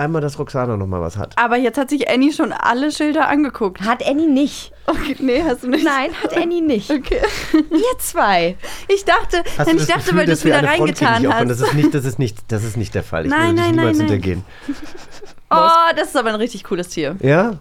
einmal, 0.00 0.20
dass 0.20 0.38
Roxana 0.38 0.76
noch 0.76 0.86
mal 0.86 1.00
was 1.00 1.16
hat. 1.16 1.34
Aber 1.38 1.56
jetzt 1.56 1.78
hat 1.78 1.90
sich 1.90 2.08
Annie 2.10 2.32
schon 2.32 2.52
alle 2.52 2.90
Schilder 2.90 3.28
angeguckt. 3.28 3.80
Hat 3.82 4.04
Annie 4.06 4.26
nicht. 4.28 4.72
Okay, 4.86 5.14
nee, 5.20 5.42
hast 5.46 5.62
du 5.62 5.68
nicht. 5.68 5.84
Nein, 5.84 6.10
hat 6.22 6.36
Annie 6.36 6.60
nicht. 6.62 6.90
Okay. 6.90 7.20
Ihr 7.52 7.98
zwei. 7.98 8.56
Ich 8.88 9.04
dachte, 9.04 9.44
Hast 9.56 9.68
denn 9.68 9.76
du 9.76 9.82
ich 9.82 9.86
das 9.86 9.88
dachte, 9.88 10.00
Gefühl, 10.06 10.18
weil 10.18 10.26
du 10.26 10.32
es 10.32 10.44
wieder 10.44 10.62
reingetan 10.64 11.32
hast. 11.32 11.48
Das 11.50 11.60
ist 11.60 11.74
nicht, 11.74 11.94
das 11.94 12.04
ist 12.04 12.18
nicht, 12.18 12.38
das 12.48 12.64
ist 12.64 12.76
nicht 12.76 12.94
der 12.94 13.04
Fall. 13.04 13.26
Ich 13.26 13.30
Nein, 13.30 13.40
würde 13.40 13.54
dich 13.56 13.62
nein, 13.66 13.74
niemals 13.76 13.98
nein, 13.98 14.06
nein. 14.08 14.14
hintergehen. 14.16 14.44
Oh, 15.52 15.92
das 15.96 16.08
ist 16.10 16.16
aber 16.16 16.28
ein 16.28 16.36
richtig 16.36 16.62
cooles 16.64 16.88
Tier. 16.90 17.16
Ja? 17.20 17.58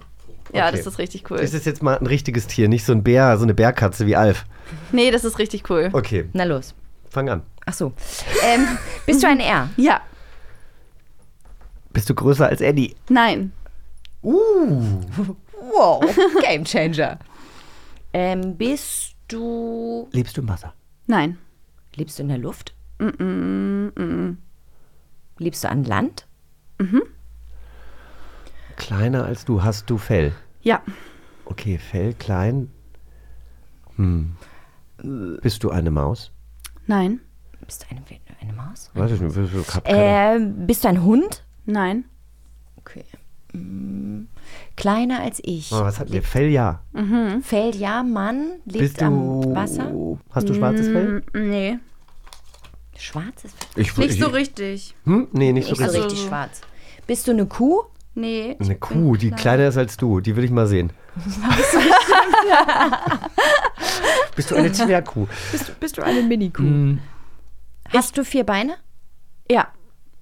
Ja, 0.53 0.67
Okay. 0.67 0.77
das 0.77 0.85
ist 0.85 0.99
richtig 0.99 1.29
cool. 1.31 1.37
Das 1.37 1.53
ist 1.55 1.65
jetzt 1.65 1.81
mal 1.81 1.97
ein 1.97 2.05
richtiges 2.05 2.45
Tier, 2.45 2.67
nicht 2.67 2.85
so 2.85 2.91
ein 2.93 3.01
Bär, 3.03 3.35
so 3.37 3.43
eine 3.43 3.55
Bärkatze 3.55 4.05
wie 4.05 4.15
Alf. 4.15 4.45
Nee, 4.91 5.09
das 5.09 5.23
ist 5.23 5.39
richtig 5.39 5.69
cool. 5.71 5.89
Okay, 5.91 6.29
Na 6.33 6.43
los. 6.43 6.75
fang 7.09 7.29
an. 7.29 7.41
Ach 7.65 7.73
so. 7.73 7.93
Ähm, 8.43 8.67
bist 9.07 9.23
du 9.23 9.27
ein 9.27 9.39
R? 9.39 9.69
Ja, 9.77 10.01
Bist 11.99 12.09
du 12.09 12.15
größer 12.15 12.47
als 12.47 12.61
Eddie? 12.61 12.95
nein. 13.09 13.51
Wow, 14.21 16.01
Game 16.41 16.63
Changer. 16.63 17.19
Ähm, 18.13 18.55
bist 18.55 19.15
du. 19.27 20.07
Lebst 20.13 20.37
du 20.37 20.41
im 20.41 20.47
Wasser? 20.47 20.73
Nein. 21.07 21.37
Lebst 21.95 22.17
du 22.17 22.23
in 22.23 22.29
der 22.29 22.37
Luft? 22.37 22.73
Mm 22.99 23.07
-mm, 23.07 23.99
mm. 24.01 24.37
Lebst 25.39 25.65
du 25.65 25.69
an 25.69 25.83
Land? 25.83 26.25
Kleiner 28.77 29.25
als 29.25 29.43
du, 29.43 29.61
hast 29.61 29.89
du 29.89 29.97
Fell? 29.97 30.31
Ja, 30.61 30.81
Okay, 31.43 31.77
Fell 31.79 32.13
klein. 32.13 32.71
Hm. 33.97 34.37
Bist 35.41 35.65
du 35.65 35.69
eine 35.71 35.91
Maus? 35.91 36.31
nein, 36.87 37.19
Bist 37.65 37.83
du 37.83 37.87
eine, 37.93 38.01
eine 38.41 38.53
Maus? 38.53 38.89
Weiß 38.93 39.11
ich 39.11 39.19
nicht. 39.19 39.35
Ich 39.35 39.75
hab 39.75 39.83
keine- 39.83 40.35
Äh, 40.37 40.65
bist 40.65 40.85
du 40.85 40.87
ein 40.87 41.03
Hund? 41.03 41.43
Nein. 41.71 42.05
Okay. 42.77 43.03
Mm, 43.53 44.23
Kleiner 44.75 45.21
als 45.21 45.39
ich. 45.43 45.71
Oh, 45.71 45.81
was 45.81 45.99
hatten 45.99 46.11
wir? 46.13 46.21
Fell 46.23 46.49
ja. 46.49 46.81
Fällt 47.41 47.75
ja, 47.75 48.03
Mann. 48.03 48.59
Lebt 48.65 48.79
Bist 48.79 49.01
am 49.03 49.41
du. 49.41 49.55
Wasser. 49.55 49.91
Hast 50.31 50.47
du 50.49 50.53
schwarzes 50.53 50.87
Fell? 50.87 51.23
Mm, 51.33 51.49
Nee. 51.49 51.79
Schwarzes 52.97 53.53
Fell. 53.53 53.81
Ich, 53.83 53.95
Nicht 53.97 54.11
ich, 54.15 54.19
so 54.19 54.27
richtig. 54.27 54.93
Hm? 55.05 55.27
Nee, 55.31 55.51
nicht 55.53 55.65
so 55.65 55.71
Nicht 55.71 55.79
so 55.79 55.85
richtig. 55.85 56.03
richtig 56.05 56.27
schwarz. 56.27 56.61
Bist 57.07 57.27
du 57.27 57.31
eine 57.31 57.45
Kuh? 57.45 57.81
Nee. 58.15 58.55
Eine 58.59 58.75
Kuh, 58.75 59.15
die 59.15 59.31
kleiner 59.31 59.67
ist 59.69 59.77
als 59.77 59.95
du. 59.97 60.19
Die 60.19 60.35
will 60.35 60.43
ich 60.43 60.51
mal 60.51 60.67
sehen. 60.67 60.91
Bist 64.35 64.51
du 64.51 64.55
eine 64.55 64.71
Zwergkuh? 64.71 65.27
Bist 65.51 65.69
du, 65.69 65.73
bist 65.73 65.97
du 65.97 66.01
eine 66.03 66.21
Mini-Kuh? 66.21 66.63
Hm. 66.63 66.99
Hast 67.91 68.17
du 68.17 68.23
vier 68.23 68.43
Beine? 68.45 68.75
Ja. 69.49 69.67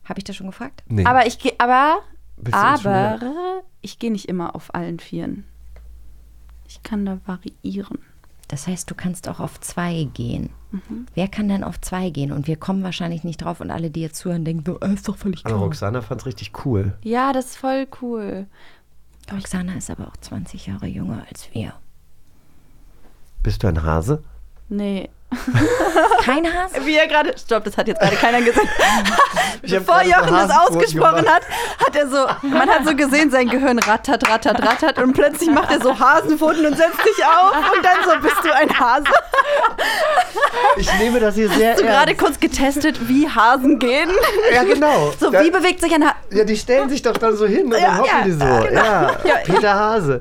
Habe 0.08 0.20
ich 0.20 0.24
das 0.24 0.36
schon 0.36 0.48
gefragt? 0.48 0.84
Nee. 0.88 1.06
Aber 1.06 1.28
ich 1.28 1.39
gehe, 1.39 1.54
aber, 1.58 2.00
aber 2.52 3.63
ich 3.82 4.00
gehe 4.00 4.12
nicht 4.12 4.30
immer 4.30 4.56
auf 4.56 4.74
allen 4.74 5.00
Vieren. 5.00 5.43
Ich 6.67 6.84
kann 6.84 7.06
da 7.06 7.20
variieren. 7.26 8.00
Das 8.48 8.67
heißt, 8.67 8.89
du 8.89 8.96
kannst 8.96 9.28
auch 9.28 9.41
auf 9.41 9.60
zwei 9.60 10.06
gehen. 10.13 10.50
Wer 11.15 11.28
kann 11.28 11.50
denn 11.50 11.63
auf 11.63 11.82
zwei 11.82 12.10
gehen? 12.10 12.32
Und 12.32 12.48
wir 12.48 12.56
kommen 12.56 12.84
wahrscheinlich 12.84 13.24
nicht 13.24 13.38
drauf 13.43 13.60
und 13.60 13.72
alle, 13.72 13.89
die 13.89 14.02
jetzt 14.02 14.20
zuhören, 14.20 14.46
denken 14.46 14.63
so, 14.65 14.80
äh, 14.80 14.93
ist 14.93 15.08
doch 15.08 15.17
völlig 15.17 15.41
Aber 15.46 15.56
klar. 15.56 15.63
Roxana 15.63 16.02
fand's 16.02 16.26
richtig 16.26 16.65
cool. 16.65 16.93
Ja, 17.04 17.34
das 17.34 17.48
ist 17.48 17.58
voll 17.58 17.88
cool. 18.02 18.48
Roxana 19.32 19.76
ist 19.76 19.89
aber 19.89 20.08
auch 20.08 20.17
20 20.17 20.67
Jahre 20.67 20.88
jünger 20.88 21.26
als 21.30 21.50
wir. 21.54 21.74
Bist 23.43 23.63
du 23.63 23.67
ein 23.67 23.84
Hase? 23.84 24.24
Nee. 24.70 25.10
Kein 26.24 26.46
Hase? 26.46 26.86
Wie 26.86 26.96
er 26.96 27.08
gerade. 27.08 27.34
Stopp, 27.38 27.66
das 27.66 27.78
hat 27.78 27.88
jetzt 27.88 28.00
gerade 28.00 28.16
keiner 28.16 28.42
gesehen. 28.42 28.68
Bevor 29.62 30.02
Jochen 30.04 30.34
das 30.34 30.50
ausgesprochen 30.52 31.18
gemacht. 31.26 31.28
hat, 31.28 31.86
hat 31.86 31.96
er 31.96 32.08
so. 32.08 32.26
Man 32.48 32.70
hat 32.70 32.86
so 32.86 32.96
gesehen, 32.96 33.30
sein 33.30 33.50
Gehirn 33.50 33.78
rattert, 33.80 34.30
rattert, 34.30 34.62
rattert 34.66 34.98
und 35.00 35.12
plötzlich 35.13 35.50
macht 35.52 35.70
er 35.72 35.82
so 35.82 35.98
Hasenpfoten 36.00 36.66
und 36.66 36.78
setzt 36.78 37.02
sich 37.04 37.26
auf 37.26 37.54
und 37.74 37.84
dann 37.84 37.98
so 38.06 38.20
bist 38.22 38.38
du 38.44 38.54
ein 38.56 38.80
Hase. 38.80 39.04
Ich 40.78 40.94
nehme 41.00 41.20
das 41.20 41.36
hier 41.36 41.50
sehr 41.50 41.72
Hast 41.72 41.82
du 41.82 41.86
gerade 41.86 42.16
kurz 42.16 42.40
getestet, 42.40 43.08
wie 43.10 43.28
Hasen 43.30 43.80
gehen? 43.80 44.10
Ja, 44.54 44.63
genau. 44.63 45.12
So, 45.20 45.30
Da- 45.30 45.44
wie 45.44 45.52
bewegt 45.52 45.82
sich 45.82 45.94
ein 45.94 46.04
Hase? 46.06 46.16
Ja, 46.32 46.44
die 46.46 46.56
stellen 46.56 46.88
sich 46.90 47.02
doch 47.02 47.18
dann 47.18 47.36
so 47.36 47.46
hin 47.46 47.66
und 47.74 47.80
Ja, 47.80 47.88
dann 47.88 47.98
hoppen 48.00 48.10
ja, 48.18 48.24
die 48.24 48.32
so. 48.32 48.46
ja, 48.46 48.60
genau. 48.62 48.82
Ja, 48.82 49.12
Ja. 49.26 49.36
Peter 49.44 49.74
Hase. 49.76 50.20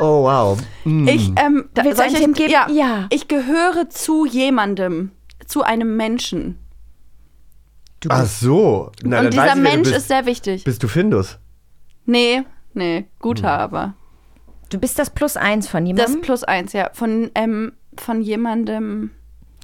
Oh, 0.00 0.24
wow. 0.24 0.58
Hm. 0.84 1.08
Ich, 1.08 1.28
ähm, 1.36 1.68
da, 1.74 1.82
du 1.82 1.94
soll 1.94 2.06
ich 2.06 2.14
Tipp 2.14 2.34
geben? 2.34 2.52
Ja. 2.52 2.68
Ja. 2.70 3.06
Ich 3.10 3.28
gehöre 3.28 3.90
zu 3.90 4.24
jemandem, 4.26 5.10
zu 5.46 5.62
einem 5.62 5.96
Menschen. 5.96 6.58
Ach 8.08 8.24
so. 8.24 8.90
Na, 9.02 9.20
und 9.20 9.32
dieser 9.34 9.54
du 9.54 9.60
Mensch 9.60 9.88
bist. 9.88 9.96
ist 9.98 10.08
sehr 10.08 10.24
wichtig. 10.26 10.64
Bist 10.64 10.82
du 10.82 10.88
Findus? 10.88 11.38
Nee, 12.06 12.42
nee, 12.72 13.06
guter 13.18 13.52
Hm. 13.54 13.60
aber. 13.60 13.94
Du 14.70 14.78
bist 14.78 14.98
das 14.98 15.10
Plus 15.10 15.36
eins 15.36 15.68
von 15.68 15.84
Das 15.84 15.88
jemandem? 15.88 16.20
plus 16.22 16.44
eins, 16.44 16.72
ja. 16.72 16.90
Von, 16.94 17.30
ähm, 17.34 17.72
von 17.98 18.22
jemandem, 18.22 19.10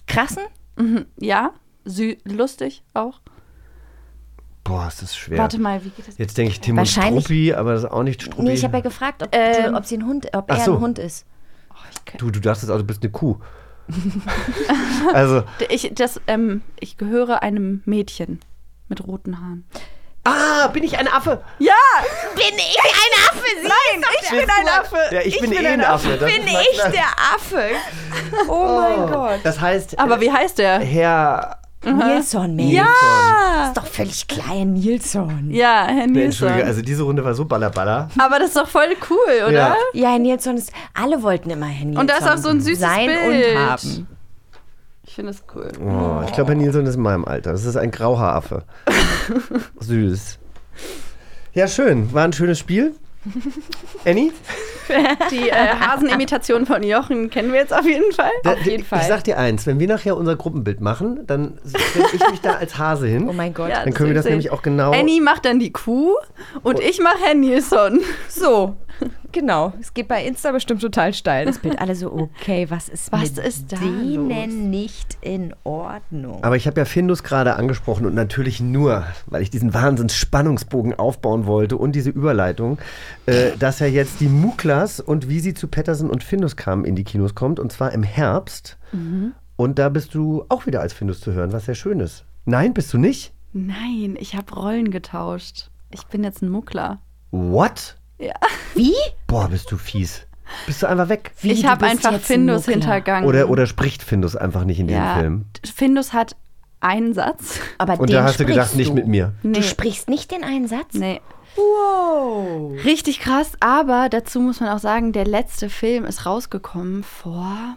Krassen? 0.06 0.42
mhm, 0.76 1.06
ja, 1.18 1.52
sü 1.84 2.16
lustig 2.24 2.82
auch. 2.92 3.20
Boah, 4.66 4.88
ist 4.88 5.00
das 5.00 5.16
schwer. 5.16 5.38
Warte 5.38 5.60
mal, 5.60 5.84
wie 5.84 5.90
geht 5.90 6.08
das? 6.08 6.18
Jetzt 6.18 6.36
denke 6.36 6.52
ich 6.52 6.60
Tim 6.60 6.76
und 6.78 6.86
Struppi, 6.86 7.54
aber 7.54 7.72
das 7.74 7.84
ist 7.84 7.90
auch 7.90 8.02
nicht 8.02 8.20
Struppi. 8.22 8.42
Nee, 8.42 8.54
ich 8.54 8.64
habe 8.64 8.76
ja 8.78 8.82
gefragt, 8.82 9.22
ob, 9.22 9.28
Ähm, 9.32 9.74
ob, 9.74 9.86
sie 9.86 9.96
ein 9.96 10.06
Hund, 10.06 10.28
ob 10.34 10.50
er 10.50 10.56
so. 10.60 10.74
ein 10.74 10.80
Hund 10.80 10.98
ist. 10.98 11.24
du, 12.18 12.30
du 12.30 12.40
dachtest 12.40 12.70
auch, 12.70 12.78
du 12.78 12.84
bist 12.84 13.02
eine 13.02 13.12
Kuh. 13.12 13.36
also, 15.14 15.44
Ich, 15.68 15.92
das, 15.94 16.20
ähm, 16.26 16.62
ich 16.80 16.96
gehöre 16.96 17.42
einem 17.44 17.82
Mädchen 17.84 18.40
mit 18.88 19.06
roten 19.06 19.38
Haaren. 19.38 19.64
ah, 20.24 20.66
bin 20.68 20.82
ich 20.82 20.98
ein 20.98 21.06
Affe? 21.06 21.44
Ja! 21.60 21.72
Bin 22.34 22.56
ich 22.56 22.78
ein 22.80 23.30
Affe? 23.30 23.46
Sie 23.62 23.68
Nein, 23.68 24.10
ich 24.20 24.22
ich 24.24 24.30
bin 24.30 24.50
ein 24.50 24.68
Affe. 24.80 24.96
Ja, 25.12 25.20
ich, 25.20 25.40
bin, 25.40 25.52
eh 25.52 25.66
ein 25.66 25.84
Affe. 25.84 26.16
Das 26.18 26.32
Bin 26.32 26.42
ich 26.44 26.82
der 26.82 27.06
Affe? 27.34 27.70
Oh, 28.48 28.80
mein 28.80 29.12
Gott. 29.12 29.40
Das 29.44 29.60
heißt, 29.60 29.96
Aber 30.00 30.20
wie 30.20 30.32
heißt 30.32 30.58
der? 30.58 30.80
Herr 30.80 31.60
Nilsson, 31.94 32.56
Mensch. 32.56 32.72
Ja! 32.72 33.68
Ist 33.68 33.76
doch 33.76 33.86
völlig 33.86 34.26
klein, 34.26 34.74
Nilsson. 34.74 35.50
Ja, 35.50 35.86
Herr 35.88 36.06
Nee, 36.06 36.24
Entschuldige, 36.24 36.56
Nilsson. 36.56 36.68
also 36.68 36.82
diese 36.82 37.02
Runde 37.04 37.24
war 37.24 37.34
so 37.34 37.44
ballerballer. 37.44 38.08
Aber 38.18 38.38
das 38.38 38.48
ist 38.48 38.56
doch 38.56 38.68
voll 38.68 38.88
cool, 39.10 39.44
oder? 39.48 39.52
Ja. 39.52 39.76
Ja, 39.92 40.10
Herr 40.10 40.18
Nilsson 40.18 40.56
ist. 40.56 40.72
Alle 40.94 41.22
wollten 41.22 41.50
immer 41.50 41.66
Herr 41.66 41.84
Nilsson. 41.86 42.00
Und 42.00 42.10
da 42.10 42.16
ist 42.16 42.28
auch 42.28 42.36
so 42.42 42.48
ein 42.48 42.60
süßes 42.60 42.80
sein 42.80 43.06
Bild. 43.06 43.56
und 43.56 43.58
haben. 43.66 44.08
Ich 45.06 45.14
finde 45.14 45.30
es 45.30 45.42
cool. 45.54 45.70
Oh, 45.80 46.22
ich 46.26 46.32
glaube, 46.32 46.50
Herr 46.52 46.58
Nilsson 46.58 46.84
ist 46.86 46.96
in 46.96 47.02
meinem 47.02 47.24
Alter. 47.24 47.52
Das 47.52 47.64
ist 47.64 47.76
ein 47.76 47.90
Grauhaaraffe. 47.90 48.64
Süß. 49.80 50.38
Ja, 51.54 51.68
schön. 51.68 52.12
War 52.12 52.24
ein 52.24 52.32
schönes 52.32 52.58
Spiel. 52.58 52.94
Annie? 54.04 54.32
Die 55.30 55.48
äh, 55.48 55.52
Hasenimitation 55.52 56.66
von 56.66 56.82
Jochen 56.82 57.30
kennen 57.30 57.52
wir 57.52 57.60
jetzt 57.60 57.72
auf 57.72 57.84
jeden 57.84 58.12
Fall. 58.12 58.30
Auf 58.44 58.64
jeden 58.64 58.84
Fall. 58.84 59.00
Ich 59.00 59.06
sag 59.06 59.24
dir 59.24 59.38
eins, 59.38 59.66
wenn 59.66 59.80
wir 59.80 59.88
nachher 59.88 60.16
unser 60.16 60.36
Gruppenbild 60.36 60.80
machen, 60.80 61.26
dann 61.26 61.58
stelle 61.66 62.06
ich 62.12 62.30
mich 62.30 62.40
da 62.40 62.54
als 62.54 62.78
Hase 62.78 63.06
hin. 63.06 63.28
Oh 63.28 63.32
mein 63.32 63.52
Gott. 63.52 63.70
Ja, 63.70 63.84
dann 63.84 63.92
können 63.92 64.10
wir 64.10 64.14
das 64.14 64.26
ich 64.26 64.30
nämlich 64.30 64.50
auch 64.50 64.62
genau. 64.62 64.92
Annie 64.92 65.20
macht 65.20 65.44
dann 65.44 65.58
die 65.58 65.72
Kuh 65.72 66.14
und 66.62 66.80
ich 66.80 67.00
mache 67.00 67.18
Herrn 67.24 67.40
Nilsson. 67.40 68.00
So, 68.28 68.76
genau. 69.32 69.72
Es 69.80 69.94
geht 69.94 70.08
bei 70.08 70.24
Insta 70.24 70.52
bestimmt 70.52 70.80
total 70.80 71.14
steil. 71.14 71.46
Das 71.46 71.58
Bild 71.58 71.78
alle 71.78 71.94
so, 71.94 72.12
okay, 72.12 72.66
was 72.70 72.88
ist 72.88 73.12
Was 73.12 73.36
mit 73.36 73.44
ist 73.44 73.72
da 73.72 73.76
denen 73.76 74.28
los? 74.28 74.70
nicht 74.70 75.18
in 75.20 75.54
Ordnung? 75.64 76.42
Aber 76.42 76.56
ich 76.56 76.66
habe 76.66 76.80
ja 76.80 76.84
Findus 76.84 77.22
gerade 77.22 77.56
angesprochen 77.56 78.06
und 78.06 78.14
natürlich 78.14 78.60
nur, 78.60 79.04
weil 79.26 79.42
ich 79.42 79.50
diesen 79.50 79.74
Wahnsinns-Spannungsbogen 79.74 80.94
aufbauen 80.94 81.46
wollte 81.46 81.76
und 81.76 81.92
diese 81.92 82.10
Überleitung, 82.10 82.78
äh, 83.26 83.56
dass 83.58 83.80
ja 83.80 83.86
jetzt 83.86 84.20
die 84.20 84.28
Muklas 84.28 85.00
und 85.00 85.28
wie 85.28 85.40
sie 85.40 85.54
zu 85.54 85.68
Patterson 85.68 86.10
und 86.10 86.24
Findus 86.24 86.56
kamen 86.56 86.84
in 86.84 86.96
die 86.96 87.04
Kinos 87.04 87.34
kommt 87.34 87.60
und 87.60 87.72
zwar 87.72 87.92
im 87.92 88.02
Herbst. 88.02 88.78
Und 89.56 89.78
da 89.78 89.88
bist 89.88 90.14
du 90.14 90.44
auch 90.48 90.66
wieder 90.66 90.80
als 90.80 90.92
Findus 90.94 91.20
zu 91.20 91.32
hören, 91.32 91.52
was 91.52 91.66
sehr 91.66 91.74
schön 91.74 92.00
ist. 92.00 92.24
Nein, 92.44 92.72
bist 92.72 92.92
du 92.94 92.98
nicht? 92.98 93.32
Nein, 93.52 94.16
ich 94.18 94.34
habe 94.36 94.54
Rollen 94.54 94.90
getauscht. 94.90 95.70
Ich 95.90 96.04
bin 96.06 96.24
jetzt 96.24 96.42
ein 96.42 96.48
Muckler. 96.50 97.00
What? 97.30 97.96
Ja. 98.18 98.34
Wie? 98.74 98.94
Boah, 99.26 99.48
bist 99.48 99.70
du 99.70 99.76
fies. 99.76 100.22
Bist 100.66 100.82
du 100.82 100.86
einfach 100.88 101.08
weg? 101.08 101.32
Wie, 101.40 101.52
ich 101.52 101.62
du 101.62 101.68
habe 101.68 101.86
einfach 101.86 102.12
ein 102.12 102.20
Findus 102.20 102.62
Muckler. 102.62 102.72
hintergangen. 102.74 103.28
Oder, 103.28 103.48
oder 103.50 103.66
spricht 103.66 104.02
Findus 104.02 104.36
einfach 104.36 104.64
nicht 104.64 104.78
in 104.78 104.88
ja. 104.88 105.16
Film? 105.18 105.46
Findus 105.74 106.12
hat 106.12 106.36
einen 106.80 107.14
Satz. 107.14 107.58
Aber 107.78 107.98
Und 107.98 108.10
den 108.10 108.16
da 108.16 108.22
hast 108.24 108.38
du 108.38 108.44
gedacht, 108.46 108.68
sprichst 108.68 108.76
nicht 108.76 108.90
du. 108.90 108.94
mit 108.94 109.06
mir. 109.08 109.32
Du 109.42 109.48
Nee. 109.48 109.62
sprichst 109.62 110.08
nicht 110.08 110.30
den 110.30 110.44
einen 110.44 110.68
Satz? 110.68 110.94
Nee. 110.94 111.20
Wow. 111.56 112.72
Richtig 112.84 113.20
krass, 113.20 113.52
aber 113.60 114.08
dazu 114.08 114.40
muss 114.40 114.60
man 114.60 114.68
auch 114.70 114.78
sagen, 114.78 115.12
der 115.12 115.24
letzte 115.24 115.68
Film 115.68 116.04
ist 116.04 116.26
rausgekommen 116.26 117.02
vor, 117.02 117.76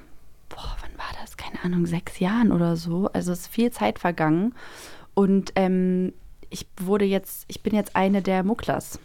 boah, 0.49 0.75
wann 0.81 0.97
war 0.97 1.05
das? 1.21 1.37
Keine 1.37 1.63
Ahnung, 1.63 1.85
sechs 1.85 2.19
Jahren 2.19 2.51
oder 2.51 2.75
so. 2.75 3.09
Also 3.13 3.31
es 3.31 3.41
ist 3.41 3.47
viel 3.47 3.71
Zeit 3.71 3.99
vergangen. 3.99 4.53
Und 5.13 5.53
ähm, 5.55 6.13
ich 6.49 6.67
wurde 6.79 7.05
jetzt, 7.05 7.45
ich 7.47 7.63
bin 7.63 7.73
jetzt 7.73 7.95
eine 7.95 8.21
der 8.21 8.43
Mucklers. 8.43 8.99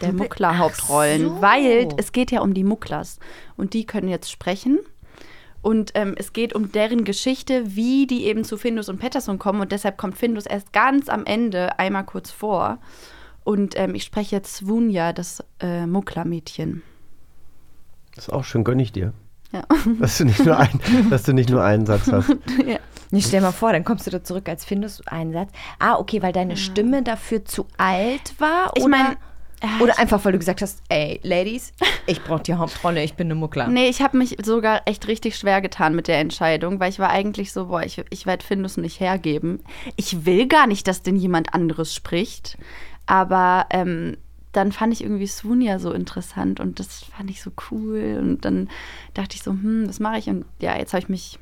Der 0.00 0.12
Muckler-Hauptrollen, 0.12 1.28
so. 1.28 1.42
weil 1.42 1.88
es 1.96 2.12
geht 2.12 2.30
ja 2.30 2.40
um 2.40 2.54
die 2.54 2.64
Mucklers. 2.64 3.18
Und 3.56 3.74
die 3.74 3.84
können 3.84 4.08
jetzt 4.08 4.30
sprechen. 4.30 4.78
Und 5.62 5.92
ähm, 5.94 6.14
es 6.16 6.32
geht 6.32 6.54
um 6.54 6.72
deren 6.72 7.04
Geschichte, 7.04 7.76
wie 7.76 8.06
die 8.06 8.24
eben 8.24 8.44
zu 8.44 8.56
Findus 8.56 8.88
und 8.88 8.98
Patterson 8.98 9.38
kommen. 9.38 9.60
Und 9.60 9.72
deshalb 9.72 9.98
kommt 9.98 10.16
Findus 10.16 10.46
erst 10.46 10.72
ganz 10.72 11.08
am 11.08 11.26
Ende 11.26 11.78
einmal 11.78 12.04
kurz 12.04 12.30
vor. 12.30 12.78
Und 13.44 13.78
ähm, 13.78 13.94
ich 13.94 14.04
spreche 14.04 14.36
jetzt 14.36 14.56
Svunja, 14.56 15.12
das 15.12 15.44
äh, 15.60 15.86
Muckler-Mädchen. 15.86 16.82
Das 18.14 18.28
ist 18.28 18.32
auch 18.32 18.44
schön, 18.44 18.64
gönn 18.64 18.78
ich 18.78 18.92
dir. 18.92 19.12
Ja. 19.52 19.62
Dass 19.98 20.18
du 20.18 20.24
nicht 20.24 20.44
nur, 20.44 20.58
ein, 20.58 20.80
dass 21.10 21.24
du 21.24 21.32
nicht 21.32 21.50
nur 21.50 21.62
einen 21.62 21.84
Satz 21.84 22.10
hast. 22.10 22.28
ja. 22.66 22.78
Nee, 23.10 23.20
stell 23.20 23.40
mal 23.40 23.50
vor, 23.50 23.72
dann 23.72 23.84
kommst 23.84 24.06
du 24.06 24.10
da 24.12 24.22
zurück 24.22 24.48
als 24.48 24.64
Findus 24.64 25.04
einen 25.08 25.32
Satz. 25.32 25.50
Ah, 25.80 25.96
okay, 25.96 26.22
weil 26.22 26.32
deine 26.32 26.56
Stimme 26.56 27.02
dafür 27.02 27.44
zu 27.44 27.66
alt 27.76 28.38
war? 28.38 28.70
Ich 28.76 28.84
oder, 28.84 28.90
mein, 28.90 29.12
äh, 29.12 29.16
oder 29.80 29.98
einfach, 29.98 30.24
weil 30.24 30.32
du 30.32 30.38
gesagt 30.38 30.62
hast, 30.62 30.82
ey, 30.88 31.20
Ladies, 31.22 31.72
ich 32.06 32.22
brauche 32.22 32.42
die 32.42 32.54
Hauptrolle, 32.54 33.02
ich 33.04 33.14
bin 33.14 33.26
eine 33.26 33.34
Muckler. 33.34 33.68
Nee, 33.68 33.88
ich 33.88 34.00
habe 34.00 34.16
mich 34.16 34.36
sogar 34.42 34.82
echt 34.86 35.06
richtig 35.08 35.36
schwer 35.36 35.60
getan 35.60 35.94
mit 35.94 36.08
der 36.08 36.18
Entscheidung, 36.18 36.80
weil 36.80 36.90
ich 36.90 36.98
war 36.98 37.10
eigentlich 37.10 37.52
so, 37.52 37.66
boah, 37.66 37.82
ich, 37.82 38.02
ich 38.10 38.26
werde 38.26 38.44
Findus 38.44 38.76
nicht 38.76 39.00
hergeben. 39.00 39.60
Ich 39.96 40.24
will 40.24 40.46
gar 40.46 40.66
nicht, 40.66 40.86
dass 40.88 41.02
denn 41.02 41.16
jemand 41.16 41.54
anderes 41.54 41.94
spricht. 41.94 42.56
Aber 43.06 43.66
ähm, 43.70 44.16
dann 44.52 44.72
fand 44.72 44.92
ich 44.92 45.02
irgendwie 45.02 45.26
Svunja 45.26 45.78
so 45.78 45.92
interessant 45.92 46.60
und 46.60 46.80
das 46.80 47.04
fand 47.16 47.30
ich 47.30 47.42
so 47.42 47.50
cool. 47.70 48.18
Und 48.20 48.44
dann 48.44 48.68
dachte 49.14 49.36
ich 49.36 49.42
so, 49.42 49.52
hm, 49.52 49.88
was 49.88 50.00
mache 50.00 50.18
ich? 50.18 50.28
Und 50.28 50.44
ja, 50.60 50.76
jetzt 50.76 50.92
habe 50.92 51.02
ich 51.02 51.08
mich. 51.08 51.38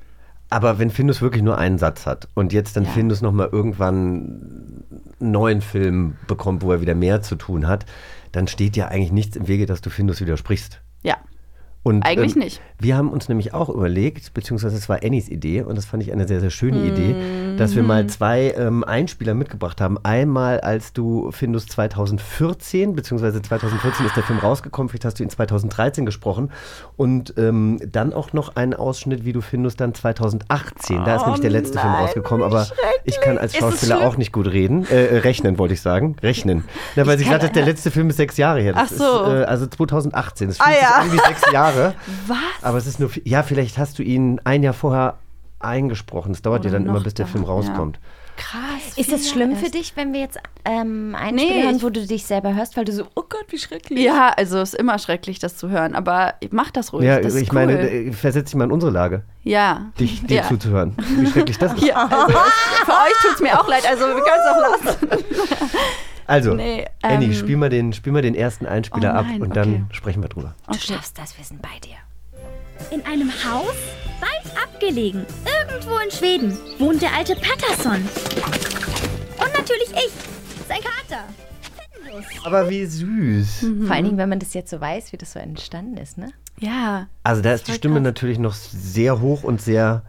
Aber 0.51 0.79
wenn 0.79 0.91
Findus 0.91 1.21
wirklich 1.21 1.43
nur 1.43 1.59
einen 1.59 1.79
Satz 1.79 2.07
hat 2.07 2.29
und 2.35 2.53
jetzt 2.53 2.77
dann 2.77 2.85
Ja. 2.85 2.91
Findus 2.91 3.21
nochmal 3.21 3.49
irgendwann 3.53 4.78
neuen 5.19 5.61
Film 5.61 6.17
bekommt, 6.27 6.63
wo 6.63 6.73
er 6.73 6.81
wieder 6.81 6.95
mehr 6.95 7.23
zu 7.23 7.37
tun 7.37 7.67
hat, 7.67 7.87
dann 8.33 8.49
steht 8.49 8.77
ja 8.77 8.89
eigentlich 8.89 9.13
nichts 9.13 9.37
im 9.37 9.49
Wege, 9.49 9.67
dass 9.67 9.81
du 9.81 9.91
Findus 9.91 10.21
widersprichst. 10.21 10.81
Ja, 11.03 11.17
Und, 11.85 12.03
Eigentlich 12.05 12.35
ähm, 12.37 12.43
nicht. 12.43 12.61
Wir 12.81 12.97
haben 12.97 13.11
uns 13.11 13.29
nämlich 13.29 13.55
auch 13.55 13.69
überlegt, 13.71 14.35
beziehungsweise 14.35 14.77
es 14.77 14.89
war 14.89 15.03
Annies 15.03 15.29
Idee 15.29 15.63
und 15.63 15.75
das 15.77 15.87
fand 15.87 16.03
ich 16.03 16.13
eine 16.13 16.29
sehr, 16.29 16.41
sehr 16.41 16.51
schöne 16.51 16.79
Mhm. 16.79 16.87
Idee, 16.87 17.15
dass 17.57 17.75
wir 17.75 17.83
mal 17.83 18.07
zwei 18.09 18.53
ähm, 18.59 18.85
Einspieler 18.85 19.35
mitgebracht 19.35 19.81
haben. 19.81 19.97
Einmal, 20.03 20.61
als 20.61 20.93
du 20.93 21.31
Findus 21.31 21.67
2014, 21.67 22.95
beziehungsweise 22.95 23.41
2014 23.41 24.07
ist 24.07 24.17
der 24.17 24.23
Film 24.23 24.39
rausgekommen, 24.39 24.89
vielleicht 24.89 25.05
hast 25.07 25.19
du 25.19 25.23
ihn 25.23 25.31
2013 25.31 26.05
gesprochen 26.05 26.51
und 26.97 27.35
ähm, 27.39 27.79
dann 27.91 28.13
auch 28.13 28.33
noch 28.33 28.57
einen 28.57 28.75
Ausschnitt, 28.75 29.25
wie 29.25 29.33
du 29.33 29.41
Findus 29.41 29.77
dann 29.77 29.95
2018, 29.95 31.05
da 31.05 31.17
ist 31.17 31.23
nämlich 31.23 31.41
der 31.41 31.51
letzte 31.51 31.79
Film 31.79 31.93
rausgekommen, 31.95 32.45
aber 32.45 32.67
ich 33.05 33.21
kann 33.21 33.39
als 33.39 33.57
Schauspieler 33.57 34.07
auch 34.07 34.17
nicht 34.17 34.33
gut 34.33 34.47
reden, 34.47 34.87
äh, 34.91 35.07
äh, 35.07 35.19
rechnen 35.19 35.59
wollte 35.59 35.75
ich 35.75 35.81
sagen, 35.81 36.17
rechnen. 36.23 36.65
Na, 36.97 37.07
weil 37.07 37.19
sie 37.19 37.25
gesagt 37.25 37.45
hat, 37.45 37.57
der 37.57 37.65
letzte 37.65 37.91
Film 37.91 38.11
ist 38.11 38.17
sechs 38.17 38.37
Jahre 38.37 38.61
her. 38.61 38.75
Das 38.75 38.93
Ach 38.93 38.97
so. 38.97 39.25
Ist, 39.33 39.41
äh, 39.41 39.45
also 39.45 39.67
2018, 39.67 40.49
das 40.49 40.61
Ah, 40.61 40.65
fühlt 40.65 40.77
ja. 40.77 40.89
sich 40.89 40.97
an 40.97 41.13
wie 41.13 41.29
sechs 41.29 41.53
Jahre. 41.53 41.68
Was? 42.27 42.39
Aber 42.63 42.79
es 42.79 42.87
ist 42.87 43.01
nur, 43.01 43.11
ja, 43.25 43.43
vielleicht 43.43 43.79
hast 43.79 43.99
du 43.99 44.03
ihn 44.03 44.41
ein 44.45 44.63
Jahr 44.63 44.75
vorher 44.75 45.19
eingesprochen. 45.61 46.33
Es 46.33 46.43
dauert 46.43 46.65
ja 46.65 46.71
Oder 46.71 46.79
dann 46.79 46.89
immer, 46.89 47.01
bis 47.01 47.15
der 47.15 47.27
da, 47.27 47.33
Film 47.33 47.45
ja. 47.45 47.51
rauskommt. 47.51 47.99
krass. 48.37 48.97
Ist 48.97 49.11
das 49.11 49.29
schlimm 49.29 49.51
erst. 49.51 49.65
für 49.65 49.71
dich, 49.71 49.97
wenn 49.97 50.13
wir 50.13 50.21
jetzt 50.21 50.39
ähm, 50.65 51.17
einen 51.19 51.37
Nee, 51.37 51.49
Spiel 51.49 51.63
hören, 51.65 51.83
wo 51.83 51.91
du 51.91 52.07
dich 52.07 52.25
selber 52.25 52.55
hörst, 52.55 52.77
weil 52.77 52.85
du 52.85 52.93
so, 52.93 53.05
oh 53.17 53.25
Gott, 53.29 53.47
wie 53.49 53.59
schrecklich. 53.59 53.99
Ja, 53.99 54.33
also 54.37 54.61
ist 54.61 54.75
immer 54.75 54.99
schrecklich, 54.99 55.39
das 55.41 55.57
zu 55.57 55.69
hören, 55.69 55.95
aber 55.97 56.35
mach 56.51 56.71
das 56.71 56.93
ruhig. 56.93 57.07
ja, 57.07 57.21
das 57.21 57.35
ist 57.35 57.43
ich 57.43 57.49
cool. 57.51 57.55
meine, 57.55 57.91
äh, 57.91 58.13
versetz 58.13 58.51
dich 58.51 58.55
mal 58.57 58.65
in 58.65 58.73
unsere 58.73 58.93
Lage, 58.93 59.23
ja. 59.43 59.91
dich, 59.99 60.25
dir 60.25 60.39
ja. 60.39 60.49
zuzuhören. 60.49 60.95
Wie 60.97 61.27
schrecklich 61.27 61.59
das 61.59 61.73
ist. 61.75 61.83
Ja, 61.83 62.07
also 62.07 62.33
es, 62.33 62.85
für 62.85 62.93
euch 62.93 63.23
tut 63.23 63.35
es 63.35 63.41
mir 63.41 63.61
auch 63.61 63.69
leid, 63.69 63.85
also 63.89 64.07
wir 64.07 64.15
können 64.15 64.41
es 64.41 64.47
auch 64.47 64.87
lassen. 64.87 65.25
Also, 66.29 66.53
Nee, 66.55 66.85
Annie, 67.03 67.29
ähm, 67.29 67.35
spiel, 67.35 67.57
mal 67.57 67.71
den, 67.71 67.93
spiel 67.95 68.13
mal 68.13 68.21
den 68.21 68.35
ersten 68.35 68.67
Einspieler 68.67 69.15
Oh 69.15 69.19
ab 69.19 69.27
nein, 69.27 69.41
und 69.43 69.57
dann 69.57 69.69
okay. 69.75 69.85
sprechen 69.93 70.23
wir 70.23 70.29
drüber. 70.29 70.55
Du 70.71 70.79
schaffst 70.79 71.19
das, 71.19 71.37
wir 71.39 71.45
sind 71.45 71.63
bei 71.63 71.79
dir. 71.83 71.97
In 72.91 73.05
einem 73.07 73.31
Haus, 73.31 73.75
weit 74.21 74.63
abgelegen, 74.63 75.25
irgendwo 75.45 75.97
in 75.99 76.11
Schweden, 76.11 76.57
wohnt 76.79 77.01
der 77.01 77.15
alte 77.15 77.35
Patterson. 77.35 77.97
Und 77.97 79.55
natürlich 79.55 79.91
ich, 79.93 80.13
sein 80.69 80.81
Kater. 80.83 81.25
Aber 82.45 82.69
wie 82.69 82.85
süß. 82.85 83.67
Vor 83.87 83.95
allen 83.95 84.05
Dingen, 84.05 84.19
wenn 84.19 84.29
man 84.29 84.39
das 84.39 84.53
jetzt 84.53 84.71
so 84.71 84.81
weiß, 84.81 85.13
wie 85.13 85.17
das 85.17 85.33
so 85.33 85.39
entstanden 85.39 85.97
ist, 85.97 86.19
ne? 86.19 86.31
Ja. 86.59 87.09
Also 87.23 87.41
da 87.41 87.55
ist 87.55 87.69
die 87.69 87.73
Stimme 87.73 87.97
krass. 87.97 88.05
natürlich 88.05 88.39
noch 88.39 88.55
sehr 88.55 89.21
hoch 89.21 89.45
und 89.45 89.63
sehr 89.63 90.03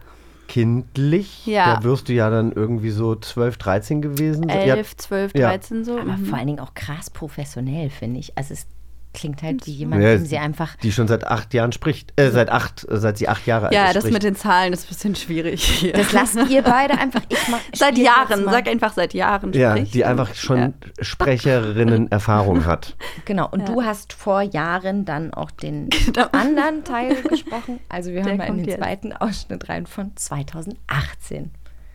kindlich. 0.50 1.46
Ja. 1.46 1.76
Da 1.76 1.84
wirst 1.84 2.08
du 2.08 2.12
ja 2.12 2.28
dann 2.28 2.50
irgendwie 2.50 2.90
so 2.90 3.14
12, 3.14 3.56
13 3.56 4.02
gewesen. 4.02 4.48
sein. 4.48 4.68
Ja, 4.68 4.74
11, 4.74 4.96
12, 4.96 5.32
Ja. 5.36 5.48
13 5.48 5.84
so. 5.84 5.96
Aber 5.96 6.16
mhm. 6.16 6.26
vor 6.26 6.38
allen 6.38 6.48
Dingen 6.48 6.58
auch 6.58 6.74
krass 6.74 7.08
professionell, 7.08 7.88
finde 7.88 8.18
ich. 8.18 8.36
Also 8.36 8.54
es 8.54 8.66
klingt 9.12 9.42
halt 9.42 9.66
wie 9.66 9.72
jemand, 9.72 10.02
Ja, 10.02 10.12
dem 10.16 10.24
sie 10.26 10.38
einfach. 10.38 10.76
die 10.76 10.92
schon 10.92 11.08
seit 11.08 11.26
acht 11.26 11.52
Jahren 11.54 11.72
spricht. 11.72 12.12
Äh, 12.16 12.30
seit 12.30 12.50
acht, 12.50 12.86
seit 12.88 13.18
sie 13.18 13.28
acht 13.28 13.46
Jahre 13.46 13.66
alt 13.66 13.74
Ja, 13.74 13.86
ist. 13.88 13.96
das 13.96 14.02
spricht. 14.04 14.12
mit 14.14 14.22
den 14.22 14.36
Zahlen 14.36 14.72
ist 14.72 14.84
ein 14.84 14.88
bisschen 14.88 15.14
schwierig 15.16 15.62
hier. 15.64 15.92
Das 15.92 16.12
lasst 16.12 16.36
ihr 16.48 16.62
beide 16.62 16.98
einfach. 16.98 17.22
Ich 17.28 17.48
mach, 17.48 17.58
seit 17.74 17.98
Jahren, 17.98 18.44
sag 18.44 18.68
einfach 18.68 18.92
seit 18.92 19.12
Jahren 19.14 19.52
Ja, 19.52 19.76
spricht. 19.76 19.94
die 19.94 20.04
einfach 20.04 20.34
schon 20.34 20.58
Ja. 20.58 20.72
Sprecherinnen-Erfahrung 21.00 22.64
hat. 22.66 22.96
Genau, 23.24 23.48
und 23.50 23.68
du 23.68 23.82
hast 23.82 24.12
vor 24.12 24.42
Jahren 24.42 25.04
dann 25.04 25.34
auch 25.34 25.50
den 25.50 25.88
Genau. 26.06 26.26
anderen 26.32 26.84
Teil 26.84 27.14
gesprochen. 27.22 27.80
Also 27.88 28.10
wir 28.10 28.16
Der 28.22 28.26
hören 28.26 28.38
mal 28.38 28.48
in 28.48 28.56
den 28.58 28.64
jetzt. 28.66 28.78
zweiten 28.78 29.12
Ausschnitt 29.12 29.68
rein 29.68 29.86
von 29.86 30.12
2018. 30.16 31.50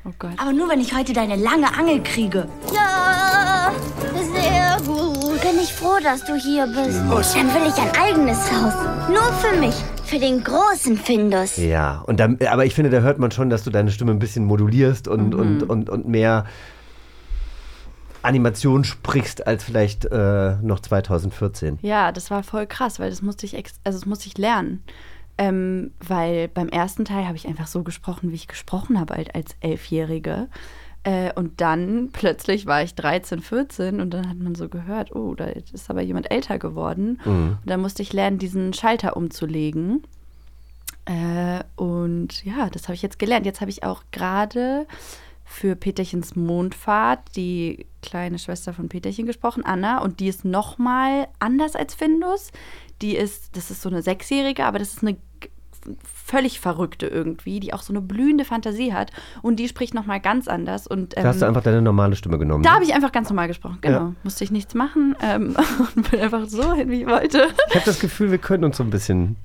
Oh 0.08 0.14
Gott. 0.20 0.34
Aber 0.38 0.54
nur, 0.54 0.70
wenn 0.70 0.80
ich 0.80 0.96
heute 0.96 1.14
deine 1.14 1.36
lange 1.36 1.68
Angel 1.78 2.02
kriege. 2.04 2.48
Ja, 2.74 3.72
sehr 4.34 4.78
gut. 4.86 5.42
Bin 5.42 5.60
ich 5.62 5.74
froh, 5.74 5.98
dass 6.04 6.24
du 6.26 6.36
hier 6.36 6.68
bist. 6.68 7.00
Dann 7.36 7.48
will 7.54 7.68
ich 7.68 7.76
ein 7.82 7.92
eigenes 8.00 8.38
Haus. 8.52 8.74
Nur 9.10 9.34
für 9.34 9.56
mich. 9.60 9.76
Für 10.04 10.20
den 10.20 10.44
großen 10.44 10.98
Findus. 10.98 11.58
Ja, 11.58 12.04
und 12.06 12.20
dann, 12.20 12.38
aber 12.48 12.66
ich 12.66 12.76
finde, 12.76 12.92
da 12.92 13.00
hört 13.00 13.18
man 13.18 13.32
schon, 13.32 13.50
dass 13.50 13.64
du 13.64 13.72
deine 13.72 13.90
Stimme 13.92 14.12
ein 14.12 14.20
bisschen 14.20 14.46
modulierst 14.46 15.08
und, 15.08 15.34
Mhm. 15.34 15.40
und, 15.40 15.64
und, 15.64 15.90
und 15.90 16.08
mehr 16.08 16.46
Animation 18.22 18.84
sprichst 18.84 19.46
als 19.48 19.64
vielleicht 19.64 20.06
äh, 20.06 20.56
noch 20.62 20.80
2014. 20.80 21.80
Ja, 21.82 22.12
das 22.12 22.30
war 22.30 22.44
voll 22.44 22.68
krass, 22.68 23.00
weil 23.00 23.10
das 23.10 23.22
musste 23.24 23.46
ich, 23.48 23.56
ex 23.56 23.74
also 23.84 23.98
das 24.00 24.06
musste 24.06 24.28
ich 24.28 24.38
lernen. 24.38 24.84
Ähm, 25.38 25.92
weil 26.00 26.48
beim 26.48 26.70
ersten 26.70 27.04
Teil 27.04 27.28
habe 27.28 27.36
ich 27.36 27.48
einfach 27.48 27.68
so 27.68 27.84
gesprochen, 27.84 28.32
wie 28.32 28.36
ich 28.36 28.48
gesprochen 28.48 29.00
habe 29.00 29.16
halt 29.16 29.36
als 29.36 29.56
Elfjährige. 29.60 30.48
Äh, 31.04 31.32
und 31.34 31.62
dann 31.62 32.10
plötzlich 32.12 32.66
war 32.66 32.82
ich 32.82 32.96
13, 32.96 33.40
14 33.40 34.02
und 34.02 34.12
dann 34.12 34.28
hat 34.28 34.38
man 34.38 34.56
so 34.56 34.70
gehört, 34.70 35.16
oh, 35.16 35.36
da 35.36 35.46
ist 35.46 35.90
aber 35.90 36.02
jemand 36.02 36.32
älter 36.32 36.58
geworden. 36.58 37.22
Mhm. 37.24 37.58
Und 37.62 37.70
dann 37.70 37.80
musste 37.80 38.02
ich 38.02 38.12
lernen, 38.12 38.40
diesen 38.40 38.74
Schalter 38.74 39.16
umzulegen. 39.16 40.04
Äh, 41.06 41.64
und 41.76 42.44
ja, 42.44 42.70
das 42.72 42.84
habe 42.84 42.96
ich 42.96 43.04
jetzt 43.04 43.20
gelernt. 43.20 43.46
Jetzt 43.46 43.62
habe 43.62 43.70
ich 43.70 43.84
auch 43.84 44.04
gerade 44.12 44.88
für 45.44 45.76
Peterchens 45.76 46.36
Mondfahrt 46.36 47.36
die 47.36 47.86
kleine 48.02 48.40
Schwester 48.40 48.74
von 48.74 48.90
Peterchen 48.90 49.28
gesprochen, 49.28 49.64
Anna. 49.64 50.02
Und 50.02 50.20
die 50.20 50.28
ist 50.28 50.44
noch 50.44 50.80
mal 50.80 51.28
anders 51.38 51.76
als 51.76 51.94
Findus. 51.94 52.52
Die 53.04 53.16
ist, 53.16 53.56
das 53.56 53.70
ist 53.70 53.84
so 53.84 53.90
eine 53.90 54.02
Sechsjährige, 54.02 54.66
aber 54.66 54.80
das 54.80 54.94
ist 54.94 55.04
eine 55.04 55.18
völlig 56.04 56.60
Verrückte 56.60 57.08
irgendwie, 57.08 57.60
die 57.60 57.74
auch 57.74 57.82
so 57.82 57.94
eine 57.94 58.02
blühende 58.02 58.46
Fantasie 58.46 58.94
hat. 58.94 59.12
Und 59.42 59.58
die 59.58 59.68
spricht 59.68 59.94
noch 59.94 60.06
mal 60.06 60.20
ganz 60.20 60.48
anders. 60.48 60.88
Und, 60.88 61.16
Da 61.16 61.24
hast 61.24 61.42
du 61.42 61.46
ähm, 61.46 61.50
einfach 61.50 61.64
deine 61.64 61.82
normale 61.82 62.16
Stimme 62.16 62.38
genommen. 62.38 62.64
da 62.64 62.72
ne? 62.72 62.76
habe 62.76 62.86
ich 62.86 62.94
einfach 62.94 63.12
ganz 63.12 63.30
normal 63.30 63.48
gesprochen, 63.48 63.78
genau. 63.82 63.98
Ja. 63.98 64.14
Musste 64.24 64.44
ich 64.44 64.52
nichts 64.52 64.74
machen 64.74 65.16
ähm, 65.22 65.56
und 65.96 66.12
bin 66.12 66.20
einfach 66.20 66.48
so 66.48 66.74
hin, 66.74 66.90
wie 66.90 67.02
ich 67.02 67.08
wollte. 67.08 67.48
Ich 67.70 67.76
habe 67.76 67.86
das 67.86 68.00
Gefühl, 68.00 68.32
wir 68.32 68.38
können 68.38 68.64
uns 68.64 68.78
so 68.78 68.84
ein 68.84 68.90
bisschen. 68.90 69.38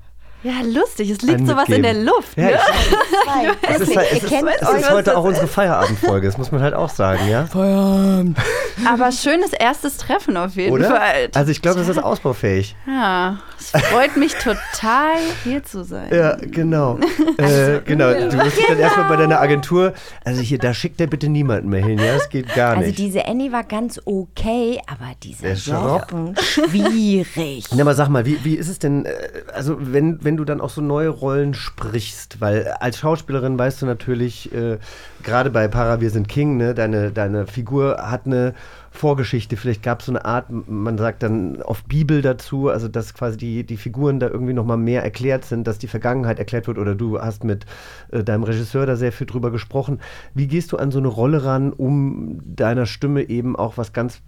Ja, 0.43 0.53
lustig, 0.65 1.09
es 1.11 1.21
liegt 1.21 1.45
sowas 1.47 1.69
in 1.69 1.83
der 1.83 1.93
mitgeben. 1.93 2.05
Luft. 2.05 2.35
Ja, 2.37 2.45
Ne? 2.45 2.51
ich- 2.53 3.69
Es 3.69 3.79
ist, 3.81 3.95
halt, 3.95 4.07
es 4.11 4.23
ist, 4.23 4.31
es 4.33 4.71
ist 4.81 4.91
heute 4.91 5.15
auch 5.17 5.23
unsere 5.23 5.47
Feierabendfolge, 5.47 6.25
das 6.27 6.37
muss 6.37 6.51
man 6.51 6.61
halt 6.61 6.73
auch 6.73 6.89
sagen, 6.89 7.27
ja? 7.29 7.45
Feierabend. 7.45 8.37
Aber 8.85 9.11
schönes 9.11 9.53
erstes 9.53 9.97
Treffen 9.97 10.37
auf 10.37 10.55
jeden 10.55 10.73
Oder? 10.73 10.87
Fall. 10.89 11.29
Also 11.35 11.51
ich 11.51 11.61
glaube, 11.61 11.79
das 11.79 11.87
ist 11.89 11.99
ausbaufähig. 12.01 12.75
Ja, 12.87 13.37
es 13.59 13.69
freut 13.85 14.17
mich 14.17 14.33
total, 14.35 15.17
hier 15.43 15.63
zu 15.63 15.83
sein. 15.83 16.09
Ja, 16.11 16.35
genau. 16.39 16.97
äh, 17.37 17.79
genau. 17.85 18.11
Du 18.13 18.35
musst 18.37 18.57
dich 18.57 18.65
dann 18.67 18.79
erstmal 18.79 19.09
bei 19.09 19.17
deiner 19.17 19.39
Agentur. 19.39 19.93
Also 20.25 20.41
hier, 20.41 20.57
da 20.57 20.73
schickt 20.73 20.99
der 20.99 21.07
bitte 21.07 21.29
niemanden 21.29 21.69
mehr 21.69 21.83
hin, 21.85 21.99
ja? 21.99 22.15
Das 22.15 22.29
geht 22.29 22.53
gar 22.55 22.71
Also 22.77 22.87
nicht. 22.87 22.97
diese 22.97 23.25
Annie 23.27 23.51
war 23.51 23.63
ganz 23.63 24.01
okay, 24.05 24.81
aber 24.87 25.11
dieser 25.21 25.55
Schropp. 25.55 26.11
Jochen, 26.11 26.35
schwierig. 26.41 27.65
Na, 27.75 27.81
aber 27.83 27.93
sag 27.93 28.09
mal, 28.09 28.25
wie, 28.25 28.43
wie 28.43 28.55
ist 28.55 28.69
es 28.69 28.79
denn, 28.79 29.05
äh, 29.05 29.11
also 29.53 29.77
wenn, 29.79 30.23
wenn 30.23 30.30
du 30.37 30.45
dann 30.45 30.61
auch 30.61 30.69
so 30.69 30.81
neue 30.81 31.09
Rollen 31.09 31.53
sprichst, 31.53 32.41
weil 32.41 32.67
als 32.79 32.97
Schauspielerin 32.97 33.57
weißt 33.57 33.81
du 33.81 33.85
natürlich, 33.85 34.53
äh, 34.53 34.77
gerade 35.23 35.49
bei 35.49 35.67
Para 35.67 36.01
Wir 36.01 36.09
sind 36.09 36.27
King, 36.27 36.57
ne, 36.57 36.73
deine, 36.73 37.11
deine 37.11 37.47
Figur 37.47 37.97
hat 37.97 38.25
eine 38.25 38.53
Vorgeschichte, 38.91 39.55
vielleicht 39.55 39.83
gab 39.83 40.01
es 40.01 40.07
so 40.07 40.11
eine 40.11 40.25
Art, 40.25 40.47
man 40.49 40.97
sagt 40.97 41.23
dann 41.23 41.61
auf 41.61 41.83
Bibel 41.85 42.21
dazu, 42.21 42.69
also 42.69 42.87
dass 42.87 43.13
quasi 43.13 43.37
die, 43.37 43.63
die 43.63 43.77
Figuren 43.77 44.19
da 44.19 44.27
irgendwie 44.27 44.53
nochmal 44.53 44.77
mehr 44.77 45.03
erklärt 45.03 45.45
sind, 45.45 45.65
dass 45.65 45.77
die 45.77 45.87
Vergangenheit 45.87 46.39
erklärt 46.39 46.67
wird 46.67 46.77
oder 46.77 46.93
du 46.93 47.19
hast 47.19 47.43
mit 47.43 47.65
äh, 48.11 48.23
deinem 48.23 48.43
Regisseur 48.43 48.85
da 48.85 48.95
sehr 48.95 49.11
viel 49.11 49.27
drüber 49.27 49.51
gesprochen. 49.51 49.99
Wie 50.33 50.47
gehst 50.47 50.71
du 50.71 50.77
an 50.77 50.91
so 50.91 50.99
eine 50.99 51.07
Rolle 51.07 51.45
ran, 51.45 51.71
um 51.71 52.41
deiner 52.43 52.85
Stimme 52.85 53.23
eben 53.29 53.55
auch 53.55 53.77
was 53.77 53.93
ganz 53.93 54.21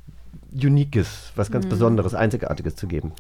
Uniques, 0.54 1.32
was 1.36 1.52
ganz 1.52 1.66
Mhm. 1.66 1.70
Besonderes, 1.70 2.14
Einzigartiges 2.14 2.76
zu 2.76 2.88
geben? 2.88 3.12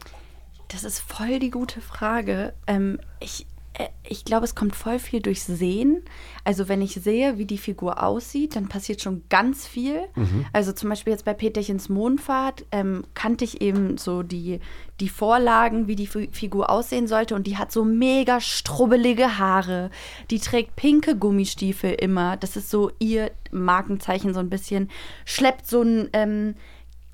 Das 0.67 0.83
ist 0.83 0.99
voll 0.99 1.39
die 1.39 1.51
gute 1.51 1.81
Frage. 1.81 2.53
Ähm, 2.67 2.99
ich 3.19 3.45
äh, 3.73 3.87
ich 4.07 4.25
glaube, 4.25 4.45
es 4.45 4.55
kommt 4.55 4.75
voll 4.75 4.99
viel 4.99 5.21
durchs 5.21 5.45
Sehen. 5.45 6.03
Also 6.43 6.67
wenn 6.67 6.81
ich 6.81 6.93
sehe, 6.93 7.37
wie 7.37 7.45
die 7.45 7.57
Figur 7.57 8.03
aussieht, 8.03 8.55
dann 8.55 8.67
passiert 8.67 9.01
schon 9.01 9.23
ganz 9.29 9.65
viel. 9.65 10.01
Mhm. 10.15 10.45
Also 10.53 10.71
zum 10.73 10.89
Beispiel 10.89 11.13
jetzt 11.13 11.25
bei 11.25 11.33
Peterchens 11.33 11.89
Mondfahrt 11.89 12.65
ähm, 12.71 13.03
kannte 13.13 13.45
ich 13.45 13.61
eben 13.61 13.97
so 13.97 14.21
die, 14.21 14.59
die 14.99 15.09
Vorlagen, 15.09 15.87
wie 15.87 15.95
die 15.95 16.07
Fi- 16.07 16.29
Figur 16.31 16.69
aussehen 16.69 17.07
sollte. 17.07 17.33
Und 17.35 17.47
die 17.47 17.57
hat 17.57 17.71
so 17.71 17.83
mega 17.83 18.39
strubbelige 18.39 19.37
Haare. 19.39 19.89
Die 20.29 20.39
trägt 20.39 20.75
pinke 20.75 21.15
Gummistiefel 21.15 21.93
immer. 21.93 22.37
Das 22.37 22.55
ist 22.55 22.69
so 22.69 22.91
ihr 22.99 23.31
Markenzeichen 23.51 24.33
so 24.33 24.39
ein 24.39 24.49
bisschen. 24.49 24.89
Schleppt 25.25 25.67
so 25.67 25.81
ein... 25.81 26.09
Ähm, 26.13 26.55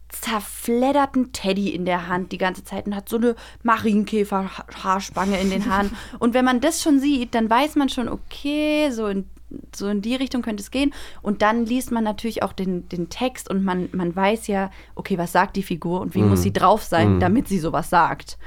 zerfledderten 0.10 1.32
Teddy 1.34 1.70
in 1.70 1.86
der 1.86 2.08
Hand 2.08 2.32
die 2.32 2.38
ganze 2.38 2.64
Zeit 2.64 2.86
und 2.88 2.96
hat 2.96 3.08
so 3.10 3.18
eine 3.18 3.36
Marienkäfer-Haarspange 3.64 5.40
in 5.40 5.50
den 5.50 5.70
Haaren. 5.70 5.92
Und 6.20 6.34
wenn 6.34 6.46
man 6.46 6.62
das 6.62 6.82
schon 6.82 7.00
sieht, 7.00 7.36
dann 7.36 7.50
weiß 7.50 7.76
man 7.76 7.90
schon, 7.90 8.10
okay, 8.10 8.90
so 8.92 9.08
in, 9.08 9.26
so 9.76 9.88
in 9.88 10.02
die 10.02 10.16
Richtung 10.16 10.42
könnte 10.42 10.62
es 10.62 10.72
gehen. 10.72 10.94
Und 11.22 11.42
dann 11.42 11.66
liest 11.66 11.92
man 11.92 12.04
natürlich 12.04 12.44
auch 12.44 12.54
den, 12.54 12.88
den 12.90 13.10
Text 13.10 13.50
und 13.50 13.64
man, 13.64 13.90
man 13.92 14.16
weiß 14.16 14.48
ja, 14.48 14.72
okay, 14.96 15.18
was 15.18 15.32
sagt 15.32 15.56
die 15.56 15.64
Figur 15.64 16.02
und 16.02 16.16
wie 16.16 16.22
Mhm. 16.22 16.30
muss 16.30 16.42
sie 16.44 16.54
drauf 16.54 16.84
sein, 16.84 17.16
Mhm. 17.16 17.20
damit 17.20 17.48
sie 17.48 17.60
sowas 17.60 17.90
sagt. 17.90 18.38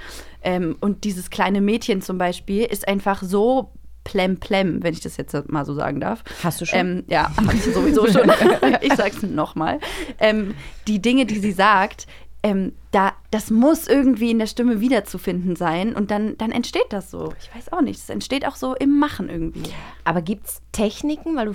Ähm, 0.42 0.76
und 0.80 1.04
dieses 1.04 1.30
kleine 1.30 1.60
Mädchen 1.60 2.02
zum 2.02 2.18
Beispiel 2.18 2.64
ist 2.64 2.86
einfach 2.88 3.22
so 3.22 3.70
plem 4.04 4.38
plem, 4.38 4.82
wenn 4.82 4.92
ich 4.92 5.00
das 5.00 5.16
jetzt 5.16 5.34
mal 5.50 5.64
so 5.64 5.74
sagen 5.74 6.00
darf. 6.00 6.22
Hast 6.42 6.60
du 6.60 6.66
schon? 6.66 6.78
Ähm, 6.78 7.04
ja, 7.08 7.30
habe 7.36 7.54
ich 7.54 7.62
sowieso 7.64 8.06
schon. 8.06 8.30
ich 8.80 8.94
sag's 8.94 9.22
nochmal. 9.22 9.78
Ähm, 10.18 10.54
die 10.86 11.00
Dinge, 11.00 11.26
die 11.26 11.38
sie 11.38 11.52
sagt, 11.52 12.06
ähm, 12.44 12.72
da, 12.90 13.12
das 13.30 13.50
muss 13.50 13.86
irgendwie 13.86 14.32
in 14.32 14.38
der 14.40 14.48
Stimme 14.48 14.80
wiederzufinden 14.80 15.54
sein 15.54 15.94
und 15.94 16.10
dann, 16.10 16.36
dann 16.38 16.50
entsteht 16.50 16.86
das 16.90 17.10
so. 17.10 17.32
Ich 17.40 17.54
weiß 17.54 17.72
auch 17.72 17.82
nicht. 17.82 18.00
Es 18.00 18.10
entsteht 18.10 18.46
auch 18.46 18.56
so 18.56 18.74
im 18.74 18.98
Machen 18.98 19.28
irgendwie. 19.28 19.62
Aber 20.02 20.22
gibt 20.22 20.48
es 20.48 20.60
Techniken, 20.72 21.36
weil 21.36 21.46
du 21.46 21.54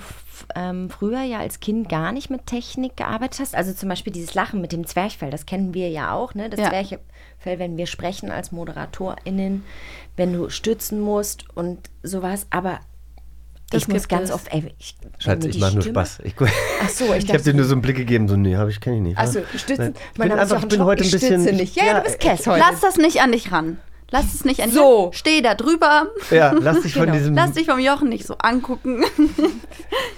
ähm, 0.54 0.88
früher 0.88 1.22
ja 1.22 1.40
als 1.40 1.60
Kind 1.60 1.90
gar 1.90 2.12
nicht 2.12 2.30
mit 2.30 2.46
Technik 2.46 2.96
gearbeitet 2.96 3.40
hast? 3.40 3.54
Also 3.54 3.74
zum 3.74 3.90
Beispiel 3.90 4.12
dieses 4.12 4.32
Lachen 4.34 4.62
mit 4.62 4.72
dem 4.72 4.86
Zwerchfell, 4.86 5.30
das 5.30 5.44
kennen 5.44 5.74
wir 5.74 5.90
ja 5.90 6.14
auch, 6.14 6.34
ne? 6.34 6.48
Das 6.48 6.58
Ja. 6.58 6.70
Zwerchfell, 7.48 7.58
wenn 7.58 7.76
wir 7.76 7.86
sprechen 7.86 8.30
als 8.30 8.52
ModeratorInnen, 8.52 9.64
wenn 10.16 10.32
du 10.32 10.50
stützen 10.50 11.00
musst 11.00 11.44
und 11.56 11.78
sowas. 12.02 12.46
Aber 12.50 12.80
Das 13.70 13.82
ich 13.82 13.88
muss 13.88 14.08
ganz 14.08 14.30
es. 14.30 14.34
oft, 14.34 14.52
ey, 14.52 14.74
ich, 14.78 14.96
Schatz, 15.18 15.44
ich 15.44 15.58
mache 15.58 15.74
nur 15.74 15.82
Spaß. 15.82 16.20
Ich, 16.24 16.34
Ach 16.82 16.88
so, 16.88 17.12
ich 17.14 17.24
ich 17.24 17.32
habe 17.32 17.42
dir 17.42 17.54
nur 17.54 17.64
so 17.64 17.72
einen 17.72 17.82
Blick 17.82 17.96
gegeben, 17.96 18.28
so, 18.28 18.36
nee, 18.36 18.56
habe 18.56 18.70
ich, 18.70 18.80
kenne 18.80 18.96
ich 18.96 19.02
nicht. 19.02 19.18
Ach 19.18 19.26
so, 19.26 19.40
Ja. 19.40 19.44
stützen. 19.58 19.76
Nein. 19.84 19.94
Ich 20.12 20.18
Mein 20.18 20.28
bin 20.30 20.38
einfach, 20.38 20.62
ich 20.62 20.68
bin 20.68 20.84
heute 20.84 21.04
ein 21.04 21.10
bisschen. 21.10 21.42
nicht. 21.56 21.76
Ja, 21.76 21.94
du 21.94 22.02
bist 22.02 22.20
Cass 22.20 22.46
heute. 22.46 22.60
Lass 22.60 22.80
das 22.80 22.96
nicht 22.96 23.20
an 23.20 23.32
dich 23.32 23.50
ran. 23.52 23.78
Lass 24.10 24.32
es 24.34 24.44
nicht 24.44 24.60
an 24.62 24.70
So. 24.70 25.10
Steh 25.12 25.42
da 25.42 25.54
drüber. 25.54 26.08
Ja, 26.30 26.52
lass 26.52 26.80
dich 26.80 26.94
von 26.94 27.02
Genau. 27.02 27.14
diesem- 27.18 27.34
Lass 27.34 27.52
dich 27.52 27.66
vom 27.66 27.78
Jochen 27.78 28.08
nicht 28.08 28.26
so 28.26 28.36
angucken. 28.38 29.04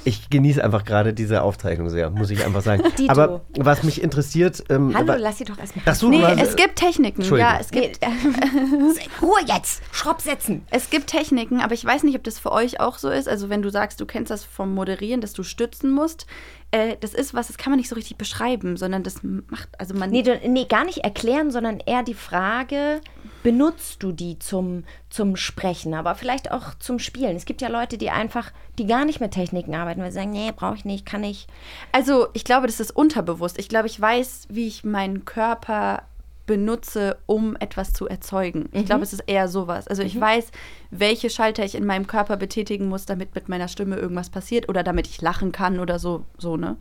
Ich 0.05 0.31
genieße 0.31 0.65
einfach 0.65 0.85
gerade 0.87 1.13
diese 1.13 1.43
Aufzeichnung 1.43 1.91
sehr, 1.91 2.09
muss 2.11 2.31
ich 2.31 2.45
einfach 2.45 2.63
sagen. 2.63 2.83
Dito. 2.99 3.11
Aber 3.13 3.43
was 3.59 3.83
mich 3.83 4.03
interessiert. 4.03 4.65
Ähm, 4.71 4.95
Hallo, 4.97 5.15
lass 5.19 5.39
sie 5.39 5.45
doch 5.45 5.59
erstmal. 5.59 5.85
Ach 5.87 5.95
so, 5.95 6.09
nee, 6.09 6.23
was- 6.23 6.41
es 6.41 6.57
gibt 6.57 6.77
Techniken. 6.77 7.21
Entschuldigung. 7.21 7.53
Ja, 7.53 7.61
es 7.61 7.71
gibt. 7.71 8.01
Ruhe 9.23 9.41
jetzt! 9.47 9.83
Schropp 9.93 10.21
setzen! 10.23 10.65
Es 10.71 10.89
gibt 10.91 11.09
Techniken, 11.09 11.61
aber 11.61 11.75
ich 11.75 11.85
weiß 11.85 12.03
nicht, 12.05 12.17
ob 12.17 12.25
das 12.25 12.39
für 12.39 12.51
euch 12.51 12.81
auch 12.81 12.97
so 12.99 13.11
ist. 13.11 13.29
Also, 13.29 13.51
wenn 13.51 13.61
du 13.63 13.71
sagst, 13.71 14.01
du 14.01 14.07
kennst 14.07 14.31
das 14.31 14.43
vom 14.45 14.75
Moderieren, 14.75 15.21
dass 15.21 15.35
du 15.35 15.43
stützen 15.43 15.91
musst, 15.91 16.27
äh, 16.71 16.97
das 17.01 17.13
ist 17.15 17.35
was, 17.35 17.49
das 17.49 17.59
kann 17.59 17.71
man 17.71 17.79
nicht 17.79 17.89
so 17.91 17.95
richtig 17.95 18.17
beschreiben, 18.17 18.77
sondern 18.79 19.03
das 19.03 19.17
macht, 19.23 19.69
also 19.79 19.95
man. 19.95 20.11
Nee, 20.11 20.23
du, 20.23 20.39
nee, 20.49 20.65
gar 20.65 20.85
nicht 20.85 20.99
erklären, 21.05 21.51
sondern 21.51 21.79
eher 21.85 22.03
die 22.03 22.15
Frage, 22.15 23.01
benutzt 23.43 24.03
du 24.03 24.13
die 24.13 24.39
zum, 24.39 24.85
zum 25.09 25.37
Sprechen, 25.37 25.95
aber 25.95 26.15
vielleicht 26.15 26.51
auch 26.51 26.75
zum 26.79 26.99
Spielen? 26.99 27.37
Es 27.37 27.45
gibt 27.47 27.63
ja 27.63 27.69
Leute, 27.69 27.99
die 27.99 28.11
einfach, 28.11 28.51
die 28.79 28.87
gar 28.87 29.05
nicht 29.05 29.21
mit 29.21 29.33
Techniken 29.33 29.75
arbeiten, 29.75 30.01
weil 30.03 30.11
sie 30.11 30.17
sagen, 30.19 30.31
nee, 30.33 30.53
brauche 30.55 30.77
ich 30.77 30.85
nicht, 30.85 31.07
kann 31.07 31.25
ich. 31.25 31.47
Also, 31.93 32.29
ich 32.35 32.45
glaube, 32.45 32.67
das 32.67 32.81
ist 32.81 32.91
unterbewusst. 32.95 33.59
Ich 33.59 33.69
glaube, 33.69 33.87
ich 33.87 34.01
weiß, 34.01 34.47
wie 34.51 34.67
ich 34.67 34.85
meinen 34.85 35.25
Körper 35.25 36.03
benutze, 36.47 37.17
um 37.27 37.55
etwas 37.61 37.93
zu 37.93 38.09
erzeugen. 38.09 38.69
Ich 38.73 38.83
Mhm. 38.83 38.87
glaube, 38.87 39.05
es 39.05 39.13
ist 39.13 39.23
eher 39.29 39.47
sowas. 39.47 39.87
Also 39.87 40.03
ich 40.03 40.17
Mhm. 40.17 40.21
weiß, 40.21 40.51
welche 40.91 41.31
Schalter 41.31 41.65
ich 41.65 41.77
in 41.77 41.87
meinem 41.87 42.09
Körper 42.09 42.37
betätigen 42.37 42.89
muss, 42.89 43.07
damit 43.07 43.37
mit 43.37 43.49
meiner 43.49 43.69
Stimme 43.69 43.97
irgendwas 43.97 44.31
passiert 44.31 44.69
oder 44.69 44.83
damit 44.83 45.07
ich 45.07 45.23
lachen 45.23 45.53
kann 45.53 45.79
oder 45.79 46.01
so, 46.01 46.25
so 46.39 46.57
ne? 46.57 46.77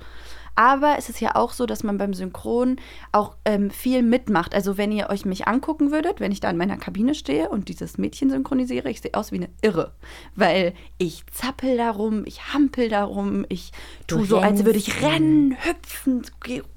Aber 0.59 0.97
es 0.97 1.07
ist 1.07 1.21
ja 1.21 1.35
auch 1.35 1.53
so, 1.53 1.65
dass 1.65 1.83
man 1.83 1.97
beim 1.97 2.13
Synchron 2.13 2.81
auch 3.13 3.37
ähm, 3.45 3.71
viel 3.71 4.03
mitmacht. 4.03 4.53
Also 4.53 4.77
wenn 4.77 4.91
ihr 4.91 5.09
euch 5.09 5.23
mich 5.23 5.47
angucken 5.47 5.89
würdet, 5.93 6.19
wenn 6.19 6.33
ich 6.33 6.41
da 6.41 6.49
in 6.49 6.57
meiner 6.57 6.75
Kabine 6.75 7.15
stehe 7.15 7.47
und 7.47 7.69
dieses 7.69 7.97
Mädchen 7.97 8.29
synchronisiere, 8.29 8.89
ich 8.89 8.99
sehe 8.99 9.13
aus 9.13 9.31
wie 9.31 9.37
eine 9.37 9.49
Irre. 9.61 9.93
Weil 10.35 10.73
ich 10.97 11.23
zappel 11.31 11.77
darum, 11.77 12.25
ich 12.25 12.53
hampel 12.53 12.89
darum, 12.89 13.45
ich 13.47 13.71
tue 14.05 14.25
so, 14.25 14.39
als 14.39 14.65
würde 14.65 14.79
ich 14.79 15.01
rennen, 15.01 15.55
hüpfen, 15.63 16.23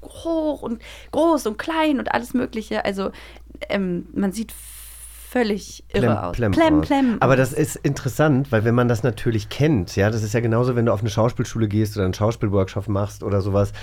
hoch 0.01 0.61
und 0.61 0.81
groß 1.11 1.45
und 1.47 1.57
klein 1.57 1.99
und 1.99 2.13
alles 2.13 2.33
Mögliche. 2.33 2.85
Also 2.85 3.11
ähm, 3.67 4.07
man 4.13 4.31
sieht 4.31 4.53
völlig 5.33 5.83
irre 5.91 6.27
aus. 6.27 6.35
Plem, 6.35 6.51
plem, 6.51 6.81
plem 6.81 7.17
Aber 7.19 7.35
das 7.35 7.53
ist 7.53 7.75
interessant, 7.77 8.51
weil 8.51 8.63
wenn 8.65 8.75
man 8.75 8.87
das 8.87 9.01
natürlich 9.01 9.49
kennt, 9.49 9.95
ja, 9.95 10.11
das 10.11 10.21
ist 10.21 10.33
ja 10.33 10.41
genauso, 10.41 10.75
wenn 10.75 10.85
du 10.85 10.93
auf 10.93 10.99
eine 10.99 11.09
Schauspielschule 11.09 11.67
gehst 11.67 11.97
oder 11.97 12.05
einen 12.05 12.13
Schauspielworkshop 12.13 12.87
machst 12.87 13.23
oder 13.23 13.41
sowas, 13.41 13.73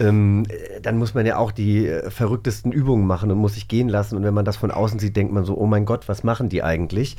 ähm, 0.00 0.44
dann 0.82 0.98
muss 0.98 1.14
man 1.14 1.24
ja 1.24 1.38
auch 1.38 1.50
die 1.50 1.86
äh, 1.86 2.10
verrücktesten 2.10 2.72
Übungen 2.72 3.06
machen 3.06 3.30
und 3.30 3.38
muss 3.38 3.54
sich 3.54 3.68
gehen 3.68 3.88
lassen. 3.88 4.16
Und 4.16 4.24
wenn 4.24 4.34
man 4.34 4.44
das 4.44 4.58
von 4.58 4.70
außen 4.70 4.98
sieht, 4.98 5.16
denkt 5.16 5.32
man 5.32 5.44
so, 5.44 5.56
oh 5.56 5.66
mein 5.66 5.86
Gott, 5.86 6.08
was 6.08 6.24
machen 6.24 6.50
die 6.50 6.62
eigentlich? 6.62 7.16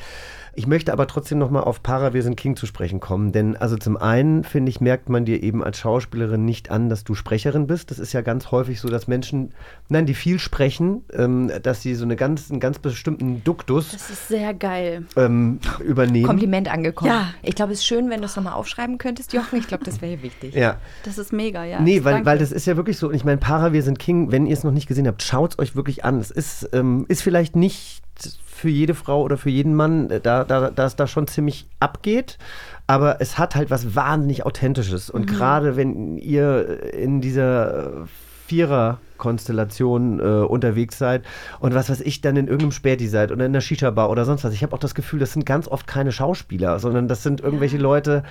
Ich 0.53 0.67
möchte 0.67 0.91
aber 0.93 1.07
trotzdem 1.07 1.37
nochmal 1.37 1.63
auf 1.63 1.83
Para 1.83 2.13
Wir 2.13 2.23
sind 2.23 2.35
King 2.35 2.55
zu 2.55 2.65
sprechen 2.65 2.99
kommen, 2.99 3.31
denn 3.31 3.55
also 3.55 3.77
zum 3.77 3.97
einen, 3.97 4.43
finde 4.43 4.69
ich, 4.69 4.81
merkt 4.81 5.09
man 5.09 5.25
dir 5.25 5.41
eben 5.43 5.63
als 5.63 5.79
Schauspielerin 5.79 6.45
nicht 6.45 6.71
an, 6.71 6.89
dass 6.89 7.03
du 7.03 7.15
Sprecherin 7.15 7.67
bist. 7.67 7.91
Das 7.91 7.99
ist 7.99 8.13
ja 8.13 8.21
ganz 8.21 8.51
häufig 8.51 8.79
so, 8.79 8.89
dass 8.89 9.07
Menschen, 9.07 9.53
nein, 9.89 10.05
die 10.05 10.13
viel 10.13 10.39
sprechen, 10.39 11.03
ähm, 11.13 11.51
dass 11.63 11.81
sie 11.81 11.95
so 11.95 12.03
eine 12.03 12.15
ganz, 12.15 12.49
einen 12.51 12.59
ganz 12.59 12.79
bestimmten 12.79 13.43
Duktus 13.43 13.91
Das 13.91 14.09
ist 14.09 14.27
sehr 14.27 14.53
geil. 14.53 15.05
ähm, 15.15 15.59
übernehmen. 15.83 16.27
Kompliment 16.27 16.71
angekommen. 16.71 17.11
Ja. 17.11 17.29
Ich 17.41 17.55
glaube, 17.55 17.73
es 17.73 17.79
ist 17.79 17.85
schön, 17.85 18.09
wenn 18.09 18.19
du 18.19 18.25
es 18.25 18.35
nochmal 18.35 18.53
aufschreiben 18.53 18.97
könntest, 18.97 19.33
Jochen. 19.33 19.59
Ich 19.59 19.67
glaube, 19.67 19.83
das 19.83 20.01
wäre 20.01 20.21
wichtig. 20.21 20.55
Ja. 20.55 20.77
Das 21.03 21.17
ist 21.17 21.33
mega, 21.33 21.63
ja. 21.63 21.79
Nee, 21.79 22.03
weil, 22.03 22.13
Danke. 22.13 22.25
weil 22.25 22.37
das 22.37 22.51
ist 22.51 22.65
ja 22.65 22.75
wirklich 22.75 22.97
so. 22.97 23.07
Und 23.09 23.15
ich 23.15 23.23
meine, 23.25 23.37
Para, 23.37 23.73
wir 23.73 23.83
sind 23.83 23.99
King. 23.99 24.31
Wenn 24.31 24.45
ihr 24.45 24.53
es 24.53 24.63
noch 24.63 24.71
nicht 24.71 24.87
gesehen 24.87 25.07
habt, 25.07 25.23
schaut 25.23 25.53
es 25.53 25.59
euch 25.59 25.75
wirklich 25.75 26.03
an. 26.05 26.19
Es 26.19 26.31
ist, 26.31 26.69
ähm, 26.73 27.05
ist 27.07 27.21
vielleicht 27.21 27.55
nicht 27.55 28.01
für 28.45 28.69
jede 28.69 28.93
Frau 28.93 29.23
oder 29.23 29.37
für 29.37 29.49
jeden 29.49 29.73
Mann, 29.73 30.09
äh, 30.09 30.19
da, 30.19 30.38
da, 30.43 30.69
da 30.71 30.85
es 30.85 30.95
da 30.95 31.07
schon 31.07 31.27
ziemlich 31.27 31.67
abgeht. 31.79 32.37
Aber 32.87 33.21
es 33.21 33.37
hat 33.37 33.55
halt 33.55 33.69
was 33.69 33.95
wahnsinnig 33.95 34.45
Authentisches. 34.45 35.09
Und 35.09 35.21
Mhm. 35.23 35.25
gerade 35.35 35.75
wenn 35.77 36.17
ihr 36.17 36.93
in 36.93 37.21
dieser 37.21 38.03
äh, 38.03 38.05
Vierer-Konstellation 38.47 40.19
äh, 40.19 40.23
unterwegs 40.45 40.97
seid 40.97 41.23
und 41.59 41.73
was 41.75 41.89
weiß 41.89 42.01
ich, 42.01 42.21
dann 42.21 42.35
in 42.35 42.45
irgendeinem 42.47 42.71
Späti 42.71 43.07
seid 43.07 43.31
oder 43.31 43.45
in 43.45 43.53
der 43.53 43.61
Shisha-Bar 43.61 44.09
oder 44.09 44.25
sonst 44.25 44.43
was. 44.43 44.53
Ich 44.53 44.63
habe 44.63 44.73
auch 44.75 44.79
das 44.79 44.95
Gefühl, 44.95 45.19
das 45.19 45.33
sind 45.33 45.45
ganz 45.45 45.67
oft 45.67 45.87
keine 45.87 46.11
Schauspieler, 46.11 46.79
sondern 46.79 47.07
das 47.07 47.23
sind 47.23 47.41
irgendwelche 47.41 47.77
Leute 47.77 48.23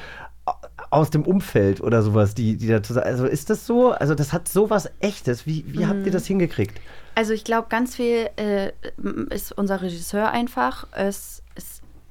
aus 0.90 1.10
dem 1.10 1.22
Umfeld 1.22 1.80
oder 1.82 2.02
sowas, 2.02 2.34
die, 2.34 2.56
die 2.56 2.68
dazu 2.68 2.94
sagen. 2.94 3.06
Also 3.06 3.26
ist 3.26 3.50
das 3.50 3.66
so? 3.66 3.90
Also 3.92 4.14
das 4.14 4.32
hat 4.32 4.48
sowas 4.48 4.90
Echtes. 5.00 5.46
Wie, 5.46 5.64
wie 5.68 5.86
habt 5.86 6.00
ihr 6.00 6.06
Mhm. 6.06 6.12
das 6.12 6.26
hingekriegt? 6.26 6.80
Also 7.14 7.32
ich 7.34 7.44
glaube, 7.44 7.66
ganz 7.68 7.96
viel 7.96 8.30
äh, 8.36 8.70
ist 9.30 9.52
unser 9.52 9.82
Regisseur 9.82 10.30
einfach. 10.30 10.86
Es 10.92 11.16
ist 11.16 11.42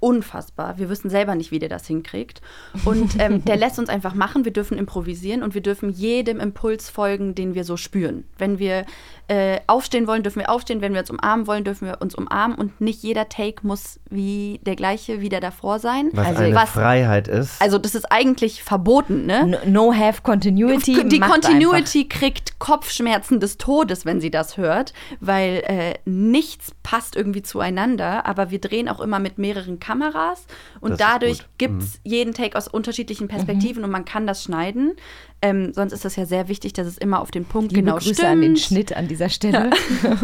unfassbar. 0.08 0.78
Wir 0.78 0.90
wissen 0.90 1.10
selber 1.10 1.36
nicht, 1.36 1.52
wie 1.52 1.60
der 1.60 1.68
das 1.68 1.86
hinkriegt. 1.86 2.42
Und 2.86 3.20
ähm, 3.20 3.44
der 3.46 3.58
lässt 3.58 3.78
uns 3.78 3.90
einfach 3.90 4.14
machen. 4.14 4.46
Wir 4.46 4.54
dürfen 4.54 4.78
improvisieren 4.78 5.44
und 5.44 5.54
wir 5.54 5.62
dürfen 5.62 5.90
jedem 5.90 6.40
Impuls 6.40 6.90
folgen, 6.90 7.36
den 7.36 7.56
wir 7.56 7.66
so 7.66 7.76
spüren. 7.76 8.24
Wenn 8.38 8.58
wir 8.58 8.86
äh, 9.30 9.60
aufstehen 9.68 10.08
wollen, 10.08 10.24
dürfen 10.24 10.40
wir 10.40 10.50
aufstehen. 10.50 10.82
Wenn 10.82 10.94
wir 10.94 11.02
uns 11.02 11.10
umarmen 11.10 11.48
wollen, 11.48 11.64
dürfen 11.64 11.88
wir 11.88 12.02
uns 12.02 12.16
umarmen. 12.16 12.58
Und 12.58 12.80
nicht 12.80 13.04
jeder 13.04 13.28
Take 13.28 13.66
muss 13.68 14.00
wie 14.10 14.60
der 14.64 14.76
gleiche 14.76 15.20
wie 15.22 15.30
der 15.30 15.42
davor 15.42 15.80
sein. 15.80 16.10
Was 16.14 16.38
eine 16.38 16.58
Freiheit 16.66 17.28
ist. 17.28 17.62
Also 17.62 17.78
das 17.78 17.96
ist 17.96 18.12
eigentlich 18.12 18.64
verboten, 18.64 19.26
ne? 19.26 19.60
No 19.66 19.94
have 19.94 20.22
continuity. 20.22 21.04
Die 21.08 21.20
Continuity 21.20 22.08
kriegt 22.08 22.60
Kopfschmerzen 22.60 23.40
des 23.40 23.58
Todes, 23.58 24.06
wenn 24.06 24.22
sie 24.22 24.32
das 24.32 24.58
hört, 24.58 24.94
weil 25.20 25.64
äh, 25.68 25.96
nichts 26.06 26.72
passt 26.84 27.16
irgendwie 27.16 27.42
zueinander, 27.42 28.26
aber 28.26 28.50
wir 28.50 28.62
drehen 28.62 28.88
auch 28.88 29.02
immer 29.02 29.20
mit 29.20 29.38
mehreren 29.38 29.80
Kameras 29.80 30.46
und 30.80 30.92
Das 30.92 31.00
dadurch 31.00 31.40
gibt 31.58 31.84
es 31.84 32.00
jeden 32.04 32.34
Take 32.34 32.58
aus 32.58 32.68
unterschiedlichen 32.68 33.28
Perspektiven 33.28 33.84
und 33.84 33.92
man 33.92 34.06
kann 34.06 34.26
das 34.26 34.44
schneiden. 34.44 34.96
Ähm, 35.42 35.72
sonst 35.74 35.94
ist 35.94 36.04
das 36.04 36.16
ja 36.16 36.26
sehr 36.26 36.48
wichtig, 36.48 36.74
dass 36.74 36.88
es 36.88 36.98
immer 36.98 37.22
auf 37.22 37.32
den 37.32 37.46
Punkt 37.46 37.72
Liebe 37.72 37.84
genau 37.84 37.98
Grüße 37.98 38.16
stimmt. 38.16 38.30
an 38.30 38.42
den 38.42 38.58
Schnitt 38.58 38.96
an 38.96 39.08
dieser 39.08 39.30
Stelle. 39.30 39.70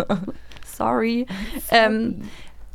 Sorry. 0.66 1.28
Ähm, 1.70 2.22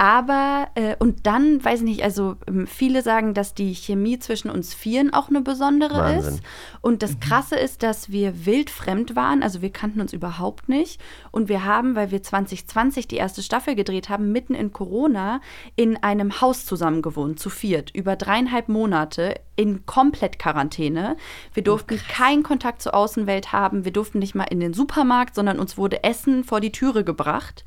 aber, 0.01 0.69
äh, 0.77 0.95
und 1.01 1.27
dann, 1.27 1.63
weiß 1.65 1.81
ich 1.81 1.85
nicht, 1.85 2.05
also 2.05 2.37
ähm, 2.47 2.69
viele 2.69 3.03
sagen, 3.03 3.35
dass 3.35 3.55
die 3.55 3.75
Chemie 3.75 4.21
zwischen 4.21 4.49
uns 4.49 4.73
Vieren 4.73 5.13
auch 5.13 5.29
eine 5.29 5.41
besondere 5.41 5.99
Wahnsinn. 5.99 6.35
ist. 6.35 6.43
Und 6.81 7.03
das 7.03 7.19
Krasse 7.19 7.57
ist, 7.57 7.83
dass 7.83 8.13
wir 8.13 8.47
wildfremd 8.47 9.17
waren, 9.17 9.43
also 9.43 9.61
wir 9.61 9.71
kannten 9.71 10.01
uns 10.01 10.13
überhaupt 10.13 10.69
nicht. 10.69 11.01
Und 11.33 11.49
wir 11.49 11.65
haben, 11.65 11.97
weil 11.97 12.13
wir 12.13 12.23
2020 12.23 13.09
die 13.09 13.17
erste 13.17 13.43
Staffel 13.43 13.75
gedreht 13.75 14.09
haben, 14.09 14.31
mitten 14.31 14.55
in 14.55 14.73
Corona 14.73 15.41
in 15.75 15.97
einem 16.01 16.41
Haus 16.41 16.65
zusammen 16.65 17.03
gewohnt, 17.03 17.41
zu 17.41 17.51
viert, 17.51 17.91
über 17.93 18.15
dreieinhalb 18.15 18.69
Monate 18.69 19.35
in 19.57 19.85
komplett 19.85 20.39
Quarantäne. 20.39 21.17
Wir 21.53 21.65
durften 21.65 21.99
keinen 22.09 22.45
Kontakt 22.45 22.83
zur 22.83 22.95
Außenwelt 22.95 23.51
haben, 23.51 23.85
wir 23.85 23.93
durften 23.93 24.21
nicht 24.21 24.37
mal 24.37 24.45
in 24.45 24.61
den 24.61 24.75
Supermarkt, 24.75 25.35
sondern 25.35 25.59
uns 25.59 25.77
wurde 25.77 26.05
Essen 26.05 26.45
vor 26.45 26.61
die 26.61 26.71
Türe 26.71 27.03
gebracht. 27.03 27.65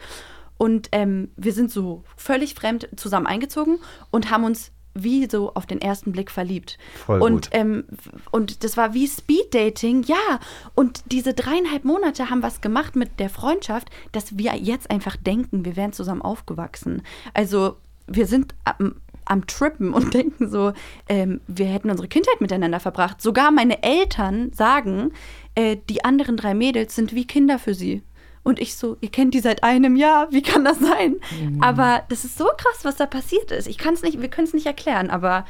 Und 0.61 0.89
ähm, 0.91 1.31
wir 1.37 1.53
sind 1.53 1.71
so 1.71 2.03
völlig 2.15 2.53
fremd 2.53 2.87
zusammen 2.95 3.25
eingezogen 3.25 3.79
und 4.11 4.29
haben 4.29 4.43
uns 4.43 4.71
wie 4.93 5.27
so 5.27 5.55
auf 5.55 5.65
den 5.65 5.81
ersten 5.81 6.11
Blick 6.11 6.29
verliebt. 6.29 6.77
Voll 7.03 7.19
und, 7.19 7.49
gut. 7.49 7.49
Ähm, 7.53 7.85
und 8.29 8.63
das 8.63 8.77
war 8.77 8.93
wie 8.93 9.07
Speeddating, 9.07 10.03
ja. 10.03 10.39
Und 10.75 11.01
diese 11.11 11.33
dreieinhalb 11.33 11.83
Monate 11.83 12.29
haben 12.29 12.43
was 12.43 12.61
gemacht 12.61 12.95
mit 12.95 13.19
der 13.19 13.31
Freundschaft, 13.31 13.89
dass 14.11 14.37
wir 14.37 14.55
jetzt 14.55 14.91
einfach 14.91 15.15
denken, 15.15 15.65
wir 15.65 15.75
wären 15.75 15.93
zusammen 15.93 16.21
aufgewachsen. 16.21 17.01
Also 17.33 17.77
wir 18.05 18.27
sind 18.27 18.53
am, 18.63 18.97
am 19.25 19.47
Trippen 19.47 19.95
und 19.95 20.13
denken 20.13 20.47
so, 20.47 20.73
ähm, 21.09 21.41
wir 21.47 21.65
hätten 21.65 21.89
unsere 21.89 22.07
Kindheit 22.07 22.39
miteinander 22.39 22.79
verbracht. 22.79 23.19
Sogar 23.19 23.49
meine 23.49 23.81
Eltern 23.81 24.53
sagen, 24.53 25.11
äh, 25.55 25.77
die 25.89 26.05
anderen 26.05 26.37
drei 26.37 26.53
Mädels 26.53 26.95
sind 26.95 27.15
wie 27.15 27.25
Kinder 27.25 27.57
für 27.57 27.73
sie. 27.73 28.03
Und 28.43 28.59
ich 28.59 28.75
so, 28.75 28.97
ihr 29.01 29.09
kennt 29.09 29.33
die 29.33 29.39
seit 29.39 29.63
einem 29.63 29.95
Jahr, 29.95 30.31
wie 30.31 30.41
kann 30.41 30.65
das 30.65 30.79
sein? 30.79 31.17
Mhm. 31.39 31.61
Aber 31.61 32.03
das 32.09 32.25
ist 32.25 32.37
so 32.37 32.45
krass, 32.45 32.83
was 32.83 32.95
da 32.95 33.05
passiert 33.05 33.51
ist. 33.51 33.67
Ich 33.67 33.77
kann 33.77 33.93
es 33.93 34.01
nicht, 34.01 34.21
wir 34.21 34.29
können 34.29 34.47
es 34.47 34.53
nicht 34.53 34.65
erklären, 34.65 35.09
aber 35.09 35.45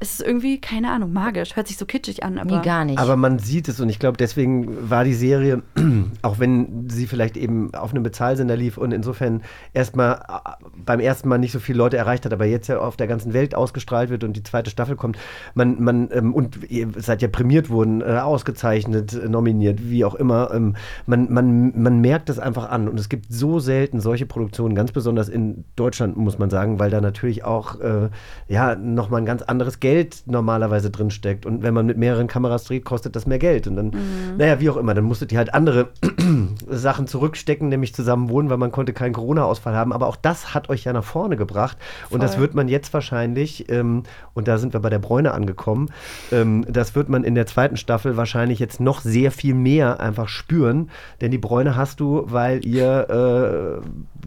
es 0.00 0.20
ist 0.20 0.26
irgendwie, 0.26 0.60
keine 0.60 0.90
Ahnung, 0.90 1.12
magisch. 1.12 1.56
Hört 1.56 1.68
sich 1.68 1.76
so 1.76 1.86
kitschig 1.86 2.24
an, 2.24 2.38
aber. 2.38 2.56
Aber 2.98 3.16
man 3.16 3.38
sieht 3.38 3.68
es 3.68 3.80
und 3.80 3.88
ich 3.88 3.98
glaube, 3.98 4.16
deswegen 4.16 4.90
war 4.90 5.04
die 5.04 5.14
Serie, 5.14 5.62
auch 6.22 6.38
wenn 6.38 6.88
sie 6.90 7.06
vielleicht 7.06 7.36
eben 7.36 7.72
auf 7.74 7.92
einem 7.92 8.02
Bezahlsender 8.02 8.56
lief 8.56 8.76
und 8.76 8.92
insofern 8.92 9.42
erstmal 9.72 10.14
äh, 10.28 10.64
beim 10.84 11.00
ersten 11.00 11.28
Mal 11.28 11.38
nicht 11.38 11.52
so 11.52 11.60
viele 11.60 11.78
Leute 11.78 11.96
erreicht 11.96 12.24
hat, 12.24 12.32
aber 12.32 12.44
jetzt 12.44 12.68
ja 12.68 12.78
auf 12.78 12.96
der 12.96 13.06
ganzen 13.06 13.32
Welt 13.32 13.54
ausgestrahlt 13.54 14.10
wird 14.10 14.24
und 14.24 14.36
die 14.36 14.42
zweite 14.42 14.70
Staffel 14.70 14.96
kommt, 14.96 15.16
man, 15.54 15.82
man 15.82 16.08
ähm, 16.12 16.34
und 16.34 16.70
ihr 16.70 16.88
seid 16.96 17.22
ja 17.22 17.28
prämiert 17.28 17.70
worden, 17.70 18.00
äh, 18.00 18.18
ausgezeichnet, 18.18 19.14
äh, 19.14 19.28
nominiert, 19.28 19.88
wie 19.88 20.04
auch 20.04 20.16
immer, 20.16 20.52
ähm, 20.52 20.76
man, 21.06 21.32
man, 21.32 21.80
man 21.80 22.00
merkt 22.00 22.30
es 22.30 22.38
einfach 22.38 22.68
an 22.68 22.88
und 22.88 22.98
es 22.98 23.08
gibt 23.08 23.32
so 23.32 23.60
selten 23.60 24.00
solche 24.00 24.26
Produktionen, 24.26 24.74
ganz 24.74 24.92
besonders 24.92 25.28
in 25.28 25.64
Deutschland, 25.76 26.16
muss 26.16 26.38
man 26.38 26.50
sagen, 26.50 26.78
weil 26.78 26.90
da 26.90 27.00
natürlich 27.00 27.44
auch 27.44 27.80
äh, 27.80 28.10
ja 28.48 28.74
nochmal 28.74 29.22
ein 29.22 29.26
ganz 29.26 29.42
anderes 29.42 29.80
Geld 29.84 30.22
normalerweise 30.24 30.90
drin 30.90 31.10
steckt. 31.10 31.44
Und 31.44 31.62
wenn 31.62 31.74
man 31.74 31.84
mit 31.84 31.98
mehreren 31.98 32.26
Kameras 32.26 32.64
dreht, 32.64 32.86
kostet 32.86 33.14
das 33.16 33.26
mehr 33.26 33.38
Geld. 33.38 33.66
Und 33.66 33.76
dann, 33.76 33.86
Mhm. 33.88 34.38
naja, 34.38 34.58
wie 34.60 34.70
auch 34.70 34.78
immer, 34.78 34.94
dann 34.94 35.04
musstet 35.04 35.30
ihr 35.30 35.36
halt 35.36 35.52
andere 35.52 35.88
Sachen 36.66 37.06
zurückstecken, 37.06 37.68
nämlich 37.68 37.94
zusammen 37.94 38.30
wohnen, 38.30 38.48
weil 38.48 38.56
man 38.56 38.72
konnte 38.72 38.94
keinen 38.94 39.12
Corona-Ausfall 39.12 39.74
haben. 39.74 39.92
Aber 39.92 40.06
auch 40.06 40.16
das 40.16 40.54
hat 40.54 40.70
euch 40.70 40.84
ja 40.84 40.94
nach 40.94 41.04
vorne 41.04 41.36
gebracht. 41.36 41.76
Und 42.08 42.22
das 42.22 42.32
Voll. 42.36 42.42
wird 42.42 42.54
man 42.54 42.68
jetzt 42.68 42.94
wahrscheinlich, 42.94 43.70
ähm, 43.70 44.04
und 44.32 44.48
da 44.48 44.56
sind 44.56 44.72
wir 44.72 44.80
bei 44.80 44.88
der 44.90 44.98
Bräune 45.00 45.32
angekommen, 45.32 45.90
ähm, 46.32 46.64
das 46.66 46.94
wird 46.94 47.10
man 47.10 47.22
in 47.22 47.34
der 47.34 47.46
zweiten 47.46 47.76
Staffel 47.76 48.16
wahrscheinlich 48.16 48.58
jetzt 48.58 48.80
noch 48.80 49.02
sehr 49.02 49.30
viel 49.30 49.54
mehr 49.54 50.00
einfach 50.00 50.28
spüren. 50.28 50.88
Denn 51.20 51.30
die 51.30 51.38
Bräune 51.38 51.76
hast 51.76 52.00
du, 52.00 52.24
weil 52.26 52.64
ihr 52.64 53.82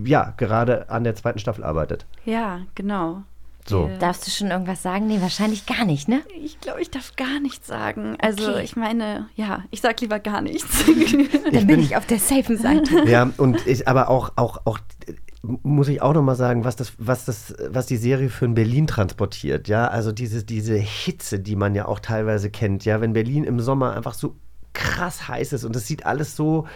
äh, 0.05 0.07
ja 0.07 0.33
gerade 0.37 0.89
an 0.91 1.03
der 1.03 1.15
zweiten 1.15 1.39
Staffel 1.39 1.63
arbeitet. 1.63 2.05
Ja, 2.25 2.59
genau. 2.75 3.23
So. 3.69 3.89
Darfst 3.99 4.25
du 4.25 4.31
schon 4.31 4.49
irgendwas 4.51 4.81
sagen? 4.81 5.07
Nee, 5.07 5.21
wahrscheinlich 5.21 5.65
gar 5.65 5.85
nicht, 5.85 6.07
ne? 6.07 6.21
Ich 6.41 6.59
glaube, 6.61 6.81
ich 6.81 6.89
darf 6.89 7.15
gar 7.15 7.39
nichts 7.39 7.67
sagen. 7.67 8.15
Also, 8.21 8.51
Okay. 8.51 8.63
ich 8.63 8.75
meine, 8.75 9.27
ja, 9.35 9.63
ich 9.71 9.81
sag 9.81 9.99
lieber 10.01 10.19
gar 10.19 10.41
nichts. 10.41 10.85
Dann 11.51 11.67
bin 11.67 11.81
ich 11.81 11.95
auf 11.97 12.05
der 12.05 12.19
safen 12.19 12.57
Seite. 12.57 13.03
Ja, 13.07 13.29
und 13.37 13.65
ich, 13.67 13.87
aber 13.87 14.09
auch, 14.09 14.31
auch, 14.35 14.61
auch 14.65 14.79
muss 15.43 15.87
ich 15.87 16.01
auch 16.01 16.13
noch 16.13 16.23
mal 16.23 16.35
sagen, 16.35 16.65
was 16.65 16.75
das, 16.75 16.93
was 16.97 17.25
das, 17.25 17.53
was 17.69 17.85
die 17.85 17.97
Serie 17.97 18.29
für 18.29 18.45
ein 18.45 18.53
Berlin 18.53 18.87
transportiert, 18.87 19.67
ja, 19.67 19.87
also 19.87 20.11
diese, 20.11 20.43
diese 20.43 20.75
Hitze, 20.75 21.39
die 21.39 21.55
man 21.55 21.73
ja 21.75 21.85
auch 21.85 21.99
teilweise 21.99 22.49
kennt, 22.49 22.85
ja, 22.85 22.99
wenn 23.01 23.13
Berlin 23.13 23.43
im 23.43 23.59
Sommer 23.59 23.95
einfach 23.95 24.13
so 24.13 24.35
krass 24.73 25.27
heiß 25.27 25.53
ist 25.53 25.63
und 25.63 25.75
es 25.75 25.87
sieht 25.87 26.05
alles 26.05 26.35
so 26.35 26.67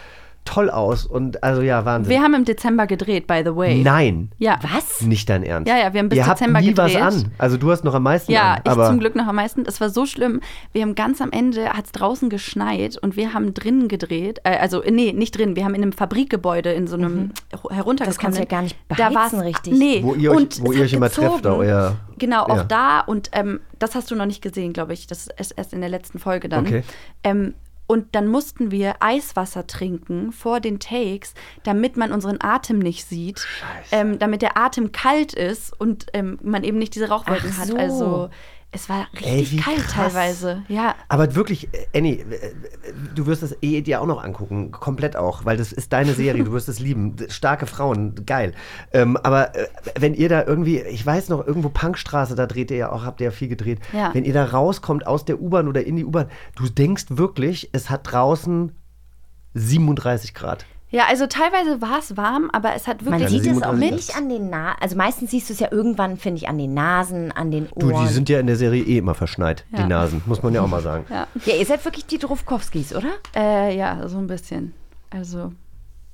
toll 0.44 0.70
aus 0.70 1.06
und 1.06 1.42
also 1.44 1.62
ja, 1.62 1.84
Wahnsinn. 1.84 2.10
Wir 2.10 2.20
haben 2.22 2.34
im 2.34 2.44
Dezember 2.44 2.86
gedreht, 2.88 3.26
by 3.26 3.42
the 3.44 3.54
way. 3.54 3.82
Nein. 3.82 4.30
Ja. 4.38 4.58
Was? 4.62 5.00
Nicht 5.02 5.28
dein 5.28 5.44
Ernst. 5.44 5.68
Ja, 5.68 5.76
ja, 5.78 5.92
wir 5.92 6.00
haben 6.00 6.08
bis 6.08 6.18
Ihr 6.18 6.24
Dezember 6.24 6.58
habt 6.58 6.66
nie 6.66 6.74
gedreht. 6.74 7.00
was 7.00 7.14
an. 7.24 7.30
Also 7.38 7.56
du 7.56 7.70
hast 7.70 7.84
noch 7.84 7.94
am 7.94 8.02
meisten 8.02 8.32
Ja, 8.32 8.54
an. 8.54 8.60
ich 8.80 8.86
zum 8.88 8.98
Glück 8.98 9.14
noch 9.14 9.26
am 9.28 9.36
meisten. 9.36 9.64
Es 9.66 9.80
war 9.80 9.88
so 9.88 10.04
schlimm. 10.04 10.40
Wir 10.72 10.82
haben 10.82 10.94
ganz 10.96 11.20
am 11.20 11.30
Ende, 11.30 11.68
hat 11.70 11.86
es 11.86 11.92
draußen 11.92 12.28
geschneit 12.28 12.96
und 12.98 13.16
wir 13.16 13.34
haben 13.34 13.54
drinnen 13.54 13.86
gedreht. 13.88 14.40
Äh, 14.44 14.56
also, 14.58 14.82
nee, 14.90 15.12
nicht 15.12 15.38
drin. 15.38 15.54
Wir 15.56 15.64
haben 15.64 15.74
in 15.74 15.82
einem 15.82 15.92
Fabrikgebäude 15.92 16.72
in 16.72 16.86
so 16.88 16.96
einem 16.96 17.30
heruntergekommenen. 17.70 17.96
Das 18.06 18.18
kannst 18.18 18.38
du 18.38 18.42
ja 18.42 18.48
gar 18.48 18.62
nicht 18.62 18.76
Da 18.88 18.94
beheizen 18.96 19.38
war's, 19.38 19.44
richtig. 19.46 19.72
Nee. 19.74 20.00
Wo 20.02 20.14
ihr 20.14 20.32
euch- 20.32 20.36
und 20.36 20.62
wo 20.66 20.72
ihr 20.72 20.82
euch 20.82 20.92
immer 20.92 21.08
trefft, 21.10 21.44
da 21.44 21.52
euer- 21.54 21.96
Genau, 22.18 22.44
auch 22.44 22.56
ja. 22.56 22.64
da. 22.64 23.00
Und 23.00 23.30
ähm, 23.32 23.60
das 23.78 23.94
hast 23.94 24.10
du 24.10 24.14
noch 24.16 24.26
nicht 24.26 24.42
gesehen, 24.42 24.72
glaube 24.72 24.92
ich. 24.92 25.06
Das 25.06 25.28
ist 25.38 25.52
erst 25.52 25.72
in 25.72 25.80
der 25.80 25.88
letzten 25.90 26.18
Folge 26.18 26.48
dann. 26.48 26.66
Okay. 26.66 26.82
Ähm, 27.24 27.54
Und 27.92 28.14
dann 28.14 28.26
mussten 28.26 28.70
wir 28.70 28.94
Eiswasser 29.00 29.66
trinken 29.66 30.32
vor 30.32 30.60
den 30.60 30.80
Takes, 30.80 31.34
damit 31.62 31.98
man 31.98 32.10
unseren 32.10 32.38
Atem 32.40 32.78
nicht 32.78 33.04
sieht, 33.04 33.46
ähm, 33.90 34.18
damit 34.18 34.40
der 34.40 34.56
Atem 34.56 34.92
kalt 34.92 35.34
ist 35.34 35.78
und 35.78 36.06
ähm, 36.14 36.38
man 36.42 36.64
eben 36.64 36.78
nicht 36.78 36.94
diese 36.94 37.10
Rauchwolken 37.10 37.52
Ach 37.52 37.58
hat. 37.58 37.68
so. 37.68 37.76
Also 37.76 38.30
es 38.74 38.88
war 38.88 39.06
Ey, 39.20 39.40
richtig 39.40 39.52
wie 39.52 39.56
kalt 39.58 39.76
krass. 39.76 40.12
teilweise. 40.14 40.62
Ja, 40.68 40.94
Aber 41.08 41.34
wirklich, 41.34 41.68
äh, 41.74 41.98
Annie, 41.98 42.20
äh, 42.20 42.54
du 43.14 43.26
wirst 43.26 43.42
das 43.42 43.54
eh 43.60 43.82
dir 43.82 44.00
auch 44.00 44.06
noch 44.06 44.24
angucken, 44.24 44.70
komplett 44.70 45.14
auch, 45.14 45.44
weil 45.44 45.58
das 45.58 45.72
ist 45.72 45.92
deine 45.92 46.14
Serie, 46.14 46.42
du 46.42 46.52
wirst 46.52 46.70
es 46.70 46.78
lieben. 46.78 47.16
Starke 47.28 47.66
Frauen, 47.66 48.14
geil. 48.24 48.54
Ähm, 48.92 49.18
aber 49.18 49.54
äh, 49.54 49.68
wenn 49.98 50.14
ihr 50.14 50.30
da 50.30 50.44
irgendwie, 50.44 50.80
ich 50.80 51.04
weiß 51.04 51.28
noch, 51.28 51.46
irgendwo 51.46 51.68
Punkstraße, 51.68 52.34
da 52.34 52.46
dreht 52.46 52.70
ihr 52.70 52.78
ja 52.78 52.92
auch, 52.92 53.04
habt 53.04 53.20
ihr 53.20 53.26
ja 53.26 53.30
viel 53.30 53.48
gedreht. 53.48 53.78
Ja. 53.92 54.14
Wenn 54.14 54.24
ihr 54.24 54.32
da 54.32 54.46
rauskommt 54.46 55.06
aus 55.06 55.26
der 55.26 55.40
U-Bahn 55.40 55.68
oder 55.68 55.84
in 55.84 55.96
die 55.96 56.06
U-Bahn, 56.06 56.28
du 56.56 56.66
denkst 56.66 57.04
wirklich, 57.10 57.68
es 57.72 57.90
hat 57.90 58.10
draußen 58.10 58.72
37 59.52 60.32
Grad. 60.32 60.64
Ja 60.92 61.06
also 61.08 61.26
teilweise 61.26 61.80
war 61.82 61.98
es 61.98 62.16
warm, 62.16 62.48
aber 62.52 62.74
es 62.74 62.86
hat 62.86 63.02
Man 63.02 63.18
wirklich 63.18 63.42
sieht 63.42 63.50
es 63.52 63.62
auch 63.62 63.72
37. 63.74 63.90
nicht 63.96 64.16
an 64.16 64.28
den 64.28 64.48
Nasen. 64.50 64.76
Also 64.80 64.96
meistens 64.96 65.30
siehst 65.32 65.48
du 65.48 65.54
es 65.54 65.58
ja 65.58 65.68
irgendwann, 65.72 66.16
finde 66.18 66.36
ich, 66.38 66.48
an 66.48 66.56
den 66.58 66.74
Nasen, 66.74 67.32
an 67.32 67.50
den 67.50 67.68
Du, 67.76 67.90
Ohren. 67.90 68.06
die 68.06 68.12
sind 68.12 68.28
ja 68.28 68.38
in 68.38 68.46
der 68.46 68.54
Serie 68.56 68.84
eh 68.84 68.98
immer 68.98 69.14
verschneit, 69.16 69.64
Ja. 69.72 69.82
die 69.82 69.88
Nasen, 69.88 70.22
muss 70.26 70.42
man 70.44 70.54
ja 70.54 70.62
auch 70.62 70.68
mal 70.68 70.80
sagen. 70.82 71.04
Ja. 71.10 71.26
ja, 71.44 71.54
ihr 71.56 71.66
seid 71.66 71.84
wirklich 71.84 72.06
die 72.06 72.18
Drufkowskis, 72.18 72.94
oder? 72.94 73.10
Äh, 73.34 73.76
ja, 73.76 74.06
so 74.08 74.18
ein 74.18 74.28
bisschen. 74.28 74.72
Also 75.10 75.52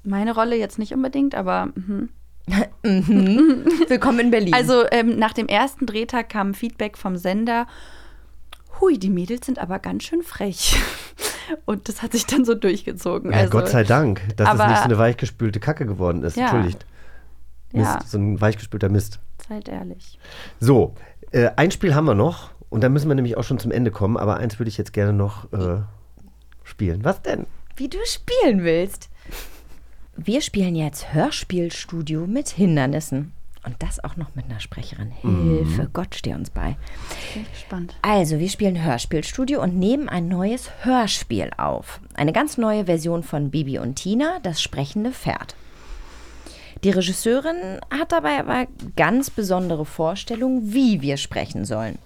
meine 0.05 0.35
Rolle 0.35 0.57
jetzt 0.57 0.79
nicht 0.79 0.95
unbedingt, 0.95 1.35
aber 1.35 1.69
mhm. 1.75 2.09
Willkommen 2.83 4.21
in 4.21 4.31
Berlin. 4.31 4.55
also 4.55 4.85
ähm, 4.91 5.19
nach 5.19 5.35
dem 5.35 5.49
ersten 5.49 5.85
Drehtag 5.85 6.31
kam 6.31 6.55
Feedback 6.55 6.97
vom 6.97 7.17
Sender. 7.17 7.67
Hui, 8.81 8.99
die 8.99 9.11
Mädels 9.11 9.47
sind 9.47 9.59
aber 9.59 9.79
ganz 9.79 10.05
schön 10.05 10.23
frech. 10.23 10.77
Und 11.65 11.89
das 11.89 12.03
hat 12.03 12.13
sich 12.13 12.27
dann 12.27 12.45
so 12.45 12.55
durchgezogen. 12.55 13.33
Ja, 13.33 13.39
also, 13.39 13.51
Gott 13.51 13.69
sei 13.69 13.83
Dank, 13.85 14.21
dass 14.37 14.49
es 14.55 14.61
aber- 14.61 14.69
nicht 14.69 14.79
so 14.79 14.85
eine 14.85 14.99
weichgespülte 14.99 15.61
Kacke 15.61 15.87
geworden 15.87 16.23
ist. 16.23 16.37
Ja. 16.37 16.45
Entschuldigt. 16.45 16.85
Mist, 17.73 17.87
Ja. 17.87 18.01
so 18.07 18.19
ein 18.19 18.41
weichgespülter 18.41 18.89
Mist. 18.89 19.19
Seid 19.49 19.69
ehrlich. 19.69 20.19
So, 20.61 20.95
äh, 21.33 21.51
ein 21.57 21.71
Spiel 21.71 21.95
haben 21.95 22.05
wir 22.07 22.15
noch 22.15 22.51
und 22.71 22.83
da 22.83 22.89
müssen 22.89 23.09
wir 23.09 23.15
nämlich 23.15 23.37
auch 23.37 23.45
schon 23.45 23.59
zum 23.59 23.71
Ende 23.73 23.91
kommen, 23.91 24.17
aber 24.17 24.37
eins 24.37 24.59
würde 24.59 24.69
ich 24.69 24.77
jetzt 24.79 24.93
gerne 24.93 25.13
noch 25.13 25.51
äh, 25.53 25.81
spielen. 26.65 27.05
Was 27.05 27.23
denn? 27.23 27.47
Wie 27.77 27.89
du 27.89 27.99
spielen 28.05 28.63
willst. 28.65 29.09
Wir 30.17 30.41
spielen 30.43 30.75
jetzt 30.75 31.13
Hörspielstudio 31.15 32.27
mit 32.27 32.49
Hindernissen. 32.49 33.33
Und 33.69 33.83
das 33.83 34.03
auch 34.03 34.17
noch 34.17 34.35
mit 34.35 34.47
einer 34.47 34.61
Sprecherin. 34.61 35.11
Hilfe, 35.11 35.91
Gott 35.93 36.15
steh 36.15 36.33
uns 36.33 36.49
bei. 36.49 36.79
Gespannt. 37.53 37.95
Also, 38.01 38.39
wir 38.39 38.49
spielen 38.49 38.83
Hörspielstudio 38.83 39.63
und 39.63 39.79
nehmen 39.79 40.09
ein 40.09 40.27
neues 40.27 40.71
Hörspiel 40.85 41.51
auf. 41.59 42.01
Eine 42.15 42.33
ganz 42.33 42.57
neue 42.57 42.87
Version 42.87 43.23
von 43.23 43.51
Bibi 43.51 43.79
und 43.79 43.97
Tina, 43.97 44.39
das 44.43 44.63
sprechende 44.63 45.13
Pferd. 45.13 45.55
Die 46.83 46.89
Regisseurin 46.89 47.79
hat 47.91 48.13
dabei 48.13 48.41
aber 48.41 48.69
ganz 48.97 49.29
besondere 49.29 49.85
Vorstellungen, 49.85 50.73
wie 50.73 51.03
wir 51.03 51.19
sprechen 51.19 51.67
sollen. 51.67 51.99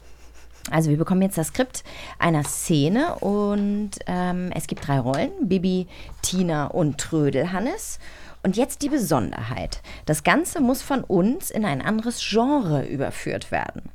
Also 0.69 0.91
wir 0.91 0.97
bekommen 0.97 1.23
jetzt 1.23 1.39
das 1.39 1.49
Skript 1.49 1.85
einer 2.19 2.43
Szene 2.43 3.15
und 3.21 3.91
ähm, 4.09 4.51
es 4.53 4.67
gibt 4.67 4.89
drei 4.89 4.99
Rollen, 4.99 5.31
Bibi, 5.43 5.87
Tina 6.23 6.67
und 6.67 6.99
Trödelhannes. 6.99 8.01
Und 8.43 8.57
jetzt 8.57 8.83
die 8.83 8.89
Besonderheit. 8.89 9.83
Das 10.05 10.25
Ganze 10.25 10.61
muss 10.61 10.83
von 10.83 11.05
uns 11.05 11.51
in 11.51 11.65
ein 11.65 11.81
anderes 11.81 12.21
Genre 12.21 12.85
überführt 12.85 13.51
werden. 13.51 13.91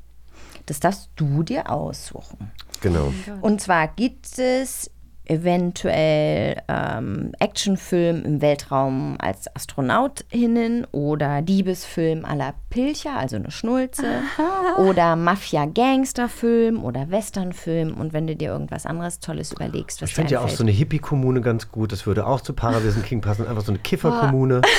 Das 0.66 0.80
darfst 0.80 1.10
du 1.16 1.44
dir 1.44 1.70
aussuchen. 1.70 2.52
Genau. 2.82 3.14
Und 3.42 3.62
zwar 3.62 3.88
gibt 3.88 4.38
es 4.38 4.92
eventuell 5.30 6.62
ähm, 6.68 7.32
Actionfilm 7.40 8.24
im 8.24 8.42
Weltraum 8.42 9.16
als 9.20 9.54
Astronautinnen 9.56 10.86
oder 10.92 11.42
Diebesfilm 11.42 12.26
à 12.26 12.36
la 12.36 12.54
Pilcher, 12.70 13.18
also 13.18 13.36
eine 13.36 13.52
Schnulze, 13.52 14.06
oder 14.78 15.16
Mafia-Gangsterfilm 15.16 16.84
oder 16.84 17.10
Westernfilm. 17.10 17.94
Und 17.94 18.14
wenn 18.14 18.28
du 18.28 18.36
dir 18.36 18.50
irgendwas 18.50 18.86
anderes 18.86 19.20
Tolles 19.20 19.52
überlegst, 19.52 20.02
was 20.02 20.10
Ich 20.10 20.16
finde 20.16 20.34
ja 20.34 20.42
auch 20.42 20.50
so 20.50 20.64
eine 20.64 20.72
Hippie-Kommune 20.72 21.42
ganz 21.42 21.72
gut. 21.72 21.92
Das 21.92 22.06
würde 22.06 22.26
auch 22.26 22.42
zu 22.42 22.54
Paravisen 22.54 23.04
King 23.04 23.22
passen. 23.22 23.48
Einfach 23.48 23.64
so 23.64 23.72
eine 23.72 23.80
Kiffer-Kommune. 23.80 24.62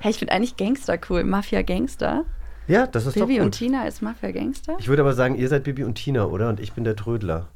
Hey, 0.00 0.10
ich 0.10 0.18
finde 0.18 0.34
eigentlich 0.34 0.56
Gangster 0.56 0.98
cool. 1.08 1.24
Mafia-Gangster. 1.24 2.24
Ja, 2.68 2.86
das 2.86 3.06
ist 3.06 3.14
Bibi 3.14 3.36
doch 3.36 3.44
und 3.44 3.50
gut. 3.50 3.58
Tina 3.58 3.86
ist 3.86 4.02
Mafia-Gangster. 4.02 4.76
Ich 4.78 4.88
würde 4.88 5.02
aber 5.02 5.14
sagen, 5.14 5.36
ihr 5.36 5.48
seid 5.48 5.64
Bibi 5.64 5.84
und 5.84 5.94
Tina, 5.94 6.26
oder? 6.26 6.48
Und 6.48 6.60
ich 6.60 6.72
bin 6.72 6.84
der 6.84 6.96
Trödler. 6.96 7.48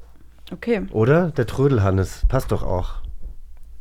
Okay. 0.53 0.83
Oder? 0.91 1.31
Der 1.31 1.47
Trödelhannes. 1.47 2.23
Passt 2.29 2.51
doch 2.53 2.63
auch. 2.63 2.95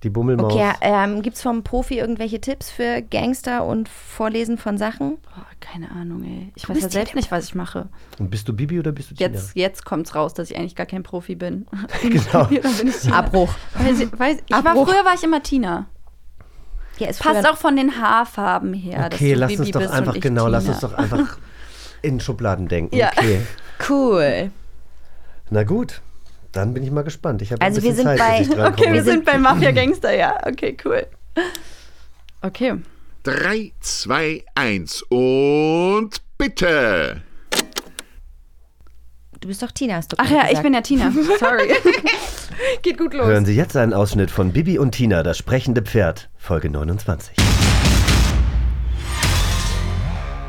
Die 0.03 0.09
Bummelmaus. 0.09 0.53
Okay, 0.53 0.71
ähm, 0.79 1.21
gibt 1.21 1.35
es 1.35 1.41
vom 1.41 1.61
Profi 1.63 1.99
irgendwelche 1.99 2.39
Tipps 2.39 2.71
für 2.71 3.01
Gangster 3.01 3.65
und 3.65 3.89
Vorlesen 3.89 4.57
von 4.57 4.77
Sachen? 4.77 5.17
Boah, 5.23 5.45
keine 5.59 5.91
Ahnung, 5.91 6.23
ey. 6.23 6.53
Ich 6.55 6.63
Du 6.63 6.69
weiß 6.73 6.81
ja 6.83 6.89
selbst 6.89 7.15
nicht, 7.15 7.31
was 7.31 7.45
ich 7.45 7.55
mache. 7.55 7.89
Und 8.17 8.29
bist 8.29 8.47
du 8.47 8.53
Bibi 8.53 8.79
oder 8.79 8.93
bist 8.93 9.11
du 9.11 9.15
Tina? 9.15 9.29
Jetzt, 9.31 9.55
jetzt 9.57 9.83
kommt's 9.83 10.15
raus, 10.15 10.33
dass 10.33 10.49
ich 10.49 10.55
eigentlich 10.57 10.75
gar 10.75 10.85
kein 10.85 11.03
Profi 11.03 11.35
bin. 11.35 11.65
Bin 12.01 12.11
Genau. 12.11 12.43
Ich 12.43 12.47
Bibi 12.47 12.59
oder 12.61 12.69
bin 12.69 12.87
ich 12.87 12.95
Tina? 12.97 13.17
Abbruch. 13.19 13.53
Weiß, 13.73 13.99
ich- 13.99 14.17
weiß, 14.19 14.37
ich 14.45 14.51
war, 14.51 14.65
Abbruch. 14.67 14.87
früher 14.87 15.03
war 15.03 15.15
ich 15.15 15.23
immer 15.23 15.43
Tina. 15.43 15.87
Ja, 16.97 17.07
Passt 17.17 17.49
auch 17.49 17.57
von 17.57 17.75
den 17.75 18.01
Haarfarben 18.01 18.73
her. 18.73 19.09
dass 19.09 19.19
Okay, 19.19 19.33
du 19.33 19.39
lass 19.39 19.51
Bibi 19.51 19.61
uns 19.63 19.71
doch 19.71 19.91
einfach, 19.91 20.15
ich 20.15 20.21
genau, 20.21 20.47
lass 20.47 20.63
Tina. 20.63 20.73
uns 20.75 20.81
doch 20.81 20.93
einfach 20.93 21.37
in 22.01 22.21
Schubladen 22.21 22.69
denken. 22.69 22.95
Ja. 22.95 23.09
Okay. 23.17 23.41
Cool. 23.89 24.51
Na 25.49 25.63
gut, 25.63 26.01
dann 26.51 26.73
bin 26.73 26.83
ich 26.83 26.91
mal 26.91 27.03
gespannt. 27.03 27.41
Ich 27.41 27.51
habe 27.51 27.61
Also 27.61 27.79
ein 27.79 27.83
wir 27.83 27.91
bisschen 27.91 28.07
sind 28.07 28.17
Zeit, 28.17 28.19
bei- 28.19 28.41
ich 28.41 28.59
Okay, 28.73 28.93
wir 28.93 29.03
sind 29.03 29.25
bei 29.25 29.37
Mafia-Gangster, 29.37 30.15
ja. 30.15 30.35
Okay, 30.45 30.75
cool. 30.85 31.05
Okay. 32.41 32.75
3, 33.23 33.71
2, 33.81 34.43
1 34.55 35.01
und 35.09 36.09
bitte. 36.37 37.21
Du 39.41 39.47
bist 39.47 39.61
doch 39.61 39.71
Tina, 39.71 39.95
hast 39.95 40.11
du 40.11 40.17
Ach 40.19 40.29
ja, 40.29 40.43
ich 40.43 40.49
gesagt. 40.49 40.63
bin 40.63 40.73
ja 40.73 40.81
Tina. 40.81 41.11
Sorry. 41.39 41.69
Geht 42.81 42.97
gut 42.97 43.13
los. 43.13 43.25
Hören 43.27 43.45
Sie 43.45 43.55
jetzt 43.55 43.77
einen 43.77 43.93
Ausschnitt 43.93 44.31
von 44.31 44.51
Bibi 44.51 44.77
und 44.79 44.91
Tina, 44.91 45.23
das 45.23 45.37
sprechende 45.37 45.81
Pferd, 45.81 46.29
Folge 46.37 46.69
29. 46.69 47.35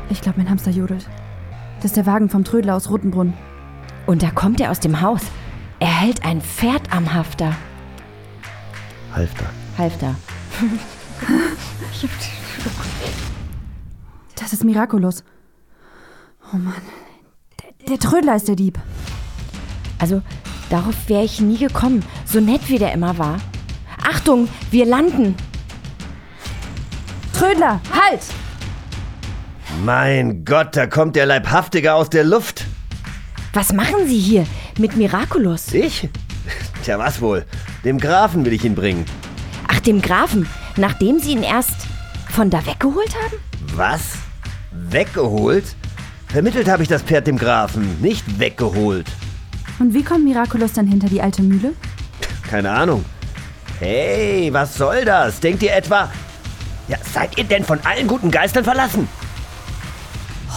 Ich 0.09 0.21
glaube, 0.21 0.39
mein 0.39 0.49
Hamster 0.49 0.71
jodelt. 0.71 1.07
Das 1.77 1.85
ist 1.85 1.97
der 1.97 2.05
Wagen 2.05 2.29
vom 2.29 2.43
Trödler 2.43 2.75
aus 2.75 2.89
Rotenbrunn. 2.89 3.33
Und 4.07 4.23
da 4.23 4.31
kommt 4.31 4.59
er 4.59 4.71
aus 4.71 4.79
dem 4.79 5.01
Haus. 5.01 5.21
Er 5.81 5.87
hält 5.87 6.23
ein 6.23 6.41
Pferd 6.41 6.93
am 6.93 7.11
Hafter. 7.11 7.55
Halfter. 9.13 9.45
Halfter. 9.77 10.15
Das 14.35 14.53
ist 14.53 14.63
Miraculous. 14.63 15.23
Oh 16.51 16.57
Mann. 16.57 16.81
Der, 17.61 17.89
der 17.89 17.99
Trödler 17.99 18.35
ist 18.35 18.47
der 18.47 18.55
Dieb. 18.55 18.79
Also, 19.99 20.23
darauf 20.71 20.95
wäre 21.07 21.23
ich 21.23 21.39
nie 21.41 21.59
gekommen. 21.59 22.03
So 22.25 22.39
nett 22.39 22.67
wie 22.67 22.79
der 22.79 22.91
immer 22.91 23.17
war. 23.19 23.39
Achtung, 24.03 24.49
wir 24.71 24.85
landen. 24.87 25.35
Trödler, 27.33 27.79
halt! 27.93 28.21
Mein 29.85 30.43
Gott, 30.43 30.75
da 30.75 30.87
kommt 30.87 31.15
der 31.15 31.27
Leibhaftige 31.27 31.93
aus 31.93 32.09
der 32.09 32.23
Luft. 32.23 32.65
Was 33.53 33.73
machen 33.73 34.07
Sie 34.07 34.17
hier 34.17 34.45
mit 34.77 34.95
Miraculous? 34.95 35.73
Ich? 35.73 36.07
Tja, 36.83 36.97
was 36.97 37.19
wohl? 37.19 37.45
Dem 37.83 37.97
Grafen 37.97 38.45
will 38.45 38.53
ich 38.53 38.63
ihn 38.63 38.75
bringen. 38.75 39.05
Ach, 39.67 39.79
dem 39.81 40.01
Grafen, 40.01 40.47
nachdem 40.77 41.19
Sie 41.19 41.31
ihn 41.31 41.43
erst 41.43 41.75
von 42.29 42.49
da 42.49 42.65
weggeholt 42.65 43.13
haben? 43.15 43.37
Was? 43.75 44.01
Weggeholt? 44.71 45.65
Vermittelt 46.29 46.69
habe 46.69 46.83
ich 46.83 46.89
das 46.89 47.01
Pferd 47.01 47.27
dem 47.27 47.37
Grafen, 47.37 48.01
nicht 48.01 48.39
weggeholt. 48.39 49.07
Und 49.79 49.93
wie 49.93 50.03
kommt 50.03 50.23
Miraculous 50.23 50.71
dann 50.73 50.87
hinter 50.87 51.07
die 51.07 51.21
alte 51.21 51.41
Mühle? 51.41 51.73
Keine 52.49 52.71
Ahnung. 52.71 53.03
Hey, 53.79 54.49
was 54.53 54.75
soll 54.75 55.03
das? 55.03 55.39
Denkt 55.41 55.61
ihr 55.63 55.73
etwa... 55.75 56.09
Ja, 56.87 56.97
seid 57.13 57.37
ihr 57.37 57.43
denn 57.43 57.65
von 57.65 57.79
allen 57.83 58.07
guten 58.07 58.31
Geistern 58.31 58.63
verlassen? 58.63 59.07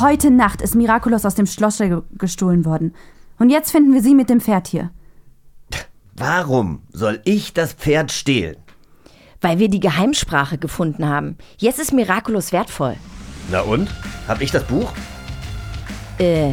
Heute 0.00 0.30
Nacht 0.30 0.60
ist 0.62 0.74
Miraculous 0.74 1.24
aus 1.24 1.34
dem 1.34 1.46
Schloss 1.46 1.78
ge- 1.78 2.02
gestohlen 2.18 2.64
worden. 2.64 2.94
Und 3.38 3.50
jetzt 3.50 3.70
finden 3.70 3.92
wir 3.92 4.02
sie 4.02 4.14
mit 4.14 4.28
dem 4.30 4.40
Pferd 4.40 4.66
hier. 4.68 4.90
Warum 6.16 6.82
soll 6.92 7.20
ich 7.24 7.52
das 7.52 7.72
Pferd 7.72 8.12
stehlen? 8.12 8.56
Weil 9.40 9.58
wir 9.58 9.68
die 9.68 9.80
Geheimsprache 9.80 10.58
gefunden 10.58 11.08
haben. 11.08 11.36
Jetzt 11.58 11.78
ist 11.80 11.92
Miraculous 11.92 12.52
wertvoll. 12.52 12.96
Na 13.50 13.60
und? 13.60 13.88
Hab 14.26 14.40
ich 14.40 14.50
das 14.50 14.64
Buch? 14.64 14.92
Äh, 16.18 16.52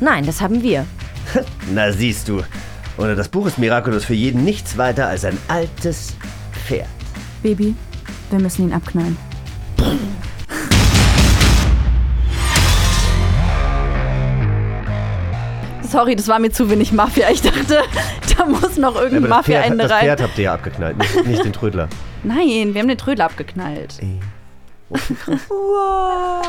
nein, 0.00 0.24
das 0.24 0.40
haben 0.40 0.62
wir. 0.62 0.86
Na 1.74 1.92
siehst 1.92 2.28
du. 2.28 2.42
Ohne 2.96 3.14
das 3.14 3.28
Buch 3.28 3.46
ist 3.46 3.58
Miraculous 3.58 4.04
für 4.04 4.14
jeden 4.14 4.44
nichts 4.44 4.76
weiter 4.78 5.08
als 5.08 5.24
ein 5.24 5.36
altes 5.48 6.14
Pferd. 6.52 6.88
Baby, 7.42 7.74
wir 8.30 8.40
müssen 8.40 8.68
ihn 8.68 8.72
abknallen. 8.72 9.16
Sorry, 15.90 16.14
das 16.14 16.28
war 16.28 16.38
mir 16.38 16.52
zu 16.52 16.70
wenig 16.70 16.92
Mafia. 16.92 17.28
Ich 17.30 17.42
dachte, 17.42 17.82
da 18.36 18.46
muss 18.46 18.76
noch 18.76 18.94
Ja, 18.94 19.02
irgendein 19.02 19.32
aber 19.32 19.36
das 19.38 19.46
Pferd, 19.46 19.58
Mafia-Ende 19.60 19.82
das 19.84 19.92
rein. 19.92 20.04
Pferd 20.04 20.22
habt 20.22 20.38
ihr 20.38 20.44
ja 20.44 20.54
abgeknallt, 20.54 20.98
nicht, 20.98 21.26
nicht 21.26 21.44
den 21.44 21.52
Trödler. 21.52 21.88
Nein, 22.22 22.74
wir 22.74 22.80
haben 22.80 22.88
den 22.88 22.98
Trödler 22.98 23.24
abgeknallt. 23.26 23.98
Wow, 24.90 26.42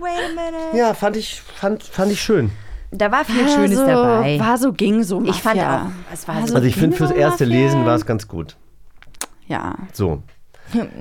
wait 0.00 0.12
a 0.12 0.28
minute. 0.34 0.76
Ja, 0.76 0.92
fand 0.92 1.16
ich, 1.16 1.40
fand, 1.40 1.82
fand 1.82 2.12
ich 2.12 2.20
schön. 2.20 2.50
Da 2.90 3.10
war 3.10 3.24
viel 3.24 3.42
War 3.46 3.54
Schönes 3.54 3.78
so, 3.78 3.86
dabei. 3.86 4.38
War 4.38 4.58
so, 4.58 4.74
ging 4.74 5.02
so 5.02 5.18
Mafia. 5.18 5.32
Ich 5.34 5.42
fand 5.42 5.60
auch, 5.60 5.80
es 6.12 6.28
war 6.28 6.46
so 6.46 6.54
Also 6.56 6.66
ich 6.66 6.76
finde, 6.76 6.94
fürs 6.98 7.08
so 7.08 7.16
erste 7.16 7.46
Mafia. 7.46 7.58
Lesen 7.62 7.86
war 7.86 7.94
es 7.94 8.04
ganz 8.04 8.28
gut. 8.28 8.56
Ja. 9.46 9.76
So, 9.94 10.22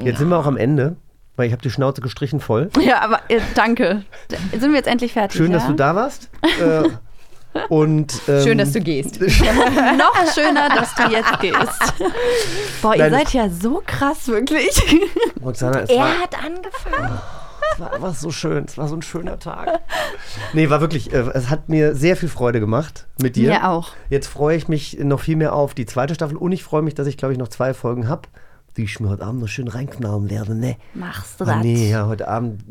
jetzt 0.01 0.19
sind 0.19 0.29
wir 0.29 0.37
auch 0.37 0.45
am 0.45 0.55
Ende, 0.55 0.95
weil 1.35 1.47
ich 1.47 1.51
habe 1.51 1.61
die 1.61 1.69
Schnauze 1.69 1.99
gestrichen 1.99 2.39
voll. 2.39 2.69
Ja, 2.79 3.01
aber 3.01 3.19
äh, 3.27 3.41
danke. 3.55 4.05
Da 4.29 4.37
Sind 4.57 4.71
wir 4.71 4.77
jetzt 4.77 4.87
endlich 4.87 5.11
fertig? 5.11 5.37
Schön, 5.37 5.51
ja? 5.51 5.57
dass 5.57 5.67
du 5.67 5.73
da 5.73 5.95
warst. 5.95 6.29
Äh, 6.61 6.87
und, 7.69 8.13
ähm, 8.27 8.43
Schön, 8.43 8.57
dass 8.57 8.71
du 8.71 8.81
gehst. 8.81 9.19
Noch 9.21 10.33
schöner, 10.33 10.69
dass 10.69 10.95
du 10.95 11.03
jetzt 11.11 11.39
gehst. 11.41 11.93
Boah, 12.81 12.95
ihr 12.95 13.09
Nein, 13.09 13.11
seid 13.25 13.33
ja 13.33 13.49
so 13.49 13.81
krass, 13.85 14.27
wirklich. 14.27 14.69
Roxana, 15.43 15.81
es 15.81 15.89
war, 15.89 15.95
Er 16.09 16.19
hat 16.21 16.35
angefangen. 16.43 17.19
es 17.73 17.79
war 17.79 17.93
einfach 17.93 18.15
so 18.15 18.31
schön. 18.31 18.65
Es 18.65 18.77
war 18.77 18.87
so 18.87 18.95
ein 18.95 19.01
schöner 19.01 19.37
Tag. 19.39 19.79
Nee, 20.53 20.69
war 20.69 20.81
wirklich, 20.81 21.13
äh, 21.13 21.17
es 21.33 21.49
hat 21.49 21.69
mir 21.69 21.95
sehr 21.95 22.15
viel 22.15 22.29
Freude 22.29 22.59
gemacht 22.59 23.07
mit 23.21 23.35
dir. 23.35 23.49
Mir 23.49 23.69
auch. 23.69 23.89
Jetzt 24.09 24.27
freue 24.27 24.55
ich 24.57 24.67
mich 24.67 24.97
noch 24.99 25.19
viel 25.19 25.35
mehr 25.35 25.53
auf 25.53 25.73
die 25.73 25.85
zweite 25.85 26.15
Staffel 26.15 26.37
und 26.37 26.51
ich 26.51 26.63
freue 26.63 26.81
mich, 26.81 26.95
dass 26.95 27.07
ich, 27.07 27.17
glaube 27.17 27.33
ich, 27.33 27.39
noch 27.39 27.47
zwei 27.49 27.73
Folgen 27.73 28.07
habe, 28.07 28.23
die 28.77 28.83
ich 28.83 28.99
mir 28.99 29.09
heute 29.09 29.23
Abend 29.25 29.41
noch 29.41 29.47
schön 29.47 29.67
reinknallen 29.67 30.29
werde. 30.29 30.55
Ne? 30.55 30.77
Machst 30.93 31.39
du 31.39 31.43
Oh, 31.43 31.47
das? 31.47 31.57
nee, 31.63 31.89
ja, 31.89 32.07
heute 32.07 32.27
Abend. 32.27 32.61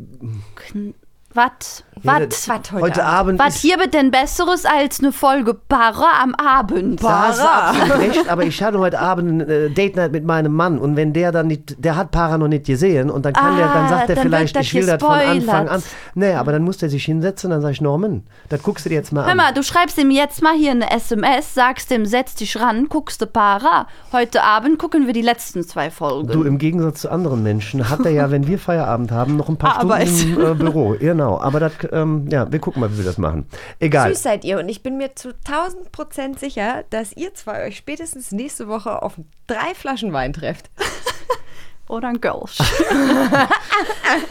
Was? 1.33 1.83
Was? 2.03 2.47
Was 2.47 2.71
Heute, 2.71 3.03
Abend. 3.03 3.39
Was 3.39 3.57
hier 3.57 3.77
wird 3.77 3.93
denn 3.93 4.09
Besseres 4.09 4.65
als 4.65 4.99
eine 4.99 5.11
Folge 5.11 5.53
Para 5.53 6.23
am 6.23 6.33
Abend? 6.35 7.03
Da 7.03 7.27
hast 7.27 7.41
du 7.41 7.47
absolut 7.47 7.99
recht, 7.99 8.29
aber 8.29 8.43
ich 8.43 8.63
hatte 8.63 8.79
heute 8.79 8.99
Abend 8.99 9.41
ein 9.41 9.49
äh, 9.49 9.69
Date 9.69 9.95
Night 9.97 10.11
mit 10.13 10.23
meinem 10.23 10.53
Mann 10.53 10.79
und 10.79 10.95
wenn 10.95 11.11
der 11.13 11.31
dann 11.31 11.47
nicht, 11.47 11.83
der 11.83 11.97
hat 11.97 12.11
Para 12.11 12.37
noch 12.37 12.47
nicht 12.47 12.65
gesehen 12.65 13.09
und 13.09 13.25
dann 13.25 13.33
kann 13.33 13.57
der, 13.57 13.67
dann 13.67 13.85
Ah, 13.85 13.89
sagt 13.89 14.09
er 14.11 14.17
vielleicht, 14.17 14.55
ich 14.57 14.73
will 14.73 14.85
das 14.85 15.01
von 15.01 15.11
Anfang 15.11 15.67
an. 15.67 15.83
Nee, 16.15 16.33
aber 16.33 16.51
dann 16.53 16.63
muss 16.63 16.77
der 16.77 16.89
sich 16.89 17.03
hinsetzen 17.03 17.47
und 17.49 17.55
dann 17.55 17.61
sag 17.61 17.71
ich, 17.71 17.81
Norman, 17.81 18.23
das 18.47 18.63
guckst 18.63 18.85
du 18.85 18.89
dir 18.89 18.95
jetzt 18.95 19.11
mal 19.11 19.25
Hör 19.25 19.31
an. 19.31 19.37
mal, 19.37 19.53
du 19.53 19.61
schreibst 19.61 19.97
ihm 19.97 20.11
jetzt 20.11 20.41
mal 20.41 20.55
hier 20.55 20.71
eine 20.71 20.89
SMS, 20.91 21.53
sagst 21.53 21.91
ihm, 21.91 22.05
setz 22.05 22.35
dich 22.35 22.59
ran, 22.59 22.87
guckst 22.87 23.21
du 23.21 23.27
Para. 23.27 23.87
Heute 24.13 24.43
Abend 24.43 24.79
gucken 24.79 25.05
wir 25.05 25.13
die 25.13 25.21
letzten 25.21 25.63
zwei 25.63 25.91
Folgen. 25.91 26.29
Du, 26.31 26.43
im 26.43 26.57
Gegensatz 26.57 27.01
zu 27.01 27.11
anderen 27.11 27.43
Menschen 27.43 27.89
hat 27.89 28.05
er 28.05 28.11
ja, 28.11 28.31
wenn 28.31 28.47
wir 28.47 28.57
Feierabend 28.57 29.11
haben, 29.11 29.35
noch 29.35 29.49
ein 29.49 29.57
paar 29.57 29.79
Arbeit. 29.79 30.07
Stunden 30.07 30.41
im 30.41 30.51
äh, 30.51 30.55
Büro. 30.55 30.95
Genau, 31.19 31.28
aber 31.37 31.59
das, 31.59 31.73
ähm, 31.91 32.27
ja, 32.29 32.51
wir 32.51 32.59
gucken 32.59 32.81
mal, 32.81 32.91
wie 32.93 32.97
wir 32.97 33.05
das 33.05 33.17
machen. 33.17 33.47
Egal. 33.79 34.09
Süß 34.13 34.23
seid 34.23 34.43
ihr 34.43 34.59
und 34.59 34.69
ich 34.69 34.83
bin 34.83 34.97
mir 34.97 35.15
zu 35.15 35.33
1000 35.45 35.91
Prozent 35.91 36.39
sicher, 36.39 36.83
dass 36.89 37.13
ihr 37.15 37.33
zwei 37.33 37.65
euch 37.67 37.77
spätestens 37.77 38.31
nächste 38.31 38.67
Woche 38.67 39.01
auf 39.01 39.13
drei 39.47 39.73
Flaschen 39.75 40.13
Wein 40.13 40.33
trefft. 40.33 40.69
Oder 41.87 42.09
ein 42.09 42.21
Gölsch. 42.21 42.57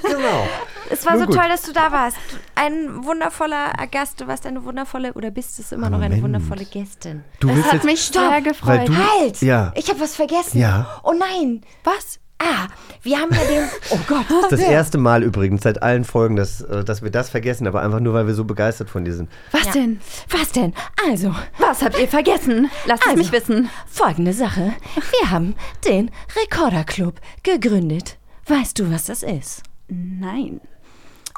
Genau. 0.02 0.46
Es 0.90 1.04
war 1.04 1.12
Nun 1.12 1.20
so 1.22 1.26
gut. 1.26 1.36
toll, 1.36 1.48
dass 1.48 1.62
du 1.62 1.72
da 1.72 1.92
warst. 1.92 2.16
Ein 2.54 3.04
wundervoller 3.04 3.72
Gast. 3.90 4.20
Du 4.20 4.26
warst 4.26 4.46
eine 4.46 4.64
wundervolle, 4.64 5.12
oder 5.14 5.30
bist 5.30 5.58
es 5.58 5.72
immer 5.72 5.90
noch 5.90 5.98
eine 6.00 6.16
Moment. 6.16 6.22
wundervolle 6.42 6.64
Gästin. 6.64 7.24
Du 7.40 7.48
willst 7.54 7.72
hat 7.72 7.84
mich 7.84 8.02
sehr 8.02 8.22
Weil 8.30 8.42
gefreut. 8.42 8.88
du- 8.88 8.96
Halt! 8.96 9.40
Ja. 9.42 9.72
Ich 9.76 9.88
habe 9.88 10.00
was 10.00 10.16
vergessen. 10.16 10.58
Ja. 10.58 11.00
Oh 11.02 11.12
nein. 11.12 11.62
Was? 11.84 12.18
Ah, 12.40 12.68
wir 13.02 13.18
haben 13.18 13.32
ja 13.32 13.44
den. 13.44 13.68
Oh 13.90 13.98
Gott. 14.06 14.26
das 14.50 14.60
erste 14.60 14.96
Mal 14.98 15.22
übrigens 15.22 15.62
seit 15.62 15.82
allen 15.82 16.04
Folgen, 16.04 16.36
dass, 16.36 16.60
äh, 16.60 16.84
dass 16.84 17.02
wir 17.02 17.10
das 17.10 17.30
vergessen, 17.30 17.66
aber 17.66 17.80
einfach 17.82 18.00
nur, 18.00 18.14
weil 18.14 18.26
wir 18.26 18.34
so 18.34 18.44
begeistert 18.44 18.90
von 18.90 19.04
dir 19.04 19.14
sind. 19.14 19.28
Was 19.50 19.64
Ja. 19.66 19.72
denn? 19.72 20.00
Was 20.30 20.52
denn? 20.52 20.72
Also, 21.08 21.34
Was 21.58 21.82
habt 21.82 21.98
ihr 21.98 22.06
vergessen? 22.08 22.70
Lasst 22.86 23.02
es 23.02 23.08
Also. 23.10 23.18
mich 23.22 23.32
wissen. 23.32 23.70
folgende 23.86 24.32
Sache. 24.32 24.72
Wir 25.20 25.30
haben 25.30 25.54
den 25.86 26.10
Recorder 26.40 26.84
Club 26.84 27.14
gegründet. 27.42 28.18
Weißt 28.46 28.78
du, 28.78 28.90
was 28.92 29.04
das 29.06 29.22
ist? 29.22 29.62
Nein. 29.88 30.60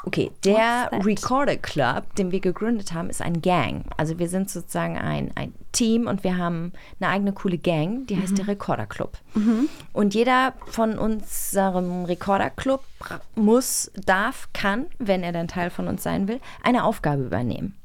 Okay, 0.03 0.31
der? 0.43 0.89
Recorder 1.05 1.57
Club, 1.57 2.15
den 2.15 2.31
wir 2.31 2.39
gegründet 2.39 2.93
haben, 2.93 3.09
ist 3.09 3.21
ein 3.21 3.41
Gang. 3.41 3.85
Also 3.97 4.17
wir 4.17 4.29
sind 4.29 4.49
sozusagen 4.49 4.97
ein, 4.97 5.31
ein 5.35 5.53
Team 5.71 6.07
und 6.07 6.23
wir 6.23 6.37
haben 6.37 6.73
eine 6.99 7.09
eigene 7.11 7.33
coole 7.33 7.57
Gang, 7.57 8.07
die 8.07 8.17
heißt 8.17 8.37
der 8.37 8.47
Recorder 8.47 8.87
Club. 8.87 9.17
Und 9.93 10.13
jeder 10.15 10.53
von 10.65 10.97
unserem 10.97 12.05
Recorder 12.05 12.49
Club 12.49 12.83
muss, 13.35 13.91
darf, 14.05 14.49
kann, 14.53 14.87
wenn 14.97 15.23
er 15.23 15.31
dann 15.31 15.47
Teil 15.47 15.69
von 15.69 15.87
uns 15.87 16.03
sein 16.03 16.27
will, 16.27 16.39
eine 16.63 16.83
Aufgabe 16.83 17.23
übernehmen. 17.23 17.75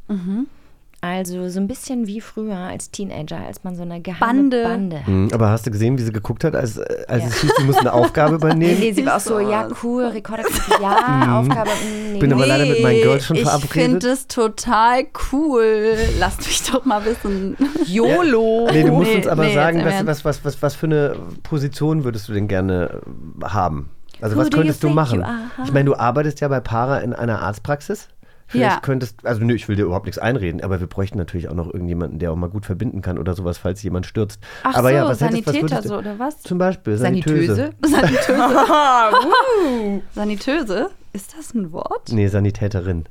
Also 1.06 1.48
so 1.48 1.60
ein 1.60 1.68
bisschen 1.68 2.06
wie 2.06 2.20
früher 2.20 2.56
als 2.56 2.90
Teenager, 2.90 3.38
als 3.38 3.62
man 3.64 3.76
so 3.76 3.82
eine 3.82 4.00
geheime 4.00 4.20
Bande. 4.50 4.62
Bande, 4.64 5.02
Mhm, 5.06 5.28
aber 5.32 5.50
hast 5.50 5.66
du 5.66 5.70
gesehen, 5.70 5.96
wie 5.98 6.02
sie 6.02 6.12
geguckt 6.12 6.42
hat, 6.44 6.54
als, 6.56 6.76
äh, 6.78 7.04
als 7.06 7.24
es 7.26 7.40
hieß, 7.40 7.52
sie 7.58 7.64
muss 7.64 7.76
eine 7.76 7.92
Aufgabe 7.92 8.34
übernehmen? 8.36 8.80
nee, 8.80 8.92
sie 8.92 9.06
war 9.06 9.16
auch 9.16 9.20
so, 9.20 9.38
ja, 9.38 9.68
cool, 9.82 10.04
Recorder 10.06 10.42
Club, 10.42 10.80
ja, 10.82 11.38
Aufgabe, 11.40 11.70
mm, 11.70 12.12
nee, 12.14 12.18
Bin 12.18 12.32
aber 12.32 12.46
leider 12.46 12.66
mit 12.66 12.82
meinen 12.82 13.00
Girls 13.02 13.24
schon 13.24 13.36
ich 13.36 13.42
verabredet. 13.44 13.70
finde 14.02 14.08
es 14.08 14.26
total 14.26 15.06
cool. 15.32 15.96
Lasst 16.18 16.40
mich 16.40 16.62
doch 16.70 16.84
mal 16.84 17.04
wissen. 17.04 17.56
YOLO. 17.86 18.68
Nee, 18.72 18.82
du 18.82 18.92
musst 18.92 19.10
Nee, 19.10 19.16
uns 19.18 19.26
aber 19.28 19.44
nee, 19.44 19.54
sagen, 19.54 19.84
was, 19.84 20.04
was, 20.06 20.24
was, 20.24 20.44
was, 20.44 20.62
was 20.62 20.74
für 20.74 20.86
eine 20.86 21.16
Position 21.42 22.04
würdest 22.04 22.28
du 22.28 22.32
denn 22.32 22.48
gerne 22.48 23.00
äh, 23.40 23.44
haben? 23.44 23.90
Also 24.20 24.34
Who 24.36 24.40
was 24.40 24.50
könntest 24.50 24.82
du 24.82 24.88
machen? 24.88 25.24
Ich 25.64 25.72
meine, 25.72 25.84
du 25.84 25.94
arbeitest 25.94 26.40
ja 26.40 26.48
bei 26.48 26.60
Para 26.60 26.98
in 26.98 27.12
einer 27.12 27.42
Arztpraxis. 27.42 28.08
Vielleicht 28.48 28.74
Ja. 28.76 28.80
könntest, 28.80 29.26
also 29.26 29.42
nö, 29.42 29.54
ich 29.54 29.66
will 29.68 29.74
dir 29.76 29.84
überhaupt 29.86 30.06
nichts 30.06 30.18
einreden, 30.18 30.62
aber 30.62 30.78
wir 30.78 30.86
bräuchten 30.86 31.18
natürlich 31.18 31.48
auch 31.48 31.54
noch 31.54 31.66
irgendjemanden, 31.66 32.18
der 32.20 32.30
auch 32.30 32.36
mal 32.36 32.48
gut 32.48 32.64
verbinden 32.64 33.02
kann 33.02 33.18
oder 33.18 33.34
sowas, 33.34 33.58
falls 33.58 33.82
jemand 33.82 34.06
stürzt. 34.06 34.40
Ach 34.62 34.76
aber 34.76 34.90
so, 34.90 34.94
ja, 34.94 35.04
was 35.08 35.20
hättest, 35.20 35.46
was 35.46 35.52
Sanitäter 35.54 35.62
würdest 35.62 35.84
du, 35.84 35.88
so, 35.88 35.98
oder 35.98 36.18
was? 36.18 36.42
Zum 36.42 36.58
Beispiel 36.58 36.96
Sanitöse. 36.96 37.72
Sanitöse? 37.82 38.30
Sanitöse? 40.14 40.90
Ist 41.12 41.34
das 41.36 41.54
ein 41.54 41.72
Wort? 41.72 42.10
Nee, 42.12 42.28
Sanitäterin. 42.28 43.04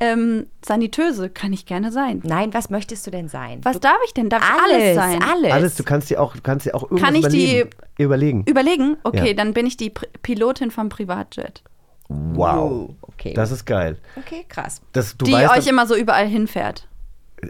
Ähm, 0.00 0.46
Sanitöse 0.64 1.30
kann 1.30 1.52
ich 1.52 1.66
gerne 1.66 1.92
sein. 1.92 2.20
Nein, 2.24 2.52
was 2.52 2.68
möchtest 2.68 3.06
du 3.06 3.10
denn 3.10 3.28
sein? 3.28 3.60
Was 3.62 3.74
du, 3.74 3.80
darf 3.80 3.96
ich 4.06 4.12
denn? 4.14 4.28
Darf 4.28 4.42
ich 4.42 4.62
alles 4.74 4.94
sein? 4.96 5.22
Alles. 5.22 5.52
Alles, 5.52 5.74
du 5.76 5.84
kannst 5.84 6.10
dir 6.10 6.20
auch, 6.20 6.34
kannst 6.42 6.66
dir 6.66 6.74
auch 6.74 6.82
irgendwas 6.84 7.02
Kann 7.04 7.14
ich 7.14 7.26
die- 7.28 7.60
überlegen. 7.60 7.70
überlegen. 7.98 8.44
Überlegen? 8.46 8.96
Okay, 9.04 9.28
Ja. 9.28 9.34
dann 9.34 9.52
bin 9.54 9.66
ich 9.66 9.76
die 9.76 9.90
Pri 9.90 10.06
Pilotin 10.22 10.70
vom 10.70 10.88
Privatjet. 10.88 11.62
Wow. 12.08 12.94
Okay. 13.02 13.32
Das 13.34 13.50
ist 13.50 13.64
geil. 13.64 13.98
okay, 14.16 14.44
krass. 14.48 14.80
Das, 14.92 15.16
du 15.16 15.24
die 15.24 15.32
weißt, 15.32 15.56
euch 15.56 15.66
immer 15.66 15.86
so 15.86 15.96
überall 15.96 16.26
hinfährt. 16.26 16.86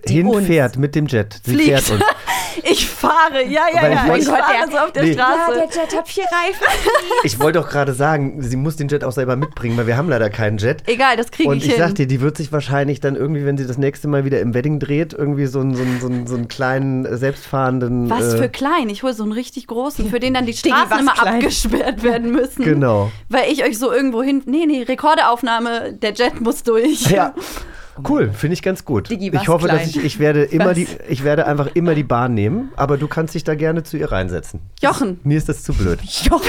hinfährt 0.06 0.76
mit 0.76 0.94
dem 0.94 1.06
Jet. 1.06 1.40
Sie 1.44 1.54
Fliegt. 1.54 1.68
fährt 1.68 1.90
uns. 1.90 2.04
Ich 2.62 2.88
fahre, 2.88 3.42
ja, 3.46 3.62
ja, 3.74 3.82
Weil 3.82 3.92
ich 3.92 3.96
ja. 3.98 4.06
wollte- 4.08 4.20
Ich 4.22 4.28
fahre 4.28 4.70
so 4.70 4.76
auf 4.78 4.92
der 4.92 5.02
Nee. 5.04 5.12
Ja, 5.12 5.24
Straße. 5.44 5.58
der 5.72 5.82
Jet 5.82 5.96
hat 5.96 6.08
vier 6.08 6.24
Reifen. 6.24 6.66
Ich 7.24 7.40
wollte 7.40 7.58
doch 7.58 7.68
gerade 7.68 7.94
sagen, 7.94 8.42
sie 8.42 8.56
muss 8.56 8.76
den 8.76 8.88
Jet 8.88 9.02
auch 9.02 9.12
selber 9.12 9.36
mitbringen, 9.36 9.76
weil 9.76 9.86
wir 9.86 9.96
haben 9.96 10.08
leider 10.08 10.28
keinen 10.30 10.58
Jet. 10.58 10.82
Egal, 10.86 11.16
das 11.16 11.30
kriege 11.30 11.48
Und 11.48 11.56
ich 11.58 11.64
ich 11.66 11.70
hin. 11.72 11.78
sag 11.80 11.94
dir, 11.94 12.06
die 12.06 12.20
wird 12.20 12.36
sich 12.36 12.52
wahrscheinlich 12.52 13.00
dann 13.00 13.16
irgendwie, 13.16 13.44
wenn 13.46 13.56
sie 13.56 13.66
das 13.66 13.78
nächste 13.78 14.08
Mal 14.08 14.24
wieder 14.24 14.40
im 14.40 14.52
Wedding 14.54 14.78
dreht, 14.78 15.12
irgendwie 15.14 15.46
so 15.46 15.60
einen, 15.60 15.74
so 15.74 15.82
einen, 15.82 16.00
so 16.00 16.06
einen, 16.06 16.26
so 16.26 16.34
einen 16.36 16.48
kleinen, 16.48 17.16
selbstfahrenden. 17.16 18.10
was 18.10 18.34
äh, 18.34 18.38
für 18.38 18.48
klein. 18.48 18.88
Ich 18.90 19.02
hole 19.02 19.14
so 19.14 19.22
einen 19.22 19.32
richtig 19.32 19.66
großen, 19.66 20.10
für 20.10 20.20
den 20.20 20.34
dann 20.34 20.46
die 20.46 20.52
Straßen 20.56 20.98
immer 20.98 21.12
klein? 21.14 21.34
abgesperrt 21.36 22.02
werden 22.02 22.30
müssen. 22.32 22.62
Genau. 22.64 23.10
Weil 23.28 23.50
ich 23.50 23.64
euch 23.64 23.78
so 23.78 23.90
irgendwo 23.92 24.22
hin. 24.22 24.42
Nee, 24.46 24.66
nee, 24.66 24.82
Rekordeaufnahme, 24.82 25.94
der 25.94 26.12
Jet 26.12 26.40
muss 26.40 26.62
durch. 26.62 27.10
Ja. 27.10 27.34
Cool, 28.08 28.32
finde 28.32 28.54
ich 28.54 28.62
ganz 28.62 28.84
gut. 28.84 29.10
Diggi, 29.10 29.32
was 29.32 29.42
ich 29.42 29.48
hoffe, 29.48 29.66
klein? 29.66 29.78
dass 29.78 29.88
ich, 29.88 30.02
ich 30.04 30.18
werde 30.18 30.42
immer 30.44 30.66
Was? 30.66 30.74
die, 30.74 30.88
ich 31.08 31.22
werde 31.24 31.46
einfach 31.46 31.68
immer 31.74 31.94
die 31.94 32.02
Bahn 32.02 32.34
nehmen, 32.34 32.72
aber 32.76 32.96
du 32.96 33.06
kannst 33.08 33.34
dich 33.34 33.44
da 33.44 33.54
gerne 33.54 33.82
zu 33.82 33.96
ihr 33.96 34.10
reinsetzen. 34.10 34.60
Jochen, 34.82 35.20
Mir 35.22 35.38
ist 35.38 35.48
das 35.48 35.62
zu 35.62 35.72
blöd. 35.72 36.00
Jochen, 36.04 36.48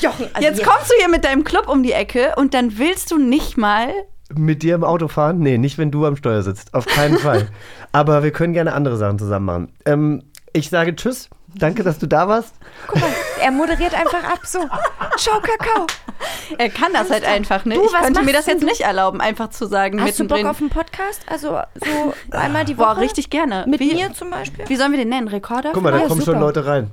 Jochen 0.00 0.26
also 0.32 0.48
jetzt 0.48 0.64
kommst 0.64 0.90
du 0.90 0.94
hier 0.98 1.08
mit 1.08 1.24
deinem 1.24 1.44
Club 1.44 1.68
um 1.68 1.82
die 1.82 1.92
Ecke 1.92 2.34
und 2.36 2.54
dann 2.54 2.78
willst 2.78 3.10
du 3.10 3.18
nicht 3.18 3.56
mal. 3.56 3.88
Mit 4.34 4.62
dir 4.62 4.74
im 4.74 4.84
Auto 4.84 5.08
fahren? 5.08 5.38
Nee, 5.38 5.58
nicht 5.58 5.78
wenn 5.78 5.90
du 5.90 6.06
am 6.06 6.16
Steuer 6.16 6.42
sitzt. 6.42 6.74
Auf 6.74 6.86
keinen 6.86 7.18
Fall. 7.20 7.48
Aber 7.92 8.22
wir 8.22 8.30
können 8.32 8.52
gerne 8.54 8.72
andere 8.72 8.96
Sachen 8.96 9.18
zusammen 9.18 9.46
machen. 9.46 9.72
Ähm, 9.84 10.22
ich 10.52 10.70
sage 10.70 10.96
Tschüss. 10.96 11.28
Danke, 11.54 11.82
dass 11.82 11.98
du 11.98 12.06
da 12.06 12.26
warst. 12.28 12.54
Guck 12.86 13.00
mal, 13.00 13.10
er 13.40 13.50
moderiert 13.50 13.94
einfach 13.94 14.24
ab 14.24 14.40
so. 14.44 14.58
Ciao, 15.16 15.40
Kakao. 15.40 15.86
Er 16.56 16.68
kann 16.70 16.92
das 16.92 17.10
halt 17.10 17.24
einfach 17.24 17.64
nicht. 17.64 17.78
Du, 17.78 17.84
ich 17.84 17.92
was 17.92 18.02
könnte 18.02 18.22
mir 18.22 18.32
das 18.32 18.46
jetzt 18.46 18.62
du? 18.62 18.66
nicht 18.66 18.80
erlauben, 18.82 19.20
einfach 19.20 19.50
zu 19.50 19.66
sagen 19.66 20.00
Hast 20.00 20.18
du 20.18 20.24
mittendrin. 20.24 20.42
Bock 20.46 20.50
auf 20.52 20.60
einen 20.60 20.70
Podcast? 20.70 21.22
Also 21.28 21.58
so 21.84 22.14
einmal 22.30 22.64
die 22.64 22.78
Woche? 22.78 22.94
Boah, 22.94 23.00
richtig 23.00 23.28
gerne. 23.30 23.64
Mit 23.68 23.80
wie, 23.80 23.92
mir 23.94 24.12
zum 24.14 24.30
Beispiel? 24.30 24.64
Wie 24.68 24.76
sollen 24.76 24.92
wir 24.92 24.98
den 24.98 25.08
nennen? 25.10 25.28
Rekorder? 25.28 25.70
Guck 25.74 25.82
mal, 25.82 25.90
da 25.92 25.98
Ja, 25.98 26.06
kommen 26.06 26.20
super. 26.20 26.32
schon 26.32 26.40
Leute 26.40 26.64
rein. 26.66 26.90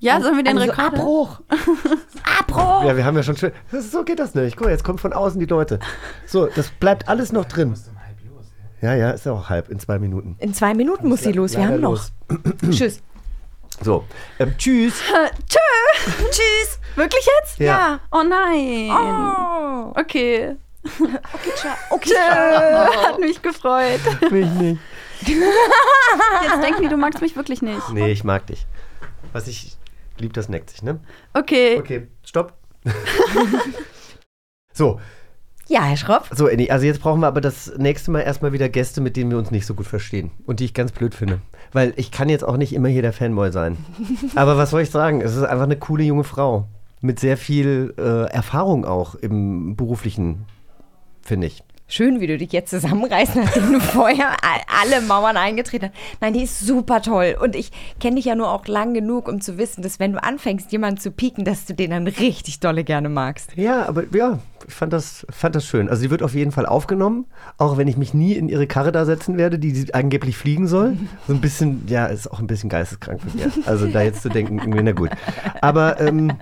ja, 0.00 0.20
sollen 0.20 0.36
wir 0.36 0.44
den 0.44 0.58
Also 0.58 0.70
Rekorder? 0.70 0.96
Abbruch. 0.98 1.40
Abbruch. 2.40 2.84
Ja, 2.84 2.96
wir 2.96 3.04
haben 3.04 3.16
ja 3.16 3.22
schon 3.22 3.36
schön. 3.36 3.52
Das 3.70 3.84
ist, 3.84 3.92
so 3.92 4.02
geht 4.04 4.18
das 4.18 4.34
nicht. 4.34 4.56
Guck 4.56 4.66
mal, 4.66 4.72
jetzt 4.72 4.84
kommen 4.84 4.98
von 4.98 5.12
außen 5.12 5.38
die 5.38 5.46
Leute. 5.46 5.78
So, 6.26 6.46
das 6.46 6.70
bleibt 6.70 7.08
alles 7.08 7.32
noch 7.32 7.44
drin. 7.44 7.74
Ja, 8.80 8.94
ja, 8.94 9.10
ist 9.10 9.26
ja 9.26 9.32
auch 9.32 9.48
halb 9.48 9.68
in 9.68 9.78
zwei 9.78 10.00
Minuten. 10.00 10.34
In 10.40 10.54
zwei 10.54 10.74
Minuten 10.74 11.08
muss 11.08 11.20
sie 11.22 11.30
los. 11.32 11.56
Wir 11.56 11.68
haben 11.68 11.80
noch. 11.80 12.00
Tschüss. 12.72 13.00
So, 13.82 14.04
ähm, 14.38 14.54
tschüss. 14.56 14.94
Tschö. 15.48 16.12
Tschüss. 16.30 16.78
Wirklich 16.94 17.26
jetzt? 17.40 17.58
Ja. 17.58 18.00
Oh 18.10 18.22
nein. 18.22 18.90
Oh. 18.90 19.98
Okay. 19.98 20.56
Okay, 20.84 21.50
ciao. 21.54 21.74
Okay, 21.90 22.10
Tschö, 22.10 22.14
ciao. 22.14 23.04
hat 23.04 23.18
mich 23.18 23.40
gefreut. 23.40 24.00
Mich 24.30 24.50
nicht. 24.50 24.80
Jetzt 25.24 26.62
denken 26.62 26.82
die, 26.82 26.88
du 26.88 26.96
magst 26.96 27.22
mich 27.22 27.36
wirklich 27.36 27.62
nicht. 27.62 27.90
Nee, 27.90 28.10
ich 28.10 28.24
mag 28.24 28.46
dich. 28.46 28.66
Was 29.32 29.46
ich 29.46 29.76
lieb, 30.18 30.32
das 30.32 30.48
neckt 30.48 30.70
sich, 30.70 30.82
ne? 30.82 30.98
Okay. 31.32 31.78
Okay, 31.78 32.08
stopp. 32.24 32.54
so, 34.72 35.00
Ja, 35.68 35.84
Herr 35.84 35.96
Schropp. 35.96 36.28
so, 36.32 36.48
Annie, 36.48 36.70
also 36.70 36.84
jetzt 36.86 37.00
brauchen 37.00 37.20
wir 37.20 37.28
aber 37.28 37.40
das 37.40 37.72
nächste 37.78 38.10
Mal 38.10 38.20
erstmal 38.20 38.52
wieder 38.52 38.68
Gäste, 38.68 39.00
mit 39.00 39.16
denen 39.16 39.30
wir 39.30 39.38
uns 39.38 39.50
nicht 39.50 39.66
so 39.66 39.74
gut 39.74 39.86
verstehen 39.86 40.30
und 40.46 40.60
die 40.60 40.64
ich 40.64 40.74
ganz 40.74 40.92
blöd 40.92 41.14
finde. 41.14 41.40
Weil 41.72 41.94
ich 41.96 42.10
kann 42.10 42.28
jetzt 42.28 42.44
auch 42.44 42.56
nicht 42.56 42.74
immer 42.74 42.88
hier 42.88 43.02
der 43.02 43.12
Fanboy 43.12 43.50
sein. 43.52 43.76
Aber 44.34 44.56
was 44.56 44.70
soll 44.70 44.82
ich 44.82 44.90
sagen? 44.90 45.20
Es 45.20 45.36
ist 45.36 45.44
einfach 45.44 45.64
eine 45.64 45.76
coole 45.76 46.04
junge 46.04 46.24
Frau. 46.24 46.66
Mit 47.00 47.18
sehr 47.18 47.36
viel 47.36 47.94
äh, 47.98 48.30
Erfahrung 48.30 48.84
auch 48.84 49.14
im 49.14 49.74
beruflichen, 49.74 50.44
finde 51.22 51.46
ich. 51.48 51.64
Schön, 51.94 52.22
wie 52.22 52.26
du 52.26 52.38
dich 52.38 52.52
jetzt 52.52 52.70
zusammenreißt, 52.70 53.36
nachdem 53.36 53.74
du 53.74 53.78
vorher 53.78 54.30
alle 54.80 55.02
Mauern 55.02 55.36
eingetreten 55.36 55.90
hast. 55.92 56.22
Nein, 56.22 56.32
die 56.32 56.44
ist 56.44 56.60
super 56.60 57.02
toll. 57.02 57.36
Und 57.38 57.54
ich 57.54 57.70
kenne 58.00 58.16
dich 58.16 58.24
ja 58.24 58.34
nur 58.34 58.50
auch 58.50 58.66
lang 58.66 58.94
genug, 58.94 59.28
um 59.28 59.42
zu 59.42 59.58
wissen, 59.58 59.82
dass 59.82 60.00
wenn 60.00 60.14
du 60.14 60.22
anfängst, 60.22 60.72
jemanden 60.72 60.98
zu 60.98 61.10
pieken, 61.10 61.44
dass 61.44 61.66
du 61.66 61.74
den 61.74 61.90
dann 61.90 62.06
richtig 62.06 62.60
dolle 62.60 62.82
gerne 62.82 63.10
magst. 63.10 63.54
Ja, 63.56 63.86
aber 63.86 64.04
ja, 64.14 64.38
ich 64.66 64.72
fand 64.72 64.94
das, 64.94 65.26
fand 65.28 65.54
das 65.54 65.66
schön. 65.66 65.90
Also 65.90 66.00
sie 66.00 66.10
wird 66.10 66.22
auf 66.22 66.32
jeden 66.32 66.50
Fall 66.50 66.64
aufgenommen, 66.64 67.26
auch 67.58 67.76
wenn 67.76 67.88
ich 67.88 67.98
mich 67.98 68.14
nie 68.14 68.32
in 68.32 68.48
ihre 68.48 68.66
Karre 68.66 68.90
da 68.90 69.04
setzen 69.04 69.36
werde, 69.36 69.58
die 69.58 69.72
sie 69.72 69.92
angeblich 69.92 70.38
fliegen 70.38 70.66
soll. 70.68 70.96
So 71.26 71.34
ein 71.34 71.42
bisschen, 71.42 71.82
ja, 71.88 72.06
ist 72.06 72.26
auch 72.26 72.38
ein 72.38 72.46
bisschen 72.46 72.70
geisteskrank 72.70 73.20
von 73.20 73.38
ihr. 73.38 73.52
Also 73.66 73.86
da 73.86 74.00
jetzt 74.00 74.22
zu 74.22 74.30
denken, 74.30 74.60
irgendwie, 74.60 74.82
na 74.82 74.92
gut. 74.92 75.10
Aber 75.60 76.00
ähm, 76.00 76.32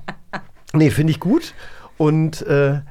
nee, 0.75 0.91
finde 0.91 1.11
ich 1.11 1.19
gut. 1.19 1.55
Und 1.99 2.43
äh, 2.43 2.83